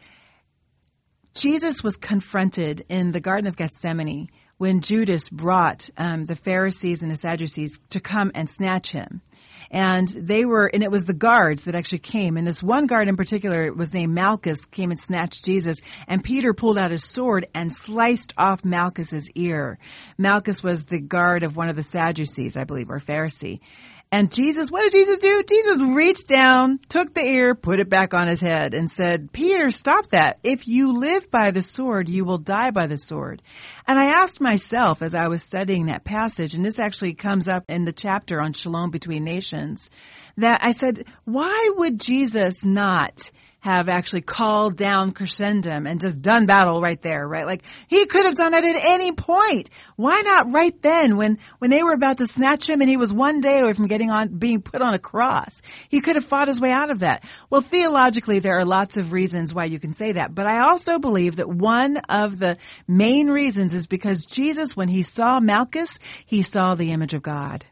Jesus 1.34 1.84
was 1.84 1.96
confronted 1.96 2.86
in 2.90 3.12
the 3.12 3.20
Garden 3.20 3.48
of 3.48 3.56
Gethsemane 3.56 4.30
when 4.58 4.82
Judas 4.82 5.30
brought 5.30 5.90
um, 5.98 6.24
the 6.24 6.36
Pharisees 6.36 7.02
and 7.02 7.10
the 7.10 7.18
Sadducees 7.18 7.80
to 7.90 8.00
come 8.00 8.32
and 8.36 8.50
snatch 8.50 8.92
him. 8.92 9.22
And 9.72 10.08
they 10.08 10.46
were, 10.46 10.68
and 10.68 10.84
it 10.84 10.92
was 10.92 11.06
the 11.06 11.14
guards 11.14 11.64
that 11.64 11.74
actually 11.74 12.00
came. 12.00 12.38
And 12.38 12.46
this 12.46 12.62
one 12.62 12.86
guard 12.86 13.08
in 13.08 13.16
particular 13.16 13.74
was 13.74 13.94
named 13.94 14.14
Malchus, 14.14 14.66
came 14.66 14.92
and 14.92 15.00
snatched 15.00 15.44
Jesus. 15.44 15.80
And 16.08 16.24
Peter 16.24 16.54
pulled 16.54 16.78
out 16.78 16.92
his 16.92 17.04
sword 17.04 17.48
and 17.56 17.74
sliced 17.74 18.34
off 18.38 18.64
Malchus's 18.64 19.32
ear. 19.32 19.80
Malchus 20.20 20.62
was 20.62 20.86
the 20.86 21.00
guard 21.00 21.44
of 21.44 21.56
one 21.56 21.70
of 21.70 21.76
the 21.76 21.82
Sadducees, 21.82 22.56
I 22.56 22.66
believe, 22.66 22.92
or 22.92 23.00
Pharisee. 23.00 23.62
And 24.14 24.32
Jesus, 24.32 24.70
what 24.70 24.84
did 24.84 24.92
Jesus 24.92 25.18
do? 25.18 25.42
Jesus 25.50 25.82
reached 25.82 26.28
down, 26.28 26.78
took 26.88 27.16
the 27.16 27.26
ear, 27.26 27.56
put 27.56 27.80
it 27.80 27.90
back 27.90 28.14
on 28.14 28.28
his 28.28 28.40
head 28.40 28.76
and 28.76 28.88
said, 28.88 29.34
Peter, 29.34 29.72
stop 29.72 30.10
that. 30.10 30.38
If 30.44 30.68
you 30.68 31.00
live 31.00 31.32
by 31.32 31.50
the 31.50 31.64
sword, 31.64 32.08
you 32.08 32.24
will 32.24 32.38
die 32.38 32.70
by 32.70 32.86
the 32.86 32.96
sword. 32.96 33.42
And 33.88 33.98
I 33.98 34.22
asked 34.22 34.40
myself 34.40 35.02
as 35.02 35.16
I 35.16 35.30
was 35.30 35.42
studying 35.42 35.88
that 35.88 36.04
passage, 36.04 36.54
and 36.54 36.64
this 36.64 36.78
actually 36.78 37.16
comes 37.16 37.48
up 37.48 37.64
in 37.68 37.86
the 37.86 37.92
chapter 37.92 38.40
on 38.40 38.54
shalom 38.54 38.92
between 38.92 39.24
nations, 39.24 39.90
that 40.38 40.60
I 40.64 40.74
said, 40.74 41.06
why 41.26 41.72
would 41.78 42.00
Jesus 42.00 42.64
not 42.64 43.32
have 43.64 43.88
actually 43.88 44.20
called 44.20 44.76
down 44.76 45.14
Christendom 45.14 45.88
and 45.88 46.02
just 46.02 46.22
done 46.22 46.46
battle 46.46 46.82
right 46.82 47.02
there, 47.02 47.26
right? 47.26 47.46
Like 47.46 47.64
he 47.88 48.06
could 48.06 48.26
have 48.26 48.36
done 48.36 48.52
that 48.52 48.66
at 48.66 48.76
any 48.76 49.14
point. 49.14 49.70
Why 49.96 50.22
not 50.22 50.52
right 50.52 50.80
then 50.82 51.16
when, 51.16 51.40
when 51.60 51.72
they 51.72 51.82
were 51.82 51.94
about 51.94 52.18
to 52.18 52.28
snatch 52.28 52.68
him 52.68 52.82
and 52.82 52.90
he 52.90 52.98
was 52.98 53.14
one 53.14 53.40
day 53.40 53.60
away 53.62 53.72
from 53.72 53.88
getting 53.88 54.12
on, 54.12 54.38
being 54.38 54.62
put 54.62 54.82
on 54.82 54.94
a 54.94 55.00
cross? 55.00 55.62
He 55.88 56.02
could 56.02 56.18
have 56.18 56.26
fought 56.26 56.50
his 56.50 56.60
way 56.60 56.72
out 56.72 56.92
of 56.92 57.00
that. 57.00 57.24
Well, 57.50 57.62
theologically, 57.62 58.40
there 58.40 58.60
are 58.60 58.66
lots 58.66 58.98
of 58.98 59.14
reasons 59.14 59.54
why 59.54 59.64
you 59.66 59.80
can 59.80 59.94
say 59.94 60.12
that, 60.12 60.36
but 60.36 60.46
I 60.46 60.68
also 60.68 61.00
believe 61.00 61.38
that 61.38 61.48
one 61.48 61.96
of 62.10 62.38
the 62.38 62.58
main 62.86 63.28
reasons 63.28 63.72
is 63.72 63.88
because 63.88 64.26
Jesus, 64.26 64.76
when 64.76 64.90
he 64.90 65.04
saw 65.04 65.40
Malchus, 65.40 66.00
he 66.26 66.42
saw 66.42 66.76
the 66.76 66.92
image 66.92 67.14
of 67.14 67.24
God. 67.24 67.64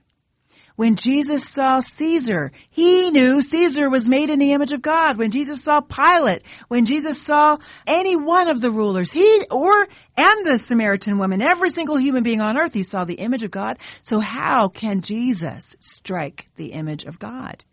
When 0.82 0.96
Jesus 0.96 1.48
saw 1.48 1.80
Caesar, 1.80 2.52
he 2.72 3.12
knew 3.12 3.44
Caesar 3.44 3.88
was 3.88 4.08
made 4.08 4.32
in 4.32 4.39
the 4.39 4.54
image 4.54 4.72
of 4.72 4.82
God. 4.82 5.15
When 5.15 5.30
Jesus 5.30 5.63
saw 5.63 5.80
Pilate, 5.82 6.41
when 6.70 6.88
Jesus 6.88 7.22
saw 7.22 7.60
any 7.86 8.15
one 8.15 8.48
of 8.48 8.62
the 8.62 8.72
rulers, 8.72 9.12
he 9.12 9.46
or 9.52 9.88
and 10.17 10.44
the 10.48 10.58
Samaritan 10.58 11.20
woman, 11.20 11.44
every 11.44 11.70
single 11.70 11.98
human 11.98 12.24
being 12.24 12.41
on 12.41 12.58
earth, 12.58 12.74
he 12.74 12.82
saw 12.82 13.06
the 13.06 13.13
image 13.13 13.44
of 13.44 13.52
God. 13.52 13.78
So 14.02 14.20
how 14.20 14.70
can 14.70 15.02
Jesus 15.02 15.76
strike 15.80 16.48
the 16.56 16.72
image 16.72 17.04
of 17.04 17.20
God? 17.20 17.63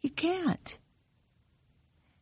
He 0.00 0.08
can't. 0.08 0.76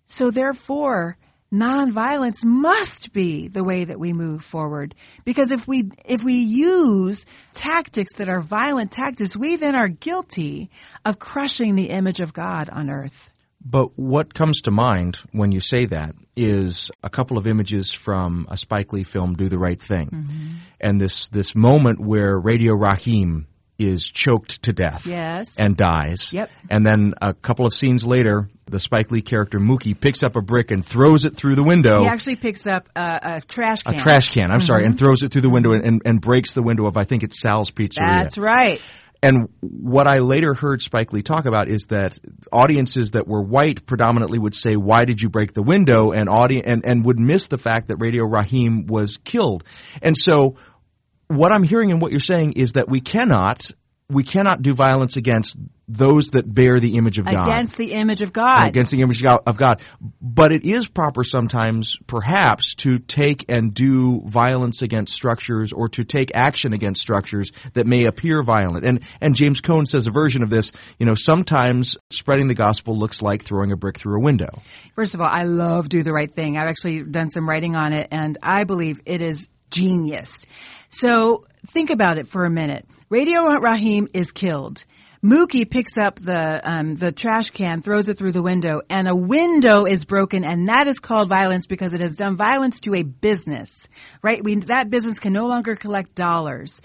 So 0.08 0.30
therefore, 0.30 1.16
nonviolence 1.54 2.44
must 2.44 3.12
be 3.12 3.48
the 3.48 3.62
way 3.62 3.84
that 3.84 3.98
we 3.98 4.12
move 4.12 4.44
forward. 4.44 4.94
Because 5.24 5.50
if 5.50 5.68
we, 5.68 5.90
if 6.04 6.22
we 6.22 6.34
use 6.34 7.24
tactics 7.52 8.14
that 8.14 8.28
are 8.28 8.40
violent 8.40 8.90
tactics, 8.90 9.36
we 9.36 9.56
then 9.56 9.76
are 9.76 9.88
guilty 9.88 10.70
of 11.04 11.18
crushing 11.18 11.76
the 11.76 11.90
image 11.90 12.20
of 12.20 12.32
God 12.32 12.68
on 12.68 12.90
earth. 12.90 13.30
But 13.64 13.98
what 13.98 14.34
comes 14.34 14.62
to 14.62 14.70
mind 14.70 15.18
when 15.32 15.50
you 15.50 15.60
say 15.60 15.86
that 15.86 16.14
is 16.36 16.90
a 17.02 17.08
couple 17.08 17.38
of 17.38 17.46
images 17.46 17.92
from 17.92 18.46
a 18.50 18.58
Spike 18.58 18.92
Lee 18.92 19.04
film, 19.04 19.34
Do 19.34 19.48
the 19.48 19.58
Right 19.58 19.80
Thing. 19.80 20.08
Mm-hmm. 20.08 20.46
And 20.80 21.00
this, 21.00 21.30
this 21.30 21.54
moment 21.54 21.98
where 21.98 22.38
Radio 22.38 22.74
Raheem 22.74 23.46
is 23.78 24.08
choked 24.08 24.62
to 24.62 24.72
death. 24.72 25.06
Yes. 25.06 25.56
And 25.58 25.76
dies. 25.76 26.32
Yep. 26.32 26.50
And 26.70 26.86
then 26.86 27.14
a 27.20 27.34
couple 27.34 27.66
of 27.66 27.74
scenes 27.74 28.06
later, 28.06 28.48
the 28.66 28.78
Spike 28.78 29.10
Lee 29.10 29.22
character 29.22 29.58
Mookie 29.58 29.98
picks 29.98 30.22
up 30.22 30.36
a 30.36 30.40
brick 30.40 30.70
and 30.70 30.84
throws 30.84 31.24
it 31.24 31.36
through 31.36 31.56
the 31.56 31.62
window. 31.62 32.02
He 32.02 32.06
actually 32.06 32.36
picks 32.36 32.66
up 32.66 32.88
a, 32.94 33.36
a 33.36 33.40
trash 33.40 33.82
can. 33.82 33.94
A 33.94 33.98
trash 33.98 34.30
can, 34.30 34.44
I'm 34.44 34.58
mm-hmm. 34.58 34.66
sorry, 34.66 34.84
and 34.84 34.98
throws 34.98 35.22
it 35.22 35.32
through 35.32 35.42
the 35.42 35.50
window 35.50 35.72
and, 35.72 35.84
and, 35.84 36.02
and, 36.04 36.20
breaks 36.20 36.54
the 36.54 36.62
window 36.62 36.86
of, 36.86 36.96
I 36.96 37.04
think 37.04 37.22
it's 37.24 37.40
Sal's 37.40 37.70
Pizzeria. 37.70 38.22
That's 38.22 38.38
right. 38.38 38.80
And 39.22 39.48
what 39.60 40.06
I 40.06 40.18
later 40.18 40.52
heard 40.52 40.82
Spike 40.82 41.12
Lee 41.14 41.22
talk 41.22 41.46
about 41.46 41.68
is 41.68 41.86
that 41.86 42.18
audiences 42.52 43.12
that 43.12 43.26
were 43.26 43.42
white 43.42 43.86
predominantly 43.86 44.38
would 44.38 44.54
say, 44.54 44.76
"Why 44.76 45.06
did 45.06 45.22
you 45.22 45.30
break 45.30 45.54
the 45.54 45.62
window?" 45.62 46.12
and 46.12 46.28
audience 46.28 46.66
and, 46.66 46.84
and 46.84 47.06
would 47.06 47.18
miss 47.18 47.46
the 47.46 47.56
fact 47.56 47.88
that 47.88 47.96
Radio 47.96 48.24
Raheem 48.26 48.86
was 48.86 49.16
killed. 49.16 49.64
And 50.02 50.14
so 50.14 50.56
what 51.28 51.52
I'm 51.52 51.62
hearing 51.62 51.90
and 51.90 52.00
what 52.00 52.10
you're 52.10 52.20
saying 52.20 52.52
is 52.52 52.72
that 52.72 52.88
we 52.88 53.00
cannot 53.00 53.70
we 54.08 54.22
cannot 54.22 54.62
do 54.62 54.74
violence 54.74 55.16
against 55.16 55.56
those 55.88 56.28
that 56.28 56.52
bear 56.52 56.78
the 56.78 56.96
image 56.96 57.18
of 57.18 57.24
God. 57.24 57.46
Against 57.46 57.76
the 57.76 57.92
image 57.92 58.22
of 58.22 58.32
God. 58.32 58.68
Against 58.68 58.92
the 58.92 59.00
image 59.00 59.22
of 59.24 59.56
God. 59.56 59.80
But 60.20 60.52
it 60.52 60.64
is 60.64 60.88
proper 60.88 61.24
sometimes, 61.24 61.96
perhaps, 62.06 62.74
to 62.76 62.98
take 62.98 63.46
and 63.48 63.72
do 63.72 64.22
violence 64.26 64.82
against 64.82 65.14
structures 65.14 65.72
or 65.72 65.88
to 65.90 66.04
take 66.04 66.32
action 66.34 66.72
against 66.72 67.00
structures 67.00 67.50
that 67.74 67.86
may 67.86 68.04
appear 68.04 68.42
violent. 68.42 68.86
And, 68.86 69.02
and 69.20 69.34
James 69.34 69.60
Cone 69.60 69.86
says 69.86 70.06
a 70.06 70.10
version 70.10 70.42
of 70.42 70.50
this, 70.50 70.72
you 70.98 71.06
know, 71.06 71.14
sometimes 71.14 71.96
spreading 72.10 72.48
the 72.48 72.54
gospel 72.54 72.98
looks 72.98 73.22
like 73.22 73.42
throwing 73.42 73.72
a 73.72 73.76
brick 73.76 73.98
through 73.98 74.16
a 74.16 74.22
window. 74.22 74.62
First 74.94 75.14
of 75.14 75.20
all, 75.20 75.30
I 75.30 75.44
love 75.44 75.88
Do 75.88 76.02
the 76.02 76.12
Right 76.12 76.32
Thing. 76.32 76.58
I've 76.58 76.68
actually 76.68 77.02
done 77.02 77.30
some 77.30 77.48
writing 77.48 77.74
on 77.74 77.92
it 77.92 78.08
and 78.10 78.38
I 78.42 78.64
believe 78.64 79.00
it 79.06 79.22
is 79.22 79.48
genius. 79.70 80.46
So 80.94 81.44
think 81.66 81.90
about 81.90 82.18
it 82.18 82.28
for 82.28 82.44
a 82.44 82.50
minute. 82.50 82.86
Radio 83.10 83.42
Raheem 83.58 84.06
is 84.14 84.30
killed. 84.30 84.84
Mookie 85.24 85.68
picks 85.68 85.96
up 85.96 86.20
the 86.20 86.60
um, 86.62 86.94
the 86.94 87.10
trash 87.10 87.50
can, 87.50 87.80
throws 87.80 88.08
it 88.08 88.18
through 88.18 88.32
the 88.32 88.42
window, 88.42 88.82
and 88.90 89.08
a 89.08 89.16
window 89.16 89.86
is 89.86 90.04
broken, 90.04 90.44
and 90.44 90.68
that 90.68 90.86
is 90.86 90.98
called 90.98 91.28
violence 91.28 91.66
because 91.66 91.94
it 91.94 92.00
has 92.00 92.16
done 92.16 92.36
violence 92.36 92.80
to 92.80 92.94
a 92.94 93.02
business. 93.02 93.88
Right? 94.22 94.44
We, 94.44 94.56
that 94.56 94.90
business 94.90 95.18
can 95.18 95.32
no 95.32 95.46
longer 95.46 95.74
collect 95.76 96.14
dollars. 96.14 96.80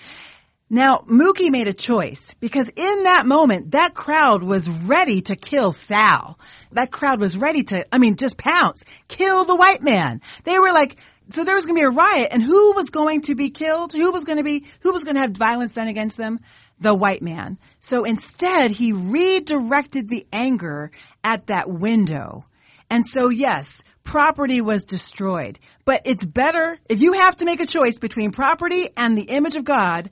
Now, 0.71 1.03
Mookie 1.07 1.51
made 1.51 1.67
a 1.67 1.73
choice 1.73 2.35
because 2.39 2.69
in 2.69 3.03
that 3.03 3.25
moment, 3.25 3.71
that 3.71 3.93
crowd 3.93 4.43
was 4.43 4.69
ready 4.69 5.21
to 5.23 5.35
kill 5.35 5.71
Sal. 5.71 6.39
That 6.71 6.91
crowd 6.91 7.19
was 7.19 7.35
ready 7.35 7.63
to, 7.63 7.85
I 7.91 7.97
mean, 7.97 8.15
just 8.15 8.37
pounce, 8.37 8.83
kill 9.07 9.45
the 9.45 9.55
white 9.55 9.81
man. 9.81 10.21
They 10.43 10.59
were 10.59 10.71
like, 10.71 10.97
so 11.31 11.43
there 11.43 11.55
was 11.55 11.65
going 11.65 11.75
to 11.75 11.81
be 11.81 11.85
a 11.85 11.89
riot 11.89 12.29
and 12.31 12.41
who 12.41 12.73
was 12.73 12.89
going 12.89 13.21
to 13.21 13.35
be 13.35 13.49
killed? 13.49 13.93
Who 13.93 14.11
was 14.11 14.23
going 14.23 14.37
to 14.37 14.43
be, 14.43 14.65
who 14.81 14.91
was 14.91 15.03
going 15.03 15.15
to 15.15 15.21
have 15.21 15.31
violence 15.31 15.73
done 15.73 15.87
against 15.87 16.17
them? 16.17 16.39
The 16.79 16.93
white 16.93 17.21
man. 17.21 17.57
So 17.79 18.03
instead, 18.03 18.71
he 18.71 18.93
redirected 18.93 20.09
the 20.09 20.25
anger 20.31 20.91
at 21.23 21.47
that 21.47 21.69
window. 21.69 22.45
And 22.89 23.05
so 23.05 23.29
yes, 23.29 23.83
property 24.03 24.61
was 24.61 24.85
destroyed. 24.85 25.59
But 25.85 26.01
it's 26.05 26.23
better, 26.23 26.79
if 26.89 27.01
you 27.01 27.13
have 27.13 27.35
to 27.37 27.45
make 27.45 27.59
a 27.59 27.67
choice 27.67 27.99
between 27.99 28.31
property 28.31 28.89
and 28.97 29.15
the 29.15 29.23
image 29.23 29.55
of 29.55 29.63
God, 29.63 30.09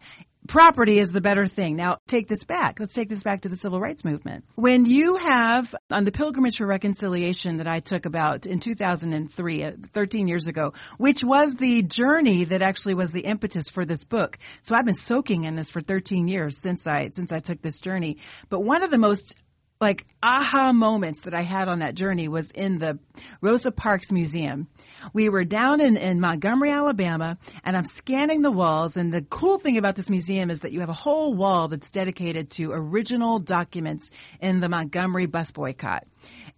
property 0.47 0.99
is 0.99 1.12
the 1.12 1.21
better 1.21 1.47
thing. 1.47 1.75
Now, 1.75 1.99
take 2.07 2.27
this 2.27 2.43
back. 2.43 2.79
Let's 2.79 2.93
take 2.93 3.10
this 3.10 3.23
back 3.23 3.41
to 3.41 3.49
the 3.49 3.55
civil 3.55 3.79
rights 3.79 4.03
movement. 4.03 4.45
When 4.55 4.86
you 4.86 5.17
have 5.17 5.75
on 5.91 6.05
the 6.05 6.12
pilgrimage 6.12 6.57
for 6.57 6.65
reconciliation 6.65 7.57
that 7.57 7.67
I 7.67 7.79
took 7.79 8.05
about 8.05 8.45
in 8.45 8.60
2003, 8.60 9.63
uh, 9.63 9.71
13 9.93 10.27
years 10.27 10.47
ago, 10.47 10.73
which 10.97 11.23
was 11.23 11.55
the 11.55 11.83
journey 11.83 12.45
that 12.45 12.62
actually 12.62 12.93
was 12.93 13.12
the 13.12 13.21
impetus 13.21 13.69
for 13.69 13.86
this 13.86 14.03
book. 14.03 14.38
So 14.62 14.75
I've 14.75 14.86
been 14.86 14.95
soaking 14.95 15.43
in 15.43 15.55
this 15.55 15.69
for 15.69 15.81
13 15.81 16.27
years 16.27 16.60
since 16.62 16.88
I 16.88 17.10
since 17.12 17.31
I 17.31 17.39
took 17.39 17.62
this 17.62 17.79
journey. 17.79 18.17
But 18.49 18.62
one 18.62 18.83
of 18.83 18.91
the 18.91 18.97
most 18.97 19.36
like 19.79 20.05
aha 20.23 20.71
moments 20.73 21.23
that 21.23 21.33
I 21.33 21.41
had 21.41 21.67
on 21.67 21.79
that 21.79 21.95
journey 21.95 22.27
was 22.27 22.51
in 22.51 22.79
the 22.79 22.99
Rosa 23.41 23.71
Parks 23.71 24.12
Museum. 24.12 24.67
We 25.13 25.29
were 25.29 25.43
down 25.43 25.81
in, 25.81 25.97
in 25.97 26.19
Montgomery, 26.19 26.71
Alabama, 26.71 27.38
and 27.63 27.77
I'm 27.77 27.86
scanning 27.86 28.41
the 28.41 28.51
walls. 28.51 28.97
And 28.97 29.13
the 29.13 29.21
cool 29.21 29.57
thing 29.60 29.77
about 29.77 29.95
this 29.95 30.10
museum 30.10 30.49
is 30.49 30.60
that 30.60 30.71
you 30.71 30.79
have 30.81 30.89
a 30.89 30.93
whole 30.93 31.33
wall 31.33 31.67
that's 31.67 31.91
dedicated 31.91 32.49
to 32.51 32.71
original 32.71 33.39
documents 33.39 34.10
in 34.39 34.60
the 34.60 34.69
Montgomery 34.69 35.25
bus 35.25 35.51
boycott. 35.51 36.05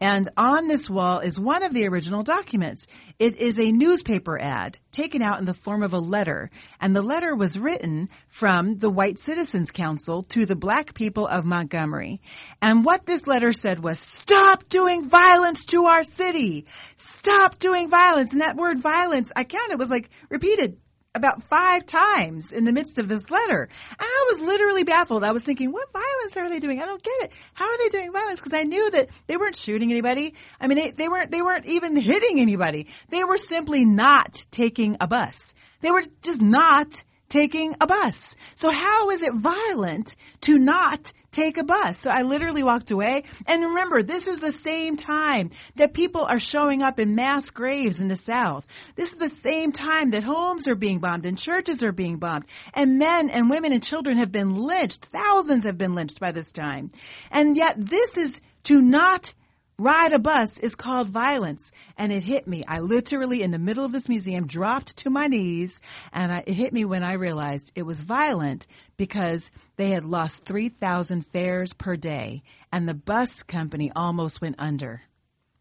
And 0.01 0.29
on 0.37 0.67
this 0.67 0.89
wall 0.89 1.19
is 1.19 1.39
one 1.39 1.63
of 1.63 1.73
the 1.73 1.87
original 1.87 2.23
documents. 2.23 2.87
It 3.17 3.37
is 3.37 3.59
a 3.59 3.71
newspaper 3.71 4.39
ad 4.39 4.79
taken 4.91 5.21
out 5.21 5.39
in 5.39 5.45
the 5.45 5.53
form 5.53 5.83
of 5.83 5.93
a 5.93 5.99
letter. 5.99 6.51
And 6.79 6.95
the 6.95 7.01
letter 7.01 7.35
was 7.35 7.57
written 7.57 8.09
from 8.29 8.77
the 8.77 8.89
White 8.89 9.19
Citizens 9.19 9.71
Council 9.71 10.23
to 10.23 10.45
the 10.45 10.55
black 10.55 10.93
people 10.93 11.27
of 11.27 11.43
Montgomery. 11.43 12.21
And 12.61 12.85
what 12.85 13.05
this 13.05 13.27
letter 13.27 13.51
said 13.51 13.83
was, 13.83 13.99
stop 13.99 14.69
doing 14.69 15.09
violence 15.09 15.65
to 15.67 15.85
our 15.85 16.03
city. 16.03 16.65
Stop 16.95 17.59
doing 17.59 17.89
violence. 17.89 18.31
And 18.31 18.41
that 18.41 18.55
word 18.55 18.81
violence, 18.81 19.31
I 19.35 19.43
counted, 19.43 19.79
was 19.79 19.89
like 19.89 20.09
repeated 20.29 20.77
about 21.15 21.41
five 21.43 21.85
times 21.87 22.51
in 22.51 22.65
the 22.65 22.71
midst 22.71 22.99
of 22.99 23.07
this 23.07 23.31
letter. 23.31 23.63
And 23.63 23.97
I 23.99 24.25
was 24.31 24.41
literally 24.41 24.83
baffled. 24.83 25.23
I 25.23 25.31
was 25.31 25.43
thinking, 25.43 25.71
what 25.71 25.91
violence 25.91 26.37
are 26.37 26.49
they 26.49 26.59
doing? 26.59 26.81
I 26.81 26.85
don't 26.85 27.01
get 27.01 27.21
it. 27.21 27.31
How 27.53 27.65
are 27.65 27.77
they 27.79 27.89
doing 27.89 28.13
violence? 28.13 28.39
Because 28.39 28.53
I 28.53 28.63
knew 28.63 28.91
that 28.91 29.09
they 29.25 29.35
weren't 29.35 29.55
shooting 29.55 29.91
anybody. 29.91 30.35
I 30.61 30.67
mean, 30.67 30.77
they, 30.77 30.91
they 30.91 31.09
weren't, 31.09 31.31
they 31.31 31.41
weren't 31.41 31.65
even 31.65 31.95
hitting 32.01 32.39
anybody. 32.39 32.87
They 33.09 33.23
were 33.23 33.39
simply 33.39 33.85
not 33.85 34.37
taking 34.51 34.97
a 35.01 35.07
bus. 35.07 35.53
They 35.81 35.89
were 35.89 36.03
just 36.21 36.41
not 36.41 37.03
taking 37.29 37.75
a 37.79 37.87
bus. 37.87 38.35
So 38.55 38.69
how 38.69 39.11
is 39.11 39.21
it 39.21 39.33
violent 39.33 40.15
to 40.41 40.57
not 40.57 41.11
take 41.31 41.57
a 41.57 41.63
bus? 41.63 41.99
So 41.99 42.09
I 42.09 42.23
literally 42.23 42.63
walked 42.63 42.91
away. 42.91 43.23
And 43.45 43.63
remember, 43.63 44.03
this 44.03 44.27
is 44.27 44.39
the 44.39 44.51
same 44.51 44.97
time 44.97 45.51
that 45.75 45.93
people 45.93 46.25
are 46.25 46.39
showing 46.39 46.83
up 46.83 46.99
in 46.99 47.15
mass 47.15 47.49
graves 47.49 48.01
in 48.01 48.07
the 48.07 48.15
South. 48.15 48.65
This 48.95 49.13
is 49.13 49.19
the 49.19 49.29
same 49.29 49.71
time 49.71 50.11
that 50.11 50.23
homes 50.23 50.67
are 50.67 50.75
being 50.75 50.99
bombed 50.99 51.25
and 51.25 51.37
churches 51.37 51.83
are 51.83 51.91
being 51.91 52.17
bombed 52.17 52.45
and 52.73 52.97
men 52.97 53.29
and 53.29 53.49
women 53.49 53.71
and 53.71 53.83
children 53.83 54.17
have 54.17 54.31
been 54.31 54.55
lynched. 54.55 55.05
Thousands 55.05 55.63
have 55.63 55.77
been 55.77 55.95
lynched 55.95 56.19
by 56.19 56.31
this 56.31 56.51
time. 56.51 56.91
And 57.31 57.55
yet 57.55 57.75
this 57.77 58.17
is 58.17 58.41
to 58.63 58.81
not 58.81 59.33
ride 59.79 60.11
a 60.11 60.19
bus 60.19 60.59
is 60.59 60.75
called 60.75 61.09
violence. 61.09 61.71
And 61.97 62.11
it 62.11 62.23
hit 62.23 62.47
me. 62.47 62.63
I 62.67 62.79
literally, 62.79 63.41
in 63.41 63.51
the 63.51 63.57
middle 63.57 63.85
of 63.85 63.91
this 63.91 64.09
museum, 64.09 64.45
dropped 64.45 64.97
to 64.97 65.09
my 65.09 65.27
knees 65.27 65.81
and 66.13 66.31
I, 66.31 66.43
it 66.45 66.53
hit 66.53 66.73
me 66.73 66.85
when 66.85 67.03
I 67.03 67.13
realized 67.13 67.71
it 67.75 67.83
was 67.83 67.99
violent 67.99 68.67
because 68.97 69.49
they 69.77 69.91
had 69.91 70.05
lost 70.05 70.43
3,000 70.43 71.25
fares 71.27 71.73
per 71.73 71.95
day 71.95 72.43
and 72.71 72.87
the 72.87 72.93
bus 72.93 73.43
company 73.43 73.91
almost 73.95 74.41
went 74.41 74.57
under. 74.59 75.01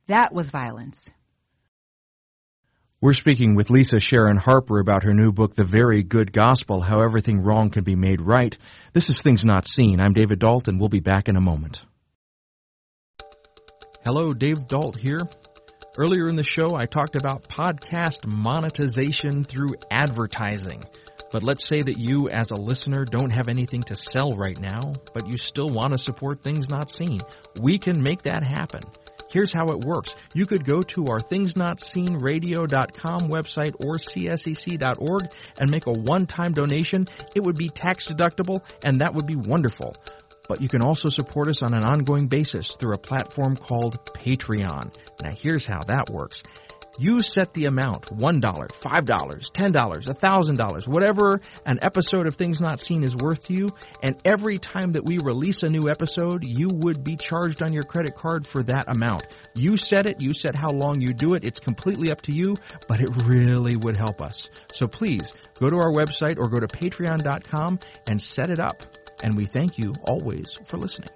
That 0.07 0.33
was 0.33 0.51
violence. 0.51 1.11
We're 3.01 3.13
speaking 3.13 3.55
with 3.55 3.71
Lisa 3.71 4.01
Sharon 4.01 4.39
Harper 4.39 4.81
about 4.81 5.05
her 5.05 5.15
new 5.15 5.31
book, 5.31 5.55
The 5.55 5.63
Very 5.63 6.03
Good 6.03 6.33
Gospel 6.33 6.81
How 6.81 7.01
Everything 7.01 7.45
Wrong 7.45 7.71
Can 7.71 7.85
Be 7.85 7.95
Made 7.95 8.21
Right. 8.21 8.57
This 8.93 9.09
is 9.09 9.23
Things 9.23 9.45
Not 9.45 9.69
Seen. 9.69 10.01
I'm 10.01 10.15
David 10.15 10.41
Dault. 10.41 10.67
We'll 10.67 10.89
be 10.89 10.99
back 10.99 11.29
in 11.29 11.37
a 11.37 11.41
moment. 11.41 11.85
Hello, 14.09 14.33
Dave 14.33 14.67
Dault 14.67 14.97
here. 14.97 15.29
Earlier 15.99 16.31
in 16.31 16.35
the 16.35 16.43
show, 16.43 16.75
I 16.75 16.87
talked 16.87 17.15
about 17.15 17.47
podcast 17.47 18.27
monetization 18.27 19.45
through 19.45 19.75
advertising. 19.91 20.87
But 21.31 21.43
let's 21.43 21.67
say 21.67 21.83
that 21.83 21.99
you, 21.99 22.31
as 22.31 22.51
a 22.51 22.57
listener, 22.57 23.05
don't 23.05 23.35
have 23.35 23.49
anything 23.49 23.83
to 23.83 23.95
sell 23.95 24.31
right 24.31 24.59
now, 24.59 24.95
but 25.13 25.29
you 25.29 25.37
still 25.37 25.69
want 25.69 25.93
to 25.93 25.99
support 25.99 26.43
things 26.43 26.71
not 26.71 26.91
seen. 26.91 27.21
We 27.61 27.77
can 27.77 28.03
make 28.03 28.23
that 28.23 28.43
happen. 28.43 28.81
Here's 29.31 29.53
how 29.53 29.73
it 29.73 29.85
works. 29.85 30.17
You 30.33 30.47
could 30.47 30.65
go 30.65 30.81
to 30.85 31.09
our 31.09 31.21
thingsnotseenradio.com 31.21 33.29
website 33.29 33.75
or 33.79 33.99
csec.org 33.99 35.25
and 35.59 35.71
make 35.71 35.87
a 35.87 35.93
one-time 35.93 36.55
donation. 36.55 37.09
It 37.35 37.43
would 37.43 37.57
be 37.57 37.69
tax 37.69 38.09
deductible 38.09 38.63
and 38.83 39.03
that 39.03 39.13
would 39.13 39.27
be 39.27 39.37
wonderful 39.37 39.97
but 40.49 40.61
you 40.61 40.69
can 40.69 40.83
also 40.83 41.09
support 41.09 41.49
us 41.49 41.63
on 41.63 41.75
an 41.75 41.85
ongoing 41.85 42.27
basis 42.27 42.77
through 42.77 42.95
a 42.95 42.99
platform 42.99 43.57
called 43.57 44.05
Patreon. 44.07 44.95
Now 45.23 45.31
here's 45.31 45.67
how 45.67 45.85
that 45.85 46.11
works. 46.11 46.43
You 47.01 47.23
set 47.23 47.55
the 47.55 47.67
amount, 47.67 48.07
$1, 48.07 48.41
$5, 48.41 48.71
$10, 48.73 49.73
$1,000, 49.73 50.89
whatever 50.89 51.41
an 51.65 51.79
episode 51.81 52.27
of 52.27 52.35
Things 52.35 52.61
Not 52.61 52.81
Seen 52.81 53.05
is 53.05 53.15
worth 53.15 53.47
to 53.47 53.55
you, 53.55 53.69
and 54.03 54.17
every 54.25 54.59
time 54.59 54.93
that 54.93 55.05
we 55.05 55.19
release 55.19 55.63
a 55.63 55.69
new 55.69 55.89
episode, 55.89 56.43
you 56.45 56.69
would 56.69 57.05
be 57.05 57.17
charged 57.17 57.63
on 57.63 57.73
your 57.73 57.85
credit 57.85 58.17
card 58.17 58.49
for 58.49 58.65
that 58.65 58.89
amount. 58.89 59.27
You 59.55 59.77
set 59.77 60.07
it, 60.07 60.21
you 60.21 60.35
set 60.35 60.57
how 60.57 60.73
long 60.73 61.01
you 61.01 61.15
do 61.15 61.35
it, 61.35 61.45
it's 61.45 61.61
completely 61.61 62.11
up 62.11 62.23
to 62.23 62.33
you, 62.33 62.57
but 62.89 63.01
it 63.01 63.11
really 63.27 63.77
would 63.77 63.97
help 63.97 64.21
us. 64.21 64.51
So 64.73 64.89
please, 64.89 65.33
go 65.61 65.69
to 65.69 65.77
our 65.77 65.93
website 65.93 66.39
or 66.39 66.49
go 66.49 66.59
to 66.59 66.67
patreon.com 66.67 67.79
and 68.09 68.21
set 68.21 68.51
it 68.51 68.59
up 68.59 68.98
and 69.23 69.37
we 69.37 69.47
thank 69.47 69.79
you 69.79 69.95
always 70.05 70.59
for 70.67 70.77
listening. 70.77 71.11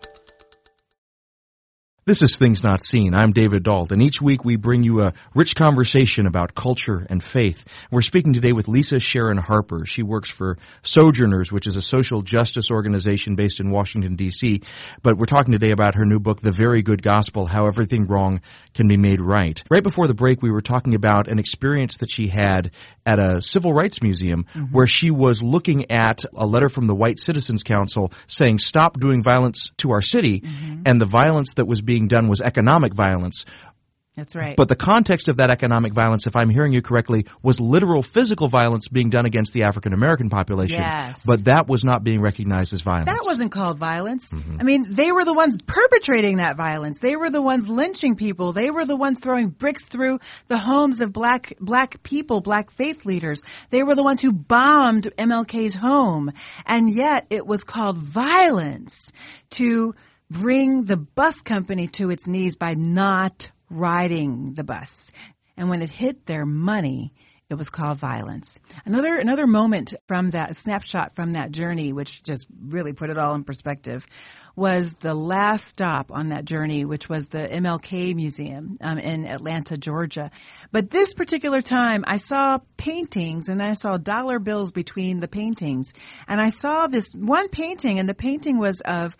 This 2.05 2.20
is 2.20 2.36
Things 2.36 2.64
Not 2.64 2.82
Seen. 2.82 3.14
I'm 3.14 3.30
David 3.30 3.62
Dault, 3.62 3.92
and 3.92 4.03
each 4.03 4.20
week 4.20 4.44
we 4.44 4.57
bring 4.57 4.82
you 4.82 5.03
a 5.03 5.12
rich 5.36 5.55
conversation 5.55 6.26
about 6.26 6.53
culture 6.53 7.07
and 7.09 7.22
faith. 7.22 7.64
We're 7.92 8.03
speaking 8.03 8.32
today 8.32 8.50
with 8.50 8.66
Lisa 8.66 8.98
Sharon 8.98 9.38
Harper. 9.38 9.86
She 9.86 10.03
works 10.03 10.28
for 10.28 10.59
Sojourners, 10.82 11.53
which 11.53 11.68
is 11.68 11.76
a 11.76 11.80
social 11.80 12.22
justice 12.22 12.72
organization 12.72 13.36
based 13.36 13.61
in 13.61 13.70
Washington, 13.70 14.16
D.C. 14.16 14.62
But 15.05 15.16
we're 15.16 15.26
talking 15.26 15.53
today 15.53 15.70
about 15.70 15.94
her 15.94 16.05
new 16.05 16.18
book, 16.18 16.40
The 16.40 16.50
Very 16.50 16.82
Good 16.82 17.05
Gospel, 17.05 17.46
How 17.46 17.68
Everything 17.68 18.09
Wrong 18.09 18.40
Can 18.74 18.88
Be 18.88 18.96
Made 18.96 19.20
Right. 19.20 19.62
Right 19.70 19.84
before 19.84 20.09
the 20.09 20.14
break, 20.14 20.42
we 20.42 20.50
were 20.50 20.61
talking 20.61 20.96
about 20.96 21.28
an 21.28 21.38
experience 21.38 21.98
that 21.98 22.11
she 22.11 22.26
had 22.26 22.72
at 23.07 23.20
a 23.20 23.40
civil 23.40 23.72
rights 23.72 24.03
museum 24.03 24.46
mm-hmm. 24.53 24.72
where 24.72 24.88
she 24.88 25.12
was 25.12 25.40
looking 25.40 25.92
at 25.92 26.24
a 26.34 26.46
letter 26.46 26.68
from 26.68 26.88
the 26.88 26.96
White 26.96 27.20
Citizens 27.20 27.62
Council 27.62 28.12
saying, 28.26 28.59
stop 28.59 28.98
doing 28.98 29.22
violence 29.22 29.70
to 29.76 29.92
our 29.92 30.03
city, 30.03 30.40
mm-hmm. 30.40 30.82
and 30.84 31.00
the 31.00 31.07
violence 31.07 31.55
that 31.55 31.66
was 31.66 31.80
being 31.80 31.91
being 31.93 32.09
done 32.09 32.26
was 32.26 32.40
economic 32.40 32.95
violence. 32.95 33.45
That's 34.16 34.34
right. 34.34 34.57
But 34.57 34.68
the 34.68 34.76
context 34.76 35.28
of 35.28 35.38
that 35.38 35.51
economic 35.51 35.93
violence, 35.93 36.26
if 36.26 36.36
I'm 36.36 36.49
hearing 36.49 36.72
you 36.72 36.80
correctly, 36.80 37.26
was 37.43 37.61
literal 37.61 38.03
physical 38.03 38.49
violence 38.49 38.88
being 38.88 39.11
done 39.11 39.26
against 39.26 39.53
the 39.53 39.64
African 39.64 39.93
American 39.93 40.30
population. 40.30 40.80
Yes. 40.80 41.22
But 41.26 41.45
that 41.45 41.66
was 41.66 41.82
not 41.82 42.03
being 42.03 42.20
recognized 42.22 42.72
as 42.72 42.80
violence. 42.80 43.07
That 43.07 43.22
wasn't 43.24 43.53
called 43.53 43.78
violence. 43.78 44.30
Mm-hmm. 44.30 44.57
I 44.61 44.64
mean, 44.64 44.86
they 44.88 45.12
were 45.12 45.24
the 45.24 45.32
ones 45.34 45.57
perpetrating 45.66 46.38
that 46.38 46.57
violence. 46.59 47.01
They 47.01 47.16
were 47.16 47.30
the 47.30 47.40
ones 47.40 47.68
lynching 47.70 48.16
people. 48.16 48.53
They 48.53 48.70
were 48.70 48.86
the 48.86 48.97
ones 48.97 49.18
throwing 49.20 49.49
bricks 49.49 49.86
through 49.86 50.20
the 50.49 50.59
homes 50.59 51.03
of 51.03 51.12
black, 51.12 51.55
black 51.59 52.03
people, 52.03 52.40
black 52.40 52.70
faith 52.70 53.07
leaders. 53.07 53.40
They 53.70 53.82
were 53.82 53.95
the 53.95 54.03
ones 54.03 54.20
who 54.20 54.32
bombed 54.32 55.11
MLK's 55.16 55.74
home. 55.74 56.32
And 56.66 56.95
yet 56.95 57.26
it 57.30 57.47
was 57.47 57.64
called 57.64 57.97
violence 57.97 59.11
to 59.53 59.95
bring 60.32 60.84
the 60.84 60.96
bus 60.96 61.40
company 61.42 61.88
to 61.88 62.10
its 62.10 62.26
knees 62.26 62.56
by 62.56 62.74
not 62.74 63.50
riding 63.70 64.54
the 64.54 64.64
bus. 64.64 65.10
And 65.56 65.68
when 65.68 65.82
it 65.82 65.90
hit 65.90 66.26
their 66.26 66.46
money, 66.46 67.12
it 67.52 67.58
was 67.58 67.68
called 67.68 67.98
violence. 67.98 68.58
Another 68.86 69.16
another 69.16 69.46
moment 69.46 69.92
from 70.08 70.30
that 70.30 70.56
snapshot 70.56 71.14
from 71.14 71.32
that 71.32 71.50
journey, 71.50 71.92
which 71.92 72.22
just 72.22 72.46
really 72.66 72.94
put 72.94 73.10
it 73.10 73.18
all 73.18 73.34
in 73.34 73.44
perspective, 73.44 74.06
was 74.56 74.94
the 74.94 75.14
last 75.14 75.68
stop 75.68 76.10
on 76.10 76.30
that 76.30 76.46
journey, 76.46 76.86
which 76.86 77.10
was 77.10 77.28
the 77.28 77.42
MLK 77.42 78.14
Museum 78.14 78.78
um, 78.80 78.98
in 78.98 79.26
Atlanta, 79.26 79.76
Georgia. 79.76 80.30
But 80.70 80.88
this 80.88 81.12
particular 81.12 81.60
time, 81.60 82.04
I 82.06 82.16
saw 82.16 82.58
paintings 82.78 83.48
and 83.48 83.62
I 83.62 83.74
saw 83.74 83.98
dollar 83.98 84.38
bills 84.38 84.72
between 84.72 85.20
the 85.20 85.28
paintings, 85.28 85.92
and 86.26 86.40
I 86.40 86.48
saw 86.48 86.86
this 86.86 87.12
one 87.14 87.50
painting, 87.50 87.98
and 87.98 88.08
the 88.08 88.14
painting 88.14 88.58
was 88.58 88.80
of 88.80 89.14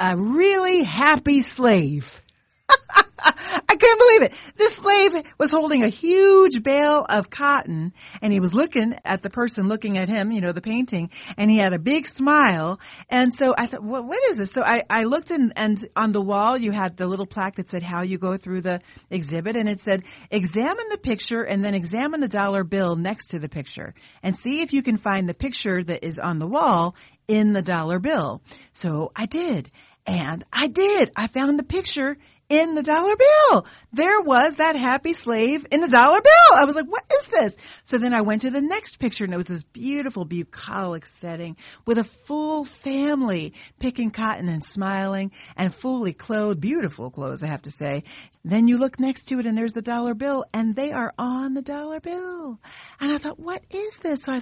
a 0.00 0.16
really 0.16 0.82
happy 0.82 1.42
slave. 1.42 2.20
I 3.70 3.76
couldn't 3.76 3.98
believe 3.98 4.22
it. 4.22 4.32
This 4.56 4.76
slave 4.76 5.12
was 5.38 5.50
holding 5.50 5.82
a 5.82 5.88
huge 5.88 6.62
bale 6.62 7.04
of 7.08 7.30
cotton 7.30 7.92
and 8.22 8.32
he 8.32 8.40
was 8.40 8.54
looking 8.54 8.94
at 9.04 9.22
the 9.22 9.30
person 9.30 9.68
looking 9.68 9.98
at 9.98 10.08
him, 10.08 10.30
you 10.30 10.40
know, 10.40 10.52
the 10.52 10.60
painting, 10.60 11.10
and 11.36 11.50
he 11.50 11.58
had 11.58 11.72
a 11.72 11.78
big 11.78 12.06
smile. 12.06 12.80
And 13.08 13.32
so 13.32 13.54
I 13.56 13.66
thought, 13.66 13.82
what, 13.82 14.04
what 14.04 14.18
is 14.30 14.36
this? 14.36 14.52
So 14.52 14.62
I, 14.62 14.82
I 14.88 15.04
looked 15.04 15.30
in, 15.30 15.52
and 15.56 15.78
on 15.96 16.12
the 16.12 16.22
wall 16.22 16.56
you 16.56 16.72
had 16.72 16.96
the 16.96 17.06
little 17.06 17.26
plaque 17.26 17.56
that 17.56 17.68
said 17.68 17.82
how 17.82 18.02
you 18.02 18.18
go 18.18 18.36
through 18.36 18.62
the 18.62 18.80
exhibit 19.10 19.56
and 19.56 19.68
it 19.68 19.80
said, 19.80 20.04
examine 20.30 20.88
the 20.90 20.98
picture 20.98 21.42
and 21.42 21.64
then 21.64 21.74
examine 21.74 22.20
the 22.20 22.28
dollar 22.28 22.64
bill 22.64 22.96
next 22.96 23.28
to 23.28 23.38
the 23.38 23.48
picture 23.48 23.94
and 24.22 24.36
see 24.36 24.60
if 24.60 24.72
you 24.72 24.82
can 24.82 24.96
find 24.96 25.28
the 25.28 25.34
picture 25.34 25.82
that 25.82 26.04
is 26.04 26.18
on 26.18 26.38
the 26.38 26.46
wall 26.46 26.94
in 27.26 27.52
the 27.52 27.62
dollar 27.62 27.98
bill. 27.98 28.42
So 28.72 29.12
I 29.14 29.26
did. 29.26 29.70
And 30.06 30.44
I 30.50 30.68
did. 30.68 31.10
I 31.16 31.26
found 31.26 31.58
the 31.58 31.64
picture 31.64 32.16
in 32.48 32.74
the 32.74 32.82
dollar 32.82 33.14
bill. 33.16 33.66
There 33.92 34.20
was 34.22 34.56
that 34.56 34.76
happy 34.76 35.12
slave 35.12 35.66
in 35.70 35.80
the 35.80 35.88
dollar 35.88 36.20
bill. 36.20 36.56
I 36.56 36.64
was 36.64 36.74
like, 36.74 36.86
what 36.86 37.04
is 37.20 37.26
this? 37.26 37.56
So 37.84 37.98
then 37.98 38.14
I 38.14 38.22
went 38.22 38.42
to 38.42 38.50
the 38.50 38.62
next 38.62 38.98
picture 38.98 39.24
and 39.24 39.34
it 39.34 39.36
was 39.36 39.46
this 39.46 39.62
beautiful 39.62 40.24
bucolic 40.24 41.06
setting 41.06 41.56
with 41.84 41.98
a 41.98 42.04
full 42.04 42.64
family 42.64 43.52
picking 43.78 44.10
cotton 44.10 44.48
and 44.48 44.64
smiling 44.64 45.32
and 45.56 45.74
fully 45.74 46.12
clothed, 46.14 46.60
beautiful 46.60 47.10
clothes, 47.10 47.42
I 47.42 47.48
have 47.48 47.62
to 47.62 47.70
say. 47.70 48.04
Then 48.44 48.66
you 48.66 48.78
look 48.78 48.98
next 48.98 49.26
to 49.26 49.38
it 49.38 49.46
and 49.46 49.58
there's 49.58 49.74
the 49.74 49.82
dollar 49.82 50.14
bill 50.14 50.44
and 50.54 50.74
they 50.74 50.92
are 50.92 51.12
on 51.18 51.52
the 51.52 51.62
dollar 51.62 52.00
bill. 52.00 52.58
And 52.98 53.12
I 53.12 53.18
thought, 53.18 53.38
what 53.38 53.62
is 53.70 53.98
this? 53.98 54.22
So 54.22 54.32
I, 54.32 54.40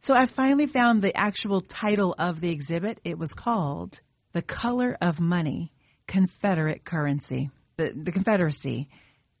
so 0.00 0.14
I 0.14 0.26
finally 0.26 0.66
found 0.66 1.02
the 1.02 1.14
actual 1.14 1.60
title 1.60 2.14
of 2.18 2.40
the 2.40 2.50
exhibit. 2.50 2.98
It 3.04 3.18
was 3.18 3.34
called 3.34 4.00
The 4.32 4.42
Color 4.42 4.96
of 5.02 5.20
Money 5.20 5.70
Confederate 6.12 6.84
currency. 6.84 7.48
the, 7.78 7.90
the 7.96 8.12
Confederacy, 8.12 8.90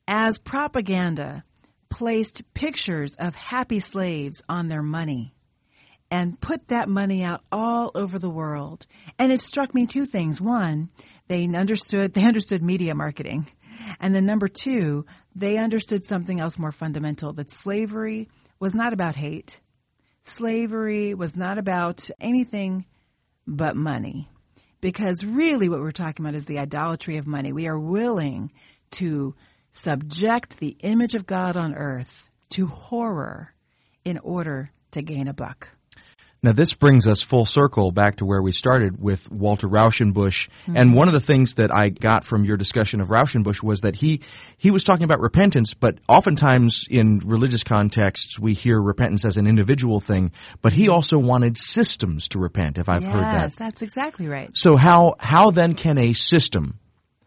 as 0.08 0.38
propaganda, 0.38 1.44
placed 1.90 2.42
pictures 2.54 3.14
of 3.18 3.34
happy 3.34 3.78
slaves 3.78 4.42
on 4.48 4.68
their 4.68 4.82
money 4.82 5.34
and 6.10 6.40
put 6.40 6.68
that 6.68 6.88
money 6.88 7.24
out 7.24 7.42
all 7.52 7.90
over 7.94 8.18
the 8.18 8.30
world. 8.30 8.86
And 9.18 9.30
it 9.30 9.42
struck 9.42 9.74
me 9.74 9.84
two 9.84 10.06
things. 10.06 10.40
One, 10.40 10.88
they 11.28 11.44
understood, 11.44 12.14
they 12.14 12.24
understood 12.24 12.62
media 12.62 12.94
marketing. 12.94 13.50
And 14.00 14.14
then 14.14 14.24
number 14.24 14.48
two, 14.48 15.04
they 15.34 15.58
understood 15.58 16.04
something 16.04 16.40
else 16.40 16.58
more 16.58 16.72
fundamental, 16.72 17.34
that 17.34 17.54
slavery 17.54 18.30
was 18.58 18.74
not 18.74 18.94
about 18.94 19.14
hate. 19.14 19.60
Slavery 20.22 21.12
was 21.12 21.36
not 21.36 21.58
about 21.58 22.08
anything 22.18 22.86
but 23.46 23.76
money. 23.76 24.30
Because 24.82 25.24
really 25.24 25.70
what 25.70 25.80
we're 25.80 25.92
talking 25.92 26.26
about 26.26 26.34
is 26.34 26.44
the 26.44 26.58
idolatry 26.58 27.16
of 27.16 27.26
money. 27.26 27.52
We 27.52 27.68
are 27.68 27.78
willing 27.78 28.52
to 28.92 29.34
subject 29.70 30.58
the 30.58 30.76
image 30.80 31.14
of 31.14 31.24
God 31.24 31.56
on 31.56 31.74
earth 31.74 32.28
to 32.50 32.66
horror 32.66 33.54
in 34.04 34.18
order 34.18 34.70
to 34.90 35.00
gain 35.00 35.28
a 35.28 35.32
buck. 35.32 35.68
Now, 36.44 36.50
this 36.50 36.74
brings 36.74 37.06
us 37.06 37.22
full 37.22 37.46
circle 37.46 37.92
back 37.92 38.16
to 38.16 38.24
where 38.24 38.42
we 38.42 38.50
started 38.50 39.00
with 39.00 39.30
Walter 39.30 39.68
Rauschenbusch. 39.68 40.48
Mm-hmm. 40.48 40.76
And 40.76 40.92
one 40.92 41.06
of 41.06 41.14
the 41.14 41.20
things 41.20 41.54
that 41.54 41.70
I 41.72 41.90
got 41.90 42.24
from 42.24 42.44
your 42.44 42.56
discussion 42.56 43.00
of 43.00 43.08
Rauschenbusch 43.08 43.62
was 43.62 43.82
that 43.82 43.94
he, 43.94 44.22
he 44.58 44.72
was 44.72 44.82
talking 44.82 45.04
about 45.04 45.20
repentance, 45.20 45.74
but 45.74 45.98
oftentimes 46.08 46.88
in 46.90 47.20
religious 47.24 47.62
contexts, 47.62 48.40
we 48.40 48.54
hear 48.54 48.80
repentance 48.80 49.24
as 49.24 49.36
an 49.36 49.46
individual 49.46 50.00
thing, 50.00 50.32
but 50.62 50.72
he 50.72 50.88
also 50.88 51.16
wanted 51.16 51.56
systems 51.56 52.26
to 52.30 52.40
repent, 52.40 52.76
if 52.76 52.88
I've 52.88 53.04
yes, 53.04 53.12
heard 53.12 53.22
that. 53.22 53.42
Yes, 53.42 53.54
that's 53.54 53.82
exactly 53.82 54.26
right. 54.26 54.50
So 54.56 54.76
how, 54.76 55.14
how 55.20 55.52
then 55.52 55.74
can 55.74 55.96
a 55.96 56.12
system, 56.12 56.80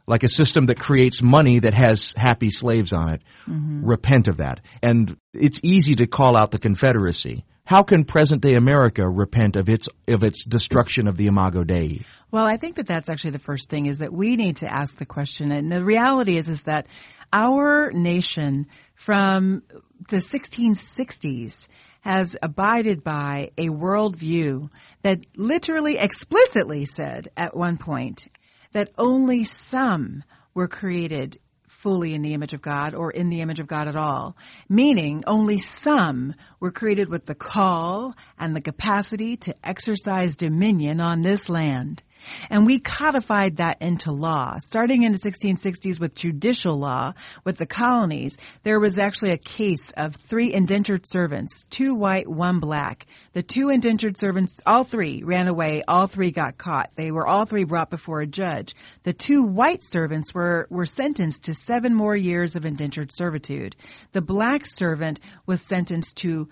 like 0.07 0.23
a 0.23 0.29
system 0.29 0.65
that 0.65 0.77
creates 0.77 1.21
money 1.21 1.59
that 1.59 1.73
has 1.73 2.13
happy 2.17 2.49
slaves 2.49 2.91
on 2.91 3.13
it, 3.13 3.21
mm-hmm. 3.47 3.85
repent 3.85 4.27
of 4.27 4.37
that? 4.37 4.59
And 4.83 5.15
it's 5.33 5.61
easy 5.63 5.95
to 5.95 6.05
call 6.05 6.37
out 6.37 6.51
the 6.51 6.59
Confederacy 6.59 7.45
how 7.65 7.81
can 7.81 8.05
present 8.05 8.41
day 8.41 8.53
America 8.53 9.07
repent 9.07 9.55
of 9.55 9.67
its 9.69 9.87
of 10.07 10.23
its 10.23 10.45
destruction 10.45 11.07
of 11.07 11.17
the 11.17 11.27
Imago 11.27 11.63
Dei? 11.63 12.01
Well, 12.31 12.45
I 12.45 12.57
think 12.57 12.75
that 12.75 12.87
that's 12.87 13.09
actually 13.09 13.31
the 13.31 13.39
first 13.39 13.69
thing 13.69 13.87
is 13.87 13.99
that 13.99 14.13
we 14.13 14.35
need 14.35 14.57
to 14.57 14.71
ask 14.71 14.97
the 14.97 15.05
question, 15.05 15.51
and 15.51 15.71
the 15.71 15.83
reality 15.83 16.37
is 16.37 16.47
is 16.47 16.63
that 16.63 16.87
our 17.33 17.91
nation 17.91 18.67
from 18.93 19.63
the 20.09 20.17
1660s 20.17 21.67
has 22.01 22.37
abided 22.41 23.03
by 23.03 23.49
a 23.57 23.65
worldview 23.65 24.69
that 25.01 25.25
literally 25.35 25.97
explicitly 25.97 26.85
said 26.85 27.29
at 27.35 27.57
one 27.57 27.77
point 27.77 28.27
that 28.73 28.91
only 28.97 29.43
some 29.43 30.23
were 30.53 30.67
created 30.67 31.39
fully 31.85 32.15
in 32.15 32.23
the 32.23 32.33
image 32.33 32.53
of 32.53 32.63
God 32.63 32.95
or 32.95 33.11
in 33.11 33.29
the 33.29 33.41
image 33.41 33.59
of 33.59 33.67
God 33.67 33.87
at 33.87 33.95
all, 33.95 34.35
meaning 34.67 35.23
only 35.27 35.59
some 35.59 36.33
were 36.59 36.71
created 36.71 37.09
with 37.09 37.25
the 37.25 37.35
call 37.35 38.15
and 38.39 38.55
the 38.55 38.61
capacity 38.61 39.37
to 39.37 39.55
exercise 39.63 40.35
dominion 40.35 40.99
on 40.99 41.21
this 41.21 41.47
land. 41.47 42.01
And 42.49 42.65
we 42.65 42.79
codified 42.79 43.57
that 43.57 43.81
into 43.81 44.11
law. 44.11 44.57
Starting 44.59 45.03
in 45.03 45.11
the 45.11 45.17
1660s 45.17 45.99
with 45.99 46.15
judicial 46.15 46.77
law, 46.77 47.13
with 47.43 47.57
the 47.57 47.65
colonies, 47.65 48.37
there 48.63 48.79
was 48.79 48.97
actually 48.97 49.31
a 49.31 49.37
case 49.37 49.91
of 49.95 50.15
three 50.15 50.53
indentured 50.53 51.05
servants, 51.07 51.65
two 51.69 51.95
white, 51.95 52.27
one 52.27 52.59
black. 52.59 53.05
The 53.33 53.43
two 53.43 53.69
indentured 53.69 54.17
servants, 54.17 54.59
all 54.65 54.83
three 54.83 55.23
ran 55.23 55.47
away, 55.47 55.83
all 55.87 56.07
three 56.07 56.31
got 56.31 56.57
caught. 56.57 56.91
They 56.95 57.11
were 57.11 57.27
all 57.27 57.45
three 57.45 57.63
brought 57.63 57.89
before 57.89 58.21
a 58.21 58.27
judge. 58.27 58.75
The 59.03 59.13
two 59.13 59.43
white 59.43 59.83
servants 59.83 60.33
were, 60.33 60.67
were 60.69 60.85
sentenced 60.85 61.43
to 61.43 61.53
seven 61.53 61.93
more 61.93 62.15
years 62.15 62.55
of 62.55 62.65
indentured 62.65 63.11
servitude. 63.11 63.75
The 64.11 64.21
black 64.21 64.65
servant 64.65 65.19
was 65.45 65.61
sentenced 65.61 66.17
to 66.17 66.49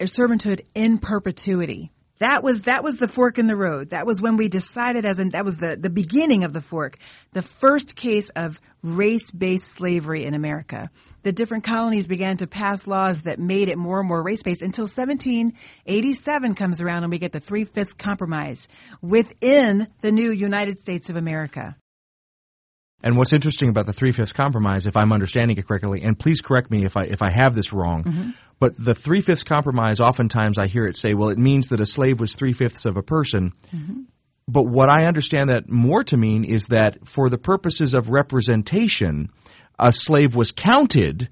uh, 0.00 0.04
servanthood 0.04 0.64
in 0.74 0.98
perpetuity. 0.98 1.90
That 2.20 2.44
was 2.44 2.62
that 2.62 2.84
was 2.84 2.96
the 2.96 3.08
fork 3.08 3.38
in 3.38 3.46
the 3.46 3.56
road. 3.56 3.90
That 3.90 4.06
was 4.06 4.20
when 4.20 4.36
we 4.36 4.48
decided 4.48 5.06
as 5.06 5.18
in 5.18 5.30
that 5.30 5.44
was 5.44 5.56
the, 5.56 5.76
the 5.80 5.90
beginning 5.90 6.44
of 6.44 6.52
the 6.52 6.60
fork. 6.60 6.98
The 7.32 7.42
first 7.42 7.96
case 7.96 8.28
of 8.36 8.60
race-based 8.82 9.64
slavery 9.64 10.24
in 10.24 10.34
America. 10.34 10.90
The 11.22 11.32
different 11.32 11.64
colonies 11.64 12.06
began 12.06 12.38
to 12.38 12.46
pass 12.46 12.86
laws 12.86 13.22
that 13.22 13.38
made 13.38 13.68
it 13.68 13.76
more 13.76 14.00
and 14.00 14.08
more 14.08 14.22
race-based 14.22 14.62
until 14.62 14.84
1787 14.84 16.54
comes 16.54 16.80
around 16.80 17.02
and 17.02 17.10
we 17.10 17.18
get 17.18 17.32
the 17.32 17.40
Three-Fifths 17.40 17.92
Compromise 17.92 18.68
within 19.02 19.88
the 20.00 20.12
new 20.12 20.30
United 20.30 20.78
States 20.78 21.10
of 21.10 21.16
America. 21.16 21.76
And 23.02 23.16
what's 23.16 23.32
interesting 23.32 23.70
about 23.70 23.86
the 23.86 23.92
Three 23.92 24.12
Fifths 24.12 24.32
Compromise, 24.32 24.86
if 24.86 24.96
I'm 24.96 25.12
understanding 25.12 25.56
it 25.56 25.66
correctly, 25.66 26.02
and 26.02 26.18
please 26.18 26.42
correct 26.42 26.70
me 26.70 26.84
if 26.84 26.96
I 26.96 27.04
if 27.04 27.22
I 27.22 27.30
have 27.30 27.54
this 27.54 27.72
wrong, 27.72 28.04
mm-hmm. 28.04 28.30
But 28.60 28.76
the 28.76 28.94
Three 28.94 29.22
Fifths 29.22 29.42
Compromise, 29.42 30.00
oftentimes 30.00 30.58
I 30.58 30.66
hear 30.66 30.86
it 30.86 30.96
say, 30.96 31.14
well, 31.14 31.30
it 31.30 31.38
means 31.38 31.68
that 31.68 31.80
a 31.80 31.86
slave 31.86 32.20
was 32.20 32.36
three 32.36 32.52
fifths 32.52 32.84
of 32.84 32.96
a 32.98 33.02
person. 33.02 33.54
Mm-hmm. 33.74 34.02
But 34.46 34.64
what 34.64 34.90
I 34.90 35.06
understand 35.06 35.48
that 35.48 35.68
more 35.68 36.04
to 36.04 36.16
mean 36.16 36.44
is 36.44 36.66
that 36.66 37.08
for 37.08 37.30
the 37.30 37.38
purposes 37.38 37.94
of 37.94 38.10
representation, 38.10 39.30
a 39.78 39.92
slave 39.92 40.34
was 40.34 40.52
counted 40.52 41.30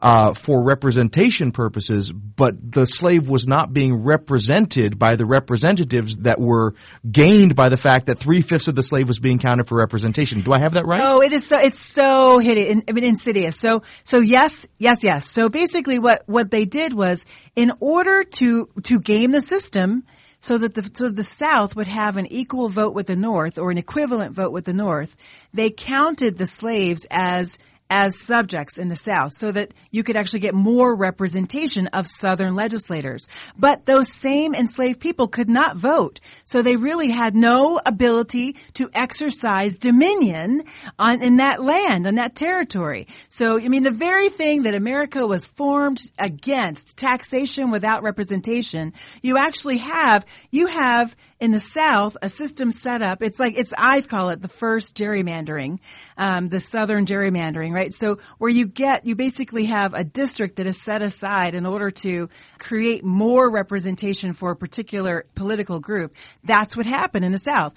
uh, 0.00 0.32
for 0.32 0.62
representation 0.62 1.50
purposes, 1.50 2.12
but 2.12 2.54
the 2.72 2.86
slave 2.86 3.28
was 3.28 3.46
not 3.46 3.72
being 3.72 4.04
represented 4.04 4.98
by 4.98 5.16
the 5.16 5.26
representatives 5.26 6.18
that 6.18 6.40
were 6.40 6.74
gained 7.10 7.56
by 7.56 7.68
the 7.68 7.76
fact 7.76 8.06
that 8.06 8.18
three 8.18 8.42
fifths 8.42 8.68
of 8.68 8.76
the 8.76 8.82
slave 8.82 9.08
was 9.08 9.18
being 9.18 9.38
counted 9.38 9.66
for 9.66 9.76
representation. 9.76 10.42
Do 10.42 10.52
I 10.52 10.60
have 10.60 10.74
that 10.74 10.86
right? 10.86 11.02
Oh, 11.04 11.20
it 11.20 11.32
is 11.32 11.46
so. 11.46 11.58
It's 11.58 11.80
so 11.80 12.38
hidden. 12.38 12.82
I 12.88 12.92
mean, 12.92 13.04
insidious. 13.04 13.56
So, 13.56 13.82
so 14.04 14.20
yes, 14.20 14.66
yes, 14.78 15.02
yes. 15.02 15.28
So 15.28 15.48
basically, 15.48 15.98
what 15.98 16.22
what 16.26 16.50
they 16.50 16.64
did 16.64 16.94
was, 16.94 17.24
in 17.56 17.72
order 17.80 18.22
to 18.22 18.68
to 18.84 19.00
game 19.00 19.32
the 19.32 19.40
system, 19.40 20.04
so 20.38 20.58
that 20.58 20.74
the 20.74 20.88
so 20.94 21.08
the 21.08 21.24
South 21.24 21.74
would 21.74 21.88
have 21.88 22.16
an 22.16 22.26
equal 22.32 22.68
vote 22.68 22.94
with 22.94 23.08
the 23.08 23.16
North 23.16 23.58
or 23.58 23.72
an 23.72 23.78
equivalent 23.78 24.34
vote 24.34 24.52
with 24.52 24.64
the 24.64 24.72
North, 24.72 25.16
they 25.52 25.70
counted 25.70 26.38
the 26.38 26.46
slaves 26.46 27.04
as 27.10 27.58
as 27.90 28.20
subjects 28.20 28.78
in 28.78 28.88
the 28.88 28.96
South 28.96 29.32
so 29.32 29.50
that 29.50 29.72
you 29.90 30.02
could 30.02 30.16
actually 30.16 30.40
get 30.40 30.54
more 30.54 30.94
representation 30.94 31.86
of 31.88 32.06
Southern 32.06 32.54
legislators. 32.54 33.28
But 33.56 33.86
those 33.86 34.12
same 34.12 34.54
enslaved 34.54 35.00
people 35.00 35.28
could 35.28 35.48
not 35.48 35.76
vote. 35.76 36.20
So 36.44 36.62
they 36.62 36.76
really 36.76 37.10
had 37.10 37.34
no 37.34 37.80
ability 37.84 38.56
to 38.74 38.90
exercise 38.92 39.78
dominion 39.78 40.64
on, 40.98 41.22
in 41.22 41.36
that 41.38 41.62
land, 41.62 42.06
on 42.06 42.16
that 42.16 42.34
territory. 42.34 43.06
So, 43.28 43.58
I 43.58 43.68
mean, 43.68 43.82
the 43.82 43.90
very 43.90 44.28
thing 44.28 44.64
that 44.64 44.74
America 44.74 45.26
was 45.26 45.46
formed 45.46 46.00
against, 46.18 46.96
taxation 46.96 47.70
without 47.70 48.02
representation, 48.02 48.92
you 49.22 49.38
actually 49.38 49.78
have, 49.78 50.26
you 50.50 50.66
have 50.66 51.14
in 51.40 51.52
the 51.52 51.60
South, 51.60 52.16
a 52.20 52.28
system 52.28 52.72
set 52.72 53.02
up. 53.02 53.22
It's 53.22 53.38
like 53.38 53.56
it's 53.56 53.72
I 53.76 54.00
call 54.00 54.30
it 54.30 54.42
the 54.42 54.48
first 54.48 54.96
gerrymandering, 54.96 55.78
um, 56.16 56.48
the 56.48 56.60
Southern 56.60 57.06
gerrymandering, 57.06 57.72
right? 57.72 57.92
So 57.92 58.18
where 58.38 58.50
you 58.50 58.66
get 58.66 59.06
you 59.06 59.14
basically 59.14 59.66
have 59.66 59.94
a 59.94 60.04
district 60.04 60.56
that 60.56 60.66
is 60.66 60.80
set 60.80 61.02
aside 61.02 61.54
in 61.54 61.66
order 61.66 61.90
to 61.90 62.28
create 62.58 63.04
more 63.04 63.50
representation 63.50 64.32
for 64.32 64.50
a 64.50 64.56
particular 64.56 65.26
political 65.34 65.78
group. 65.78 66.14
That's 66.42 66.76
what 66.76 66.86
happened 66.86 67.24
in 67.24 67.32
the 67.32 67.38
South. 67.38 67.74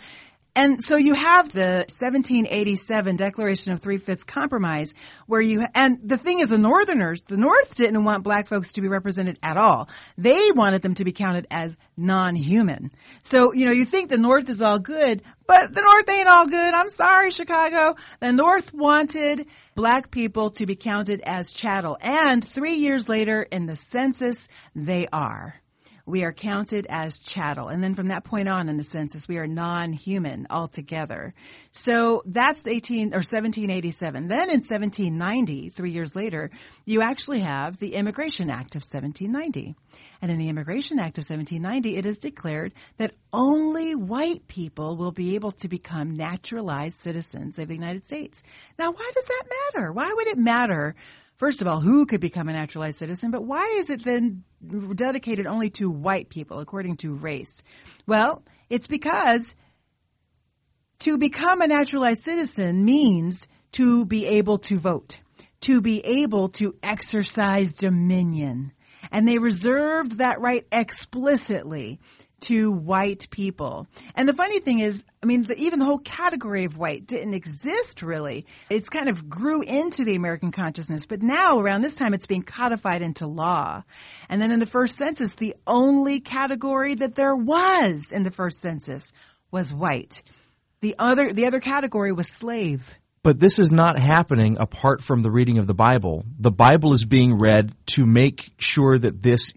And 0.54 0.84
so 0.84 0.97
you 0.97 1.14
have 1.14 1.54
the 1.54 1.86
1787 1.88 3.16
Declaration 3.16 3.72
of 3.72 3.80
Three-Fifths 3.80 4.26
Compromise 4.26 4.93
where 5.26 5.39
you, 5.39 5.64
and 5.74 5.99
the 6.04 6.18
thing 6.18 6.39
is 6.39 6.49
the 6.49 6.58
Northerners, 6.58 7.24
the 7.24 7.38
North 7.38 7.76
didn't 7.76 8.04
want 8.04 8.24
black 8.24 8.47
folks 8.47 8.74
to 8.74 8.82
be 8.82 8.89
represented 8.89 9.39
at 9.41 9.56
all. 9.56 9.88
They 10.18 10.52
wanted 10.54 10.82
them 10.82 10.95
to 10.95 11.06
be 11.06 11.14
counted 11.14 11.47
as 11.49 11.78
non-human. 11.95 12.91
So, 13.24 13.54
you 13.54 13.66
know, 13.66 13.72
you 13.72 13.86
think 13.86 14.10
the 14.10 14.18
North 14.18 14.49
is 14.49 14.62
all 14.62 14.80
good, 14.80 15.22
but 15.47 15.74
the 15.74 15.82
North 15.82 16.10
ain't 16.10 16.28
all 16.28 16.47
good. 16.47 16.74
I'm 16.74 16.89
sorry, 16.89 17.32
Chicago. 17.32 17.95
The 18.20 18.34
North 18.34 18.74
wanted 18.74 19.47
black 19.76 20.12
people 20.12 20.49
to 20.52 20.66
be 20.66 20.76
counted 20.76 21.22
as 21.26 21.54
chattel. 21.54 21.97
And 22.02 22.45
three 22.45 22.76
years 22.76 23.08
later 23.08 23.41
in 23.41 23.68
the 23.68 23.78
census, 23.78 24.49
they 24.76 25.08
are 25.14 25.56
we 26.12 26.24
are 26.26 26.34
counted 26.34 26.86
as 26.89 27.20
chattel. 27.20 27.70
And 27.70 27.82
then 27.82 27.95
from 27.95 28.09
that 28.09 28.26
point 28.26 28.49
on 28.49 28.68
in 28.68 28.76
the 28.76 28.84
census, 28.84 29.28
we 29.28 29.38
are 29.38 29.47
non-human 29.47 30.47
altogether. 30.49 31.34
So 31.72 32.22
that's 32.26 32.68
18 32.68 33.14
or 33.14 33.24
1787. 33.24 34.28
Then 34.28 34.49
in 34.49 34.59
1790, 34.59 35.70
three 35.70 35.91
years 35.91 36.16
later, 36.16 36.51
you 36.86 37.01
actually 37.01 37.39
have 37.39 37.78
the 37.78 37.95
Immigration 37.95 38.49
Act 38.49 38.76
of 38.76 38.84
1790. 38.84 39.74
And 40.22 40.30
in 40.30 40.38
the 40.38 40.49
Immigration 40.49 40.99
Act 40.99 41.18
of 41.18 41.24
1790, 41.24 41.97
it 41.97 42.05
is 42.05 42.20
declared 42.20 42.74
that 42.97 43.14
only 43.32 43.95
white 43.95 44.47
people 44.47 44.97
will 44.97 45.12
be 45.12 45.36
able 45.36 45.53
to 45.53 45.70
become 45.70 46.16
naturalized 46.16 46.99
citizens 46.99 47.57
of 47.57 47.70
the 47.70 47.74
United 47.74 48.05
States. 48.05 48.43
Now, 48.78 48.91
why 48.91 49.12
does 49.16 49.26
that 49.26 49.43
matter? 49.74 49.91
Why 49.93 50.12
would 50.14 50.28
it 50.28 50.38
matter 50.38 50.95
first 51.41 51.59
of 51.59 51.68
all, 51.68 51.80
who 51.80 52.05
could 52.05 52.22
become 52.22 52.49
a 52.49 52.53
naturalized 52.53 52.99
citizen, 52.99 53.32
but 53.32 53.43
why 53.43 53.78
is 53.80 53.89
it 53.89 54.05
then 54.05 54.43
dedicated 54.62 55.47
only 55.47 55.70
to 55.72 55.89
white 55.89 56.30
people 56.30 56.59
according 56.59 56.97
to 56.97 57.14
race? 57.14 57.64
Well, 58.07 58.43
it's 58.70 58.88
because 58.88 59.55
to 60.99 61.18
become 61.18 61.62
a 61.62 61.68
naturalized 61.68 62.24
citizen 62.24 62.86
means 62.86 63.47
to 63.74 64.05
be 64.05 64.26
able 64.28 64.59
to 64.59 64.78
vote, 64.78 65.20
to 65.62 65.82
be 65.82 65.99
able 65.99 66.49
to 66.49 66.76
exercise 66.84 67.74
dominion. 67.74 68.72
And 69.12 69.28
they 69.28 69.39
reserved 69.39 70.20
that 70.20 70.39
right 70.39 70.66
explicitly 70.72 71.99
to 72.41 72.71
white 72.71 73.29
people. 73.29 73.87
And 74.15 74.27
the 74.27 74.33
funny 74.33 74.59
thing 74.59 74.79
is, 74.79 75.03
I 75.23 75.25
mean, 75.25 75.43
the, 75.43 75.55
even 75.57 75.79
the 75.79 75.85
whole 75.85 75.99
category 75.99 76.65
of 76.65 76.77
white 76.77 77.05
didn't 77.05 77.33
exist 77.33 78.01
really. 78.01 78.45
It's 78.69 78.89
kind 78.89 79.09
of 79.09 79.29
grew 79.29 79.61
into 79.61 80.03
the 80.03 80.15
American 80.15 80.51
consciousness, 80.51 81.05
but 81.05 81.21
now 81.21 81.59
around 81.59 81.81
this 81.81 81.93
time 81.93 82.13
it's 82.13 82.25
being 82.25 82.43
codified 82.43 83.01
into 83.01 83.27
law. 83.27 83.83
And 84.29 84.41
then 84.41 84.51
in 84.51 84.59
the 84.59 84.65
first 84.65 84.97
census, 84.97 85.33
the 85.35 85.55
only 85.65 86.19
category 86.19 86.95
that 86.95 87.15
there 87.15 87.35
was 87.35 88.07
in 88.11 88.23
the 88.23 88.31
first 88.31 88.61
census 88.61 89.11
was 89.51 89.73
white. 89.73 90.21
The 90.81 90.95
other, 90.97 91.33
the 91.33 91.45
other 91.45 91.59
category 91.59 92.11
was 92.11 92.27
slave. 92.27 92.91
But 93.23 93.39
this 93.39 93.59
is 93.59 93.71
not 93.71 93.99
happening 93.99 94.57
apart 94.59 95.03
from 95.03 95.21
the 95.21 95.29
reading 95.29 95.59
of 95.59 95.67
the 95.67 95.75
Bible. 95.75 96.25
The 96.39 96.51
Bible 96.51 96.93
is 96.93 97.05
being 97.05 97.37
read 97.37 97.75
to 97.87 98.03
make 98.03 98.49
sure 98.57 98.97
that 98.97 99.21
this 99.21 99.53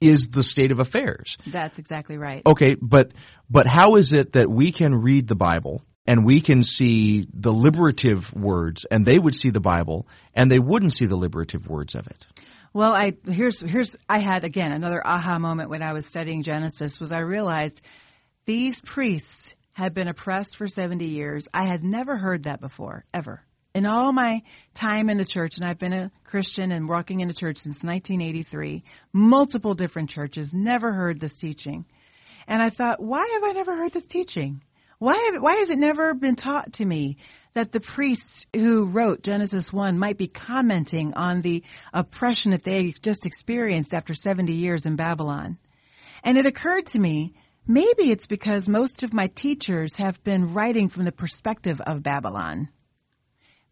is 0.00 0.28
the 0.28 0.42
state 0.42 0.70
of 0.70 0.78
affairs. 0.78 1.36
That's 1.46 1.78
exactly 1.78 2.18
right. 2.18 2.42
Okay, 2.46 2.76
but 2.80 3.12
but 3.50 3.66
how 3.66 3.96
is 3.96 4.12
it 4.12 4.32
that 4.32 4.50
we 4.50 4.72
can 4.72 4.94
read 4.94 5.26
the 5.26 5.34
Bible 5.34 5.82
and 6.06 6.24
we 6.24 6.40
can 6.40 6.62
see 6.62 7.26
the 7.32 7.52
liberative 7.52 8.32
words 8.32 8.86
and 8.90 9.04
they 9.04 9.18
would 9.18 9.34
see 9.34 9.50
the 9.50 9.60
Bible 9.60 10.06
and 10.34 10.50
they 10.50 10.58
wouldn't 10.58 10.94
see 10.94 11.06
the 11.06 11.16
liberative 11.16 11.68
words 11.68 11.94
of 11.94 12.06
it? 12.06 12.26
Well, 12.72 12.92
I 12.92 13.14
here's 13.26 13.60
here's 13.60 13.96
I 14.08 14.20
had 14.20 14.44
again 14.44 14.72
another 14.72 15.04
aha 15.04 15.38
moment 15.38 15.70
when 15.70 15.82
I 15.82 15.92
was 15.92 16.06
studying 16.06 16.42
Genesis 16.42 17.00
was 17.00 17.12
I 17.12 17.20
realized 17.20 17.80
these 18.44 18.80
priests 18.80 19.54
had 19.72 19.94
been 19.94 20.08
oppressed 20.08 20.56
for 20.56 20.66
70 20.66 21.04
years. 21.04 21.48
I 21.54 21.66
had 21.66 21.84
never 21.84 22.16
heard 22.16 22.44
that 22.44 22.60
before, 22.60 23.04
ever 23.14 23.42
in 23.78 23.86
all 23.86 24.12
my 24.12 24.42
time 24.74 25.08
in 25.08 25.16
the 25.16 25.24
church, 25.24 25.56
and 25.56 25.64
I've 25.64 25.78
been 25.78 25.92
a 25.94 26.10
Christian 26.24 26.72
and 26.72 26.88
walking 26.88 27.20
in 27.20 27.28
the 27.28 27.34
church 27.34 27.58
since 27.58 27.82
1983, 27.82 28.84
multiple 29.12 29.74
different 29.74 30.10
churches, 30.10 30.52
never 30.52 30.92
heard 30.92 31.20
this 31.20 31.36
teaching. 31.36 31.86
And 32.46 32.62
I 32.62 32.70
thought, 32.70 33.00
why 33.00 33.26
have 33.34 33.44
I 33.44 33.52
never 33.52 33.76
heard 33.76 33.92
this 33.92 34.06
teaching? 34.06 34.62
Why 34.98 35.14
have, 35.14 35.40
why 35.42 35.56
has 35.56 35.70
it 35.70 35.78
never 35.78 36.12
been 36.12 36.34
taught 36.34 36.74
to 36.74 36.84
me 36.84 37.18
that 37.54 37.70
the 37.70 37.80
priests 37.80 38.46
who 38.52 38.84
wrote 38.84 39.22
Genesis 39.22 39.72
1 39.72 39.96
might 39.96 40.18
be 40.18 40.26
commenting 40.26 41.14
on 41.14 41.40
the 41.40 41.62
oppression 41.92 42.50
that 42.50 42.64
they 42.64 42.92
just 43.00 43.24
experienced 43.24 43.94
after 43.94 44.12
70 44.12 44.52
years 44.52 44.86
in 44.86 44.96
Babylon? 44.96 45.56
And 46.24 46.36
it 46.36 46.46
occurred 46.46 46.88
to 46.88 46.98
me, 46.98 47.34
maybe 47.64 48.10
it's 48.10 48.26
because 48.26 48.68
most 48.68 49.04
of 49.04 49.14
my 49.14 49.28
teachers 49.28 49.96
have 49.98 50.22
been 50.24 50.52
writing 50.52 50.88
from 50.88 51.04
the 51.04 51.12
perspective 51.12 51.80
of 51.80 52.02
Babylon. 52.02 52.68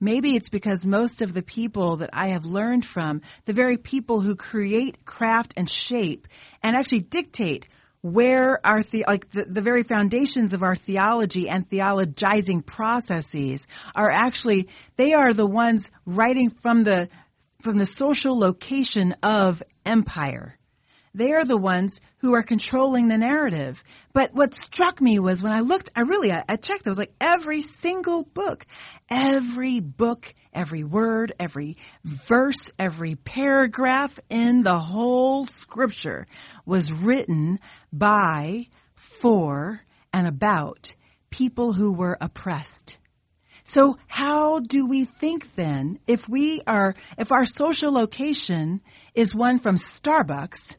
Maybe 0.00 0.36
it's 0.36 0.48
because 0.48 0.84
most 0.84 1.22
of 1.22 1.32
the 1.32 1.42
people 1.42 1.96
that 1.96 2.10
I 2.12 2.28
have 2.28 2.44
learned 2.44 2.84
from, 2.84 3.22
the 3.44 3.52
very 3.52 3.78
people 3.78 4.20
who 4.20 4.36
create, 4.36 5.04
craft, 5.04 5.54
and 5.56 5.68
shape, 5.68 6.28
and 6.62 6.76
actually 6.76 7.00
dictate 7.00 7.68
where 8.02 8.64
our 8.64 8.82
the, 8.82 9.04
like 9.08 9.28
the, 9.30 9.44
the 9.44 9.62
very 9.62 9.82
foundations 9.82 10.52
of 10.52 10.62
our 10.62 10.76
theology 10.76 11.48
and 11.48 11.68
theologizing 11.68 12.64
processes 12.64 13.66
are 13.94 14.10
actually 14.10 14.68
they 14.96 15.12
are 15.14 15.32
the 15.32 15.46
ones 15.46 15.90
writing 16.04 16.50
from 16.50 16.84
the 16.84 17.08
from 17.62 17.78
the 17.78 17.86
social 17.86 18.38
location 18.38 19.16
of 19.22 19.62
empire. 19.84 20.55
They 21.16 21.32
are 21.32 21.46
the 21.46 21.56
ones 21.56 21.98
who 22.18 22.34
are 22.34 22.42
controlling 22.42 23.08
the 23.08 23.16
narrative. 23.16 23.82
But 24.12 24.34
what 24.34 24.52
struck 24.52 25.00
me 25.00 25.18
was 25.18 25.42
when 25.42 25.52
I 25.52 25.60
looked, 25.60 25.88
I 25.96 26.02
really, 26.02 26.30
I, 26.30 26.44
I 26.46 26.56
checked, 26.56 26.86
I 26.86 26.90
was 26.90 26.98
like, 26.98 27.14
every 27.18 27.62
single 27.62 28.22
book, 28.22 28.66
every 29.08 29.80
book, 29.80 30.34
every 30.52 30.84
word, 30.84 31.32
every 31.40 31.78
verse, 32.04 32.70
every 32.78 33.14
paragraph 33.14 34.20
in 34.28 34.60
the 34.60 34.78
whole 34.78 35.46
scripture 35.46 36.26
was 36.66 36.92
written 36.92 37.60
by, 37.90 38.66
for, 38.94 39.80
and 40.12 40.26
about 40.26 40.94
people 41.30 41.72
who 41.72 41.92
were 41.92 42.18
oppressed. 42.20 42.98
So 43.64 43.96
how 44.06 44.60
do 44.60 44.86
we 44.86 45.06
think 45.06 45.54
then 45.56 45.98
if 46.06 46.28
we 46.28 46.60
are, 46.66 46.94
if 47.16 47.32
our 47.32 47.46
social 47.46 47.90
location 47.90 48.82
is 49.14 49.34
one 49.34 49.58
from 49.60 49.76
Starbucks, 49.76 50.76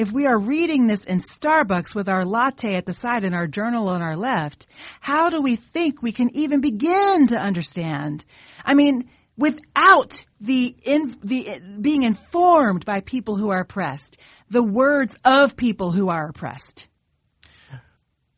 if 0.00 0.10
we 0.10 0.26
are 0.26 0.38
reading 0.38 0.86
this 0.86 1.04
in 1.04 1.18
Starbucks 1.18 1.94
with 1.94 2.08
our 2.08 2.24
latte 2.24 2.74
at 2.74 2.86
the 2.86 2.94
side 2.94 3.22
and 3.22 3.34
our 3.34 3.46
journal 3.46 3.90
on 3.90 4.00
our 4.00 4.16
left, 4.16 4.66
how 4.98 5.28
do 5.28 5.42
we 5.42 5.56
think 5.56 6.00
we 6.00 6.10
can 6.10 6.34
even 6.34 6.62
begin 6.62 7.26
to 7.26 7.36
understand? 7.36 8.24
I 8.64 8.72
mean, 8.72 9.10
without 9.36 10.24
the, 10.40 10.74
in, 10.84 11.18
the 11.22 11.60
being 11.82 12.04
informed 12.04 12.86
by 12.86 13.02
people 13.02 13.36
who 13.36 13.50
are 13.50 13.60
oppressed, 13.60 14.16
the 14.48 14.62
words 14.62 15.16
of 15.22 15.54
people 15.54 15.92
who 15.92 16.08
are 16.08 16.30
oppressed. 16.30 16.88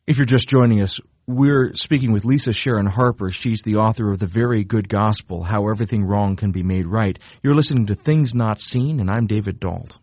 If 0.05 0.17
you're 0.17 0.25
just 0.25 0.49
joining 0.49 0.81
us, 0.81 0.99
we're 1.27 1.75
speaking 1.75 2.11
with 2.11 2.25
Lisa 2.25 2.51
Sharon 2.51 2.87
Harper. 2.87 3.31
She's 3.31 3.61
the 3.61 3.77
author 3.77 4.11
of 4.11 4.19
The 4.19 4.27
Very 4.27 4.65
Good 4.65 4.89
Gospel, 4.89 5.43
How 5.43 5.69
Everything 5.69 6.03
Wrong 6.03 6.35
Can 6.35 6.51
Be 6.51 6.61
Made 6.61 6.87
Right. 6.87 7.17
You're 7.41 7.55
listening 7.55 7.85
to 7.85 7.95
Things 7.95 8.35
Not 8.35 8.59
Seen, 8.59 8.99
and 8.99 9.09
I'm 9.09 9.27
David 9.27 9.61
Dault. 9.61 9.97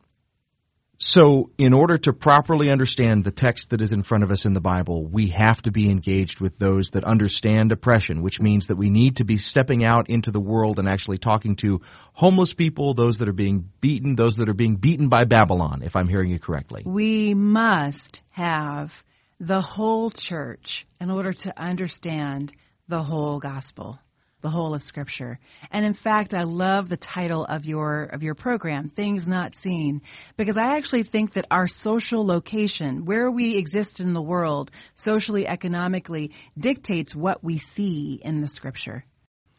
So, 1.03 1.49
in 1.57 1.73
order 1.73 1.97
to 1.97 2.13
properly 2.13 2.71
understand 2.71 3.25
the 3.25 3.31
text 3.31 3.71
that 3.71 3.81
is 3.81 3.91
in 3.91 4.03
front 4.03 4.23
of 4.23 4.31
us 4.31 4.45
in 4.45 4.53
the 4.53 4.61
Bible, 4.61 5.07
we 5.07 5.29
have 5.29 5.63
to 5.63 5.71
be 5.71 5.91
engaged 5.91 6.41
with 6.41 6.59
those 6.59 6.91
that 6.91 7.05
understand 7.05 7.73
oppression, 7.73 8.21
which 8.21 8.39
means 8.39 8.67
that 8.67 8.77
we 8.77 8.91
need 8.91 9.17
to 9.17 9.25
be 9.25 9.39
stepping 9.39 9.83
out 9.83 10.11
into 10.11 10.31
the 10.31 10.39
world 10.39 10.79
and 10.79 10.87
actually 10.87 11.17
talking 11.17 11.57
to 11.57 11.81
homeless 12.13 12.53
people, 12.53 12.93
those 12.93 13.17
that 13.19 13.29
are 13.29 13.33
being 13.33 13.71
beaten, 13.81 14.15
those 14.15 14.37
that 14.37 14.51
are 14.51 14.55
being 14.55 14.77
beaten 14.77 15.09
by 15.09 15.25
Babylon, 15.25 15.81
if 15.83 15.97
I'm 15.97 16.07
hearing 16.07 16.31
you 16.31 16.39
correctly. 16.39 16.83
We 16.85 17.33
must 17.33 18.21
have 18.33 19.03
the 19.39 19.63
whole 19.63 20.11
church 20.11 20.87
in 21.01 21.11
order 21.11 21.33
to 21.33 21.59
understand 21.59 22.53
the 22.89 23.03
whole 23.03 23.39
gospel 23.39 23.99
the 24.41 24.51
whole 24.51 24.75
of 24.75 24.83
scripture. 24.83 25.39
And 25.71 25.85
in 25.85 25.95
fact, 25.95 26.35
I 26.35 26.43
love 26.43 26.89
the 26.89 26.97
title 26.97 27.45
of 27.45 27.65
your, 27.67 28.05
of 28.05 28.23
your 28.23 28.35
program, 28.35 28.89
Things 28.89 29.29
Not 29.29 29.55
Seen, 29.55 30.03
because 30.37 30.57
I 30.57 30.77
actually 30.77 31.03
think 31.03 31.35
that 31.35 31.47
our 31.51 31.69
social 31.69 32.25
location, 32.25 33.05
where 33.05 33.31
we 33.31 33.57
exist 33.57 34.01
in 34.01 34.13
the 34.13 34.23
world, 34.23 34.71
socially, 34.95 35.47
economically, 35.47 36.33
dictates 36.59 37.15
what 37.15 37.43
we 37.45 37.59
see 37.59 38.21
in 38.23 38.41
the 38.41 38.49
scripture. 38.49 39.05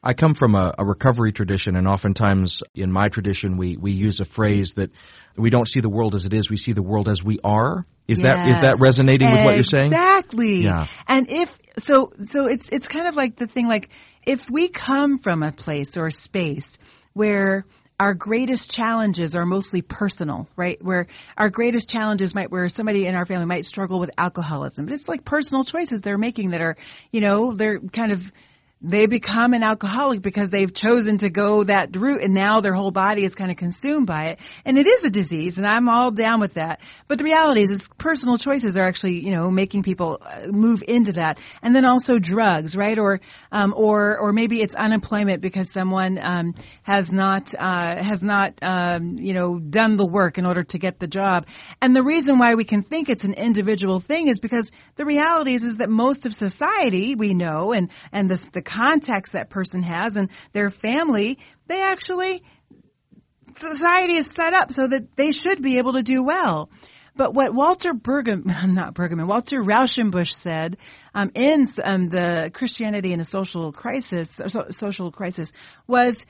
I 0.04 0.14
come 0.14 0.34
from 0.34 0.56
a, 0.56 0.74
a, 0.80 0.86
recovery 0.86 1.32
tradition, 1.32 1.76
and 1.76 1.88
oftentimes 1.88 2.64
in 2.74 2.92
my 2.92 3.10
tradition, 3.10 3.58
we, 3.58 3.78
we 3.78 3.92
use 3.92 4.20
a 4.20 4.26
phrase 4.26 4.74
that 4.74 4.90
we 5.38 5.52
don't 5.52 5.68
see 5.68 5.80
the 5.80 5.90
world 5.90 6.16
as 6.16 6.26
it 6.26 6.34
is, 6.34 6.50
we 6.50 6.58
see 6.58 6.74
the 6.74 6.82
world 6.82 7.08
as 7.08 7.24
we 7.24 7.40
are. 7.44 7.86
Is 8.08 8.20
yes. 8.20 8.36
that 8.36 8.50
is 8.50 8.58
that 8.58 8.80
resonating 8.82 9.32
with 9.32 9.46
what 9.46 9.56
you're 9.56 9.64
saying? 9.64 9.86
Exactly. 9.86 10.64
Yeah. 10.64 10.88
And 11.08 11.30
if 11.30 11.58
so, 11.78 12.12
so 12.20 12.48
it's 12.48 12.68
it's 12.70 12.88
kind 12.88 13.08
of 13.08 13.16
like 13.16 13.38
the 13.38 13.48
thing 13.48 13.68
like 13.68 13.90
if 14.26 14.50
we 14.50 14.68
come 14.68 15.20
from 15.20 15.44
a 15.44 15.52
place 15.52 15.98
or 15.98 16.12
space 16.12 16.78
where 17.14 17.66
our 18.00 18.14
greatest 18.16 18.72
challenges 18.72 19.36
are 19.36 19.46
mostly 19.46 19.84
personal, 19.84 20.48
right? 20.56 20.84
Where 20.84 21.06
our 21.38 21.50
greatest 21.52 21.88
challenges 21.88 22.34
might, 22.34 22.50
where 22.50 22.68
somebody 22.68 23.06
in 23.06 23.14
our 23.14 23.28
family 23.28 23.46
might 23.46 23.66
struggle 23.66 24.00
with 24.00 24.10
alcoholism, 24.18 24.86
but 24.86 24.94
it's 24.94 25.08
like 25.08 25.24
personal 25.24 25.64
choices 25.64 26.02
they're 26.02 26.18
making 26.18 26.50
that 26.52 26.62
are, 26.62 26.78
you 27.12 27.22
know, 27.22 27.54
they're 27.54 27.80
kind 27.80 28.12
of 28.12 28.32
they 28.82 29.06
become 29.06 29.54
an 29.54 29.62
alcoholic 29.62 30.22
because 30.22 30.50
they've 30.50 30.74
chosen 30.74 31.20
to 31.20 31.30
go 31.30 31.64
that 31.64 31.96
route 31.96 32.22
and 32.22 32.34
now 32.34 32.62
their 32.62 32.74
whole 32.74 32.90
body 32.90 33.24
is 33.24 33.36
kind 33.36 33.52
of 33.52 33.58
consumed 33.58 34.08
by 34.08 34.26
it. 34.26 34.40
And 34.66 34.78
it 34.78 34.88
is 34.88 35.04
a 35.04 35.10
disease 35.10 35.60
and 35.60 35.68
I'm 35.68 35.88
all 35.88 36.10
down 36.10 36.40
with 36.40 36.56
that. 36.56 36.82
But 37.08 37.20
the 37.20 37.24
reality 37.24 37.62
is, 37.62 37.70
is 37.70 37.90
personal 38.00 38.40
choices 38.40 38.78
are 38.78 38.88
actually, 38.88 39.24
you 39.24 39.32
know, 39.32 39.52
making 39.52 39.84
people 39.84 40.20
uh, 40.22 40.48
move 40.48 40.84
into 40.88 41.14
that. 41.14 41.40
And 41.62 41.76
then 41.76 41.86
also 41.86 42.18
drugs, 42.18 42.76
right? 42.76 42.98
Or, 42.98 43.22
um, 43.52 43.74
or, 43.78 44.18
or 44.18 44.34
maybe 44.34 44.62
it's 44.62 44.74
unemployment 44.74 45.42
because 45.42 45.72
someone, 45.72 46.18
um, 46.18 46.56
has 46.82 47.12
not, 47.12 47.54
uh, 47.54 48.04
has 48.04 48.24
not, 48.24 48.56
um, 48.64 49.18
you 49.20 49.34
know, 49.34 49.60
done 49.60 49.98
the 49.98 50.06
work 50.06 50.40
in 50.40 50.46
order 50.48 50.64
to 50.64 50.80
get 50.80 51.00
the 51.00 51.08
job. 51.08 51.46
And 51.82 51.96
the 51.96 52.04
reason 52.04 52.40
why 52.40 52.56
we 52.56 52.64
can 52.64 52.82
think 52.82 53.10
it's 53.10 53.26
an 53.26 53.36
individual 53.36 54.00
thing 54.00 54.28
is 54.28 54.40
because 54.40 54.72
the 54.96 55.06
reality 55.06 55.54
is, 55.54 55.62
is 55.62 55.78
that 55.78 55.90
most 55.90 56.26
of 56.26 56.34
society 56.34 57.14
we 57.14 57.36
know 57.36 57.74
and, 57.74 57.90
and 58.12 58.30
the 58.30 58.38
context 58.72 59.34
that 59.34 59.50
person 59.50 59.84
has 59.84 60.16
and 60.16 60.30
their 60.54 60.70
family, 60.70 61.40
they 61.68 61.82
actually, 61.82 62.44
society 63.56 64.14
is 64.14 64.32
set 64.32 64.54
up 64.54 64.72
so 64.72 64.88
that 64.88 65.16
they 65.16 65.32
should 65.32 65.62
be 65.62 65.78
able 65.78 65.94
to 65.94 66.04
do 66.04 66.24
well. 66.24 66.70
But 67.16 67.34
what 67.34 67.54
Walter 67.54 67.94
Bergman, 67.94 68.44
not 68.74 68.94
Bergman, 68.94 69.28
Walter 69.28 69.62
Rauschenbusch 69.62 70.34
said 70.34 70.78
um, 71.14 71.32
in 71.36 71.68
um, 71.84 72.10
the 72.10 72.52
Christianity 72.54 73.12
in 73.12 73.20
a 73.20 73.26
Social 73.26 73.72
Crisis, 73.72 74.40
so, 74.48 74.68
Social 74.72 75.12
Crisis, 75.12 75.52
was 75.88 76.26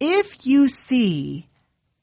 if 0.00 0.46
you 0.46 0.68
see 0.68 1.48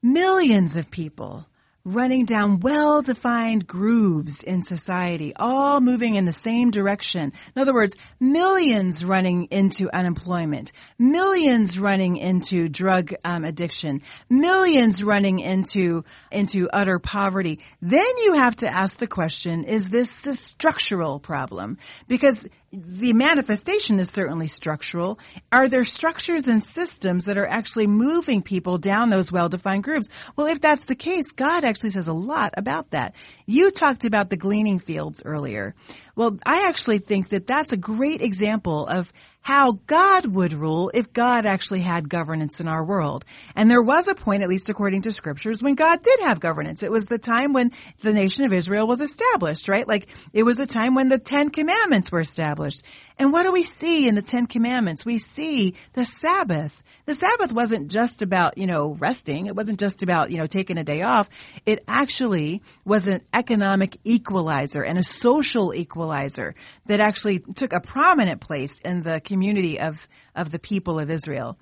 millions 0.02 0.78
of 0.78 0.90
people 0.90 1.46
running 1.86 2.26
down 2.26 2.60
well-defined 2.60 3.68
grooves 3.68 4.42
in 4.42 4.62
society, 4.62 5.34
all 5.36 5.80
moving 5.80 6.16
in 6.16 6.26
the 6.26 6.32
same 6.32 6.72
direction. 6.72 7.32
In 7.56 7.62
other 7.62 7.74
words, 7.74 7.96
millions 8.20 9.04
running 9.04 9.46
into 9.52 9.90
unemployment, 9.94 10.72
millions 10.98 11.78
running 11.80 12.18
into 12.18 12.68
drug 12.68 13.14
um, 13.24 13.46
addiction, 13.46 14.02
millions 14.30 15.04
running 15.04 15.40
into 15.40 16.04
into 16.32 16.68
utter 16.74 16.98
poverty. 16.98 17.60
Then 17.82 18.18
you 18.24 18.34
have 18.34 18.56
to 18.58 18.68
ask 18.68 18.98
the 18.98 19.08
question: 19.08 19.66
Is 19.66 19.88
this 19.90 20.26
a 20.26 20.34
structural 20.34 21.20
problem? 21.20 21.78
Because 22.08 22.48
the 22.72 23.14
manifestation 23.14 24.00
is 24.00 24.10
certainly 24.10 24.48
structural. 24.48 25.20
Are 25.52 25.70
there 25.70 25.84
structures 25.84 26.48
and 26.48 26.64
systems 26.64 27.26
that 27.26 27.38
are 27.38 27.48
actually 27.48 27.88
moving 27.88 28.42
people 28.42 28.78
down 28.78 29.10
those 29.10 29.32
well-defined 29.32 29.84
grooves? 29.84 30.10
Well, 30.36 30.48
if 30.48 30.60
that's 30.60 30.86
the 30.86 30.96
case, 30.96 31.32
God 31.32 31.64
actually 31.64 31.92
says 31.92 32.08
a 32.08 32.14
lot 32.14 32.54
about 32.58 32.92
that. 32.92 33.16
You 33.46 33.72
talked 33.72 34.06
about 34.06 34.30
the 34.30 34.38
gleaning 34.38 34.80
fields 34.80 35.22
earlier. 35.24 35.76
Well, 36.16 36.38
I 36.46 36.66
actually 36.68 37.00
think 37.00 37.30
that 37.30 37.48
that's 37.48 37.72
a 37.72 37.78
great 37.78 38.22
example 38.22 38.88
of 38.88 39.12
how 39.46 39.74
God 39.86 40.26
would 40.26 40.54
rule 40.54 40.90
if 40.92 41.14
God 41.14 41.46
actually 41.46 41.82
had 41.82 42.10
governance 42.10 42.60
in 42.60 42.68
our 42.68 42.84
world. 42.84 43.26
And 43.56 43.70
there 43.70 43.82
was 43.82 44.08
a 44.08 44.16
point, 44.16 44.42
at 44.42 44.50
least 44.50 44.70
according 44.70 45.04
to 45.04 45.12
scriptures, 45.12 45.62
when 45.62 45.76
God 45.76 46.02
did 46.02 46.20
have 46.22 46.40
governance. 46.40 46.82
It 46.82 46.92
was 46.92 47.06
the 47.06 47.20
time 47.20 47.54
when 47.54 47.72
the 48.02 48.12
nation 48.12 48.46
of 48.46 48.54
Israel 48.54 48.88
was 48.88 49.02
established, 49.02 49.70
right? 49.70 49.88
Like 49.88 50.08
it 50.34 50.42
was 50.42 50.58
the 50.58 50.66
time 50.66 50.96
when 50.96 51.10
the 51.10 51.20
Ten 51.20 51.52
Commandments 51.52 52.12
were 52.12 52.22
established. 52.22 52.82
And 53.20 53.32
what 53.32 53.44
do 53.44 53.52
we 53.52 53.62
see 53.62 54.08
in 54.08 54.16
the 54.16 54.24
Ten 54.24 54.48
Commandments? 54.48 55.06
We 55.06 55.20
see 55.20 55.76
the 55.94 56.06
Sabbath. 56.06 56.82
The 57.06 57.14
Sabbath 57.14 57.52
wasn't 57.52 57.92
just 57.92 58.24
about, 58.24 58.58
you 58.58 58.66
know, 58.66 58.96
resting. 58.98 59.46
It 59.46 59.56
wasn't 59.56 59.80
just 59.80 60.02
about, 60.02 60.32
you 60.32 60.38
know, 60.38 60.48
taking 60.48 60.80
a 60.80 60.84
day 60.84 61.04
off. 61.04 61.30
It 61.66 61.84
actually 61.88 62.64
was 62.84 63.06
an 63.06 63.22
economic 63.32 63.98
equalizer 64.04 64.82
and 64.82 64.98
a 64.98 65.04
social 65.04 65.74
equalizer 65.74 66.56
that 66.88 67.00
actually 67.00 67.40
took 67.40 67.74
a 67.74 67.80
prominent 67.80 68.42
place 68.42 68.80
in 68.80 69.04
the 69.04 69.20
community 69.20 69.80
of, 69.80 70.08
of 70.36 70.50
the 70.50 70.58
people 70.58 71.00
of 71.00 71.12
Israel. 71.12 71.60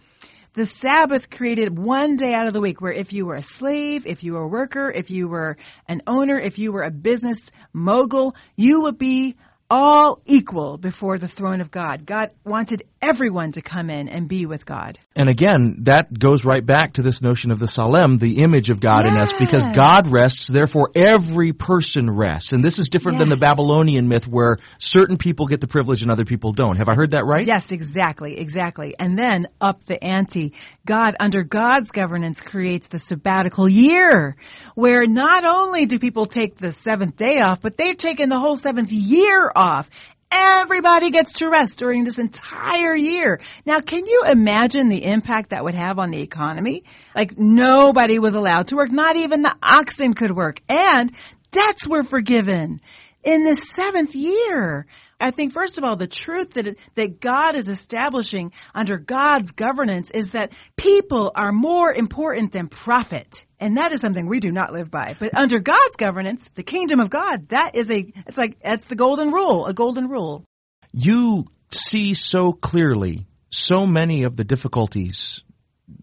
The 0.53 0.65
Sabbath 0.65 1.29
created 1.29 1.77
one 1.77 2.15
day 2.15 2.33
out 2.33 2.47
of 2.47 2.53
the 2.53 2.61
week 2.61 2.79
where 2.79 2.93
if 2.93 3.11
you 3.11 3.25
were 3.25 3.35
a 3.35 3.43
slave, 3.43 4.05
if 4.05 4.23
you 4.23 4.33
were 4.33 4.43
a 4.43 4.47
worker, 4.47 4.89
if 4.89 5.09
you 5.09 5.27
were 5.27 5.57
an 5.89 6.03
owner, 6.07 6.39
if 6.39 6.57
you 6.57 6.71
were 6.71 6.83
a 6.83 6.91
business 6.91 7.49
mogul, 7.73 8.35
you 8.55 8.83
would 8.83 8.97
be 8.97 9.35
all 9.73 10.21
equal 10.27 10.77
before 10.77 11.17
the 11.17 11.27
throne 11.27 11.59
of 11.59 11.71
God. 11.71 12.05
God 12.05 12.29
wanted 12.43 12.83
everyone 13.01 13.53
to 13.53 13.61
come 13.63 13.89
in 13.89 14.07
and 14.07 14.29
be 14.29 14.45
with 14.45 14.67
God. 14.67 14.99
And 15.15 15.29
again, 15.29 15.77
that 15.81 16.17
goes 16.17 16.45
right 16.45 16.63
back 16.63 16.93
to 16.93 17.01
this 17.01 17.23
notion 17.23 17.49
of 17.49 17.57
the 17.57 17.65
Tselem, 17.65 18.19
the 18.19 18.43
image 18.43 18.69
of 18.69 18.79
God 18.79 19.03
yes. 19.03 19.13
in 19.13 19.19
us, 19.19 19.33
because 19.33 19.65
God 19.75 20.11
rests, 20.11 20.47
therefore 20.47 20.91
every 20.95 21.53
person 21.53 22.07
rests. 22.07 22.53
And 22.53 22.63
this 22.63 22.77
is 22.77 22.89
different 22.89 23.17
yes. 23.17 23.21
than 23.21 23.29
the 23.29 23.43
Babylonian 23.43 24.07
myth 24.07 24.27
where 24.27 24.57
certain 24.77 25.17
people 25.17 25.47
get 25.47 25.59
the 25.59 25.67
privilege 25.67 26.03
and 26.03 26.11
other 26.11 26.23
people 26.23 26.51
don't. 26.51 26.77
Have 26.77 26.87
I 26.87 26.93
heard 26.93 27.11
that 27.11 27.25
right? 27.25 27.45
Yes, 27.45 27.71
exactly, 27.71 28.39
exactly. 28.39 28.93
And 28.99 29.17
then 29.17 29.47
up 29.59 29.83
the 29.85 30.01
ante. 30.03 30.53
God, 30.85 31.15
under 31.19 31.41
God's 31.41 31.89
governance, 31.89 32.41
creates 32.41 32.89
the 32.89 32.99
sabbatical 32.99 33.67
year, 33.67 34.37
where 34.75 35.07
not 35.07 35.45
only 35.45 35.87
do 35.87 35.97
people 35.97 36.27
take 36.27 36.57
the 36.57 36.71
seventh 36.71 37.17
day 37.17 37.39
off, 37.39 37.59
but 37.59 37.75
they've 37.75 37.97
taken 37.97 38.29
the 38.29 38.39
whole 38.39 38.55
seventh 38.55 38.91
year 38.91 39.51
off. 39.55 39.62
Everybody 40.35 41.11
gets 41.11 41.33
to 41.33 41.49
rest 41.49 41.77
during 41.77 42.05
this 42.05 42.17
entire 42.17 42.95
year. 42.95 43.39
Now, 43.65 43.81
can 43.81 44.07
you 44.07 44.23
imagine 44.27 44.89
the 44.89 45.05
impact 45.05 45.51
that 45.51 45.63
would 45.63 45.75
have 45.75 45.99
on 45.99 46.09
the 46.09 46.21
economy? 46.21 46.85
Like 47.15 47.37
nobody 47.37 48.17
was 48.17 48.33
allowed 48.33 48.69
to 48.69 48.75
work. 48.75 48.91
Not 48.91 49.15
even 49.15 49.43
the 49.43 49.55
oxen 49.61 50.15
could 50.15 50.35
work. 50.35 50.59
And 50.67 51.11
debts 51.51 51.87
were 51.87 52.03
forgiven 52.03 52.81
in 53.23 53.43
the 53.43 53.55
seventh 53.55 54.15
year. 54.15 54.87
I 55.19 55.31
think 55.31 55.53
first 55.53 55.77
of 55.77 55.83
all, 55.83 55.95
the 55.95 56.07
truth 56.07 56.51
that, 56.51 56.77
that 56.95 57.19
God 57.21 57.55
is 57.55 57.67
establishing 57.67 58.51
under 58.73 58.97
God's 58.97 59.51
governance 59.51 60.09
is 60.09 60.29
that 60.29 60.51
people 60.75 61.31
are 61.35 61.51
more 61.51 61.93
important 61.93 62.51
than 62.51 62.67
profit. 62.67 63.45
And 63.63 63.77
that 63.77 63.93
is 63.93 64.01
something 64.01 64.27
we 64.27 64.41
do 64.41 64.51
not 64.51 64.73
live 64.73 64.91
by. 64.91 65.15
But 65.17 65.37
under 65.37 65.59
God's 65.59 65.95
governance, 65.95 66.43
the 66.55 66.63
kingdom 66.63 66.99
of 66.99 67.09
God, 67.09 67.47
that 67.49 67.75
is 67.75 67.89
a, 67.89 68.11
it's 68.27 68.37
like, 68.37 68.61
that's 68.61 68.87
the 68.87 68.95
golden 68.95 69.31
rule, 69.31 69.67
a 69.67 69.73
golden 69.73 70.09
rule. 70.09 70.43
You 70.91 71.45
see 71.71 72.13
so 72.13 72.51
clearly 72.51 73.25
so 73.49 73.87
many 73.87 74.23
of 74.23 74.35
the 74.35 74.43
difficulties 74.43 75.43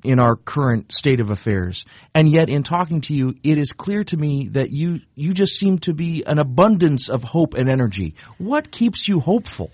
in 0.02 0.18
our 0.18 0.36
current 0.36 0.90
state 0.90 1.20
of 1.20 1.28
affairs. 1.28 1.84
And 2.14 2.30
yet 2.30 2.48
in 2.48 2.62
talking 2.62 3.02
to 3.02 3.12
you, 3.12 3.34
it 3.42 3.58
is 3.58 3.72
clear 3.72 4.04
to 4.04 4.16
me 4.16 4.48
that 4.52 4.70
you, 4.70 5.00
you 5.14 5.34
just 5.34 5.58
seem 5.58 5.80
to 5.80 5.92
be 5.92 6.24
an 6.24 6.38
abundance 6.38 7.11
of 7.11 7.22
hope 7.22 7.52
and 7.52 7.68
energy. 7.70 8.14
What 8.38 8.70
keeps 8.70 9.06
you 9.06 9.20
hopeful? 9.20 9.70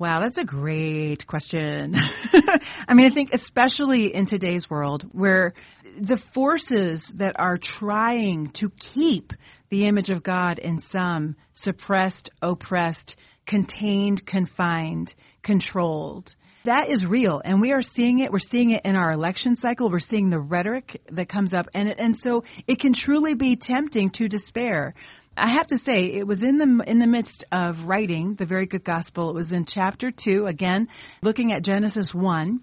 Wow, 0.00 0.20
that's 0.20 0.38
a 0.38 0.44
great 0.44 1.26
question. 1.26 1.94
I 2.88 2.94
mean, 2.94 3.04
I 3.04 3.10
think 3.10 3.34
especially 3.34 4.14
in 4.14 4.24
today's 4.24 4.70
world 4.70 5.02
where 5.12 5.52
the 6.00 6.16
forces 6.16 7.08
that 7.16 7.38
are 7.38 7.58
trying 7.58 8.50
to 8.52 8.70
keep 8.70 9.32
the 9.68 9.86
image 9.86 10.10
of 10.10 10.22
God 10.22 10.58
in 10.58 10.78
some 10.78 11.36
suppressed, 11.52 12.30
oppressed, 12.40 13.16
contained, 13.46 14.24
confined, 14.24 15.14
controlled. 15.42 16.34
That 16.64 16.88
is 16.88 17.06
real 17.06 17.40
and 17.44 17.60
we 17.60 17.72
are 17.72 17.82
seeing 17.82 18.20
it. 18.20 18.32
We're 18.32 18.38
seeing 18.38 18.70
it 18.70 18.82
in 18.84 18.96
our 18.96 19.12
election 19.12 19.56
cycle. 19.56 19.90
We're 19.90 19.98
seeing 19.98 20.30
the 20.30 20.40
rhetoric 20.40 21.02
that 21.12 21.28
comes 21.28 21.52
up 21.52 21.68
and, 21.74 21.88
and 21.98 22.16
so 22.16 22.44
it 22.66 22.78
can 22.78 22.92
truly 22.92 23.34
be 23.34 23.56
tempting 23.56 24.10
to 24.10 24.28
despair. 24.28 24.94
I 25.36 25.48
have 25.48 25.68
to 25.68 25.78
say, 25.78 26.06
it 26.06 26.26
was 26.26 26.42
in 26.42 26.58
the 26.58 26.84
in 26.86 26.98
the 26.98 27.06
midst 27.06 27.44
of 27.52 27.86
writing 27.86 28.34
the 28.34 28.46
very 28.46 28.66
good 28.66 28.84
gospel. 28.84 29.30
It 29.30 29.34
was 29.34 29.52
in 29.52 29.64
chapter 29.64 30.10
two, 30.10 30.46
again, 30.46 30.88
looking 31.22 31.52
at 31.52 31.62
Genesis 31.62 32.12
one. 32.12 32.60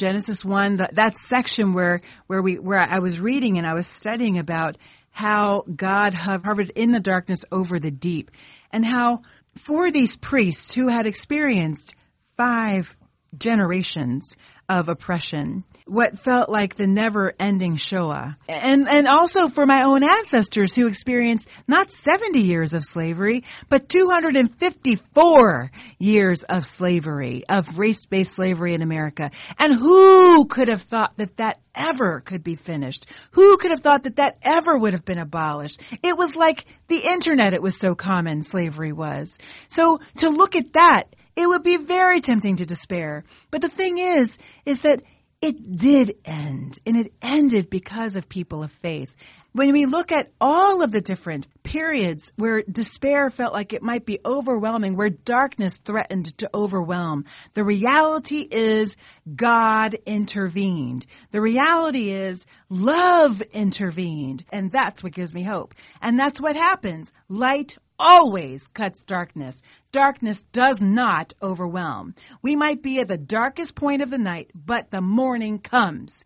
Genesis 0.00 0.42
one, 0.44 0.78
that, 0.78 0.94
that 0.94 1.18
section 1.18 1.74
where 1.74 2.00
where 2.26 2.40
we 2.40 2.58
where 2.58 2.80
I 2.80 3.00
was 3.00 3.20
reading 3.20 3.58
and 3.58 3.66
I 3.66 3.74
was 3.74 3.86
studying 3.86 4.38
about 4.38 4.78
how 5.10 5.62
God 5.62 6.14
hovered 6.14 6.70
in 6.70 6.90
the 6.90 7.00
darkness 7.00 7.44
over 7.52 7.78
the 7.78 7.90
deep, 7.90 8.30
and 8.72 8.84
how 8.84 9.20
for 9.58 9.90
these 9.90 10.16
priests 10.16 10.72
who 10.72 10.88
had 10.88 11.06
experienced 11.06 11.94
five 12.38 12.96
generations 13.36 14.36
of 14.70 14.88
oppression, 14.88 15.64
what 15.90 16.18
felt 16.18 16.48
like 16.48 16.76
the 16.76 16.86
never 16.86 17.34
ending 17.40 17.74
Shoah. 17.74 18.36
And, 18.48 18.88
and 18.88 19.08
also 19.08 19.48
for 19.48 19.66
my 19.66 19.82
own 19.82 20.04
ancestors 20.04 20.72
who 20.72 20.86
experienced 20.86 21.48
not 21.66 21.90
70 21.90 22.38
years 22.40 22.72
of 22.74 22.84
slavery, 22.84 23.42
but 23.68 23.88
254 23.88 25.72
years 25.98 26.44
of 26.44 26.64
slavery, 26.64 27.42
of 27.48 27.76
race-based 27.76 28.30
slavery 28.30 28.74
in 28.74 28.82
America. 28.82 29.32
And 29.58 29.74
who 29.74 30.44
could 30.44 30.68
have 30.68 30.82
thought 30.82 31.16
that 31.16 31.38
that 31.38 31.58
ever 31.74 32.20
could 32.20 32.44
be 32.44 32.54
finished? 32.54 33.06
Who 33.32 33.56
could 33.56 33.72
have 33.72 33.80
thought 33.80 34.04
that 34.04 34.14
that 34.16 34.38
ever 34.42 34.78
would 34.78 34.92
have 34.92 35.04
been 35.04 35.18
abolished? 35.18 35.82
It 36.04 36.16
was 36.16 36.36
like 36.36 36.66
the 36.86 37.00
internet, 37.00 37.52
it 37.52 37.62
was 37.62 37.76
so 37.76 37.96
common 37.96 38.42
slavery 38.42 38.92
was. 38.92 39.36
So 39.68 39.98
to 40.18 40.28
look 40.30 40.54
at 40.54 40.74
that 40.74 41.16
it 41.36 41.46
would 41.46 41.62
be 41.62 41.78
very 41.78 42.20
tempting 42.20 42.56
to 42.56 42.66
despair. 42.66 43.24
But 43.50 43.60
the 43.62 43.68
thing 43.68 43.98
is, 43.98 44.36
is 44.66 44.80
that 44.80 45.02
it 45.42 45.76
did 45.76 46.16
end, 46.24 46.78
and 46.84 46.96
it 46.98 47.12
ended 47.22 47.70
because 47.70 48.16
of 48.16 48.28
people 48.28 48.62
of 48.62 48.70
faith. 48.70 49.14
When 49.52 49.72
we 49.72 49.86
look 49.86 50.12
at 50.12 50.30
all 50.40 50.82
of 50.82 50.92
the 50.92 51.00
different 51.00 51.48
periods 51.64 52.32
where 52.36 52.62
despair 52.62 53.30
felt 53.30 53.52
like 53.52 53.72
it 53.72 53.82
might 53.82 54.04
be 54.04 54.20
overwhelming, 54.24 54.96
where 54.96 55.08
darkness 55.08 55.78
threatened 55.78 56.36
to 56.38 56.50
overwhelm, 56.54 57.24
the 57.54 57.64
reality 57.64 58.46
is 58.48 58.96
God 59.34 59.96
intervened. 60.06 61.06
The 61.32 61.40
reality 61.40 62.12
is 62.12 62.46
love 62.68 63.40
intervened. 63.40 64.44
And 64.52 64.70
that's 64.70 65.02
what 65.02 65.14
gives 65.14 65.34
me 65.34 65.42
hope. 65.42 65.74
And 66.00 66.18
that's 66.18 66.40
what 66.40 66.54
happens. 66.54 67.12
Light 67.28 67.76
always 68.00 68.66
cuts 68.68 69.04
darkness. 69.04 69.60
Darkness 69.92 70.42
does 70.50 70.80
not 70.80 71.34
overwhelm. 71.42 72.14
We 72.42 72.56
might 72.56 72.82
be 72.82 72.98
at 73.00 73.08
the 73.08 73.18
darkest 73.18 73.74
point 73.74 74.02
of 74.02 74.10
the 74.10 74.18
night, 74.18 74.50
but 74.54 74.90
the 74.90 75.02
morning 75.02 75.58
comes. 75.58 76.24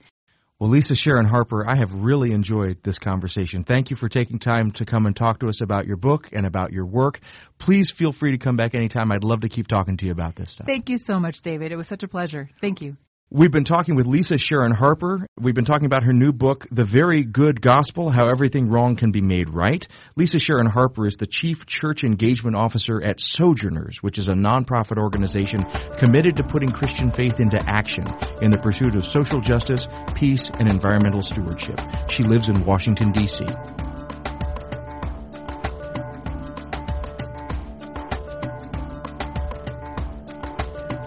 Well, 0.60 0.70
Lisa 0.70 0.94
Sharon 0.94 1.26
Harper, 1.26 1.68
I 1.68 1.74
have 1.74 1.92
really 1.92 2.30
enjoyed 2.30 2.82
this 2.84 3.00
conversation. 3.00 3.64
Thank 3.64 3.90
you 3.90 3.96
for 3.96 4.08
taking 4.08 4.38
time 4.38 4.70
to 4.72 4.84
come 4.84 5.04
and 5.04 5.14
talk 5.14 5.40
to 5.40 5.48
us 5.48 5.60
about 5.60 5.86
your 5.86 5.96
book 5.96 6.28
and 6.32 6.46
about 6.46 6.72
your 6.72 6.86
work. 6.86 7.20
Please 7.58 7.90
feel 7.90 8.12
free 8.12 8.30
to 8.30 8.38
come 8.38 8.56
back 8.56 8.74
anytime. 8.74 9.10
I'd 9.10 9.24
love 9.24 9.40
to 9.40 9.48
keep 9.48 9.66
talking 9.66 9.96
to 9.96 10.06
you 10.06 10.12
about 10.12 10.36
this 10.36 10.52
stuff. 10.52 10.68
Thank 10.68 10.88
you 10.88 10.96
so 10.96 11.18
much, 11.18 11.42
David. 11.42 11.72
It 11.72 11.76
was 11.76 11.88
such 11.88 12.04
a 12.04 12.08
pleasure. 12.08 12.48
Thank 12.60 12.80
you. 12.80 12.96
We've 13.36 13.50
been 13.50 13.64
talking 13.64 13.96
with 13.96 14.06
Lisa 14.06 14.38
Sharon 14.38 14.70
Harper. 14.70 15.26
We've 15.40 15.56
been 15.56 15.64
talking 15.64 15.86
about 15.86 16.04
her 16.04 16.12
new 16.12 16.30
book, 16.30 16.68
The 16.70 16.84
Very 16.84 17.24
Good 17.24 17.60
Gospel, 17.60 18.08
How 18.08 18.28
Everything 18.28 18.68
Wrong 18.68 18.94
Can 18.94 19.10
Be 19.10 19.22
Made 19.22 19.50
Right. 19.50 19.84
Lisa 20.14 20.38
Sharon 20.38 20.66
Harper 20.66 21.08
is 21.08 21.16
the 21.16 21.26
Chief 21.26 21.66
Church 21.66 22.04
Engagement 22.04 22.54
Officer 22.54 23.02
at 23.02 23.18
Sojourners, 23.18 24.00
which 24.04 24.18
is 24.18 24.28
a 24.28 24.34
nonprofit 24.34 24.98
organization 24.98 25.64
committed 25.98 26.36
to 26.36 26.44
putting 26.44 26.68
Christian 26.68 27.10
faith 27.10 27.40
into 27.40 27.60
action 27.66 28.06
in 28.40 28.52
the 28.52 28.60
pursuit 28.62 28.94
of 28.94 29.04
social 29.04 29.40
justice, 29.40 29.88
peace, 30.14 30.48
and 30.56 30.70
environmental 30.70 31.22
stewardship. 31.22 31.80
She 32.14 32.22
lives 32.22 32.48
in 32.48 32.60
Washington, 32.60 33.10
D.C. 33.10 33.46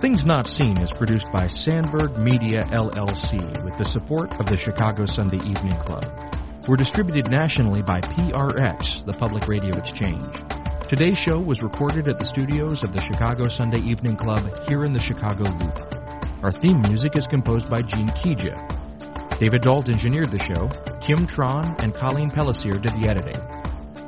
Things 0.07 0.25
Not 0.25 0.47
Seen 0.47 0.77
is 0.77 0.89
produced 0.89 1.29
by 1.33 1.47
Sandberg 1.47 2.17
Media 2.17 2.63
LLC 2.63 3.41
with 3.65 3.77
the 3.77 3.83
support 3.83 4.39
of 4.39 4.45
the 4.45 4.55
Chicago 4.55 5.05
Sunday 5.05 5.35
Evening 5.35 5.77
Club. 5.79 6.05
We're 6.65 6.77
distributed 6.77 7.29
nationally 7.29 7.81
by 7.81 7.99
PRX, 7.99 9.03
the 9.03 9.17
Public 9.19 9.49
Radio 9.49 9.75
Exchange. 9.77 10.33
Today's 10.87 11.17
show 11.17 11.37
was 11.37 11.61
recorded 11.61 12.07
at 12.07 12.19
the 12.19 12.23
studios 12.23 12.85
of 12.85 12.93
the 12.93 13.01
Chicago 13.01 13.49
Sunday 13.49 13.81
Evening 13.81 14.15
Club 14.15 14.49
here 14.69 14.85
in 14.85 14.93
the 14.93 15.01
Chicago 15.01 15.43
Loop. 15.43 15.77
Our 16.41 16.53
theme 16.53 16.81
music 16.83 17.17
is 17.17 17.27
composed 17.27 17.69
by 17.69 17.81
Gene 17.81 18.07
Kija. 18.07 19.37
David 19.39 19.61
Dault 19.61 19.89
engineered 19.89 20.31
the 20.31 20.39
show. 20.39 20.69
Kim 21.01 21.27
Tron 21.27 21.75
and 21.79 21.93
Colleen 21.93 22.31
Pellissier 22.31 22.81
did 22.81 22.93
the 22.93 23.09
editing. 23.09 23.35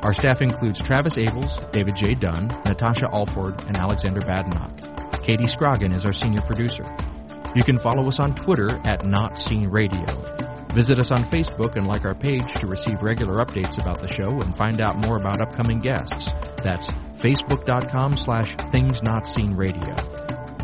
Our 0.01 0.13
staff 0.13 0.41
includes 0.41 0.81
Travis 0.81 1.15
Abels, 1.15 1.69
David 1.73 1.97
J. 1.97 2.15
Dunn, 2.15 2.47
Natasha 2.63 3.09
Alford, 3.11 3.65
and 3.67 3.75
Alexander 3.75 4.21
Badenoch. 4.21 4.98
Katie 5.21 5.45
Scroggin 5.45 5.93
is 5.93 6.05
our 6.05 6.13
senior 6.13 6.41
producer. 6.41 6.83
You 7.55 7.63
can 7.63 7.79
follow 7.79 8.07
us 8.07 8.19
on 8.19 8.35
Twitter 8.35 8.79
at 8.87 9.05
Not 9.05 9.37
Seen 9.37 9.69
Radio. 9.69 10.05
Visit 10.73 10.99
us 10.99 11.11
on 11.11 11.23
Facebook 11.25 11.75
and 11.75 11.87
like 11.87 12.05
our 12.05 12.13
page 12.13 12.53
to 12.53 12.67
receive 12.67 13.01
regular 13.01 13.37
updates 13.37 13.81
about 13.81 13.99
the 13.99 14.07
show 14.07 14.29
and 14.29 14.55
find 14.55 14.79
out 14.81 14.97
more 14.97 15.17
about 15.17 15.41
upcoming 15.41 15.79
guests. 15.79 16.29
That's 16.63 16.91
facebook.com 17.17 18.17
slash 18.17 18.55
things 18.71 19.01
not 19.01 19.27
seen 19.27 19.55
radio. 19.55 19.95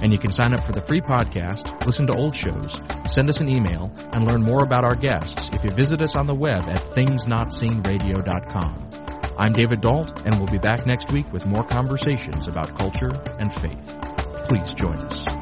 And 0.01 0.11
you 0.11 0.19
can 0.19 0.31
sign 0.31 0.53
up 0.53 0.63
for 0.63 0.73
the 0.73 0.81
free 0.81 1.01
podcast, 1.01 1.85
listen 1.85 2.05
to 2.07 2.13
old 2.13 2.35
shows, 2.35 2.83
send 3.07 3.29
us 3.29 3.41
an 3.41 3.49
email, 3.49 3.91
and 4.13 4.27
learn 4.27 4.43
more 4.43 4.63
about 4.63 4.83
our 4.83 4.95
guests 4.95 5.49
if 5.53 5.63
you 5.63 5.71
visit 5.71 6.01
us 6.01 6.15
on 6.15 6.27
the 6.27 6.35
web 6.35 6.69
at 6.69 6.81
thingsnotseenradio.com. 6.93 8.89
I'm 9.37 9.53
David 9.53 9.81
Dault, 9.81 10.25
and 10.25 10.37
we'll 10.37 10.47
be 10.51 10.59
back 10.59 10.85
next 10.85 11.11
week 11.11 11.31
with 11.33 11.49
more 11.49 11.63
conversations 11.63 12.47
about 12.47 12.77
culture 12.77 13.11
and 13.39 13.51
faith. 13.51 14.14
Please 14.47 14.73
join 14.75 14.97
us. 14.97 15.34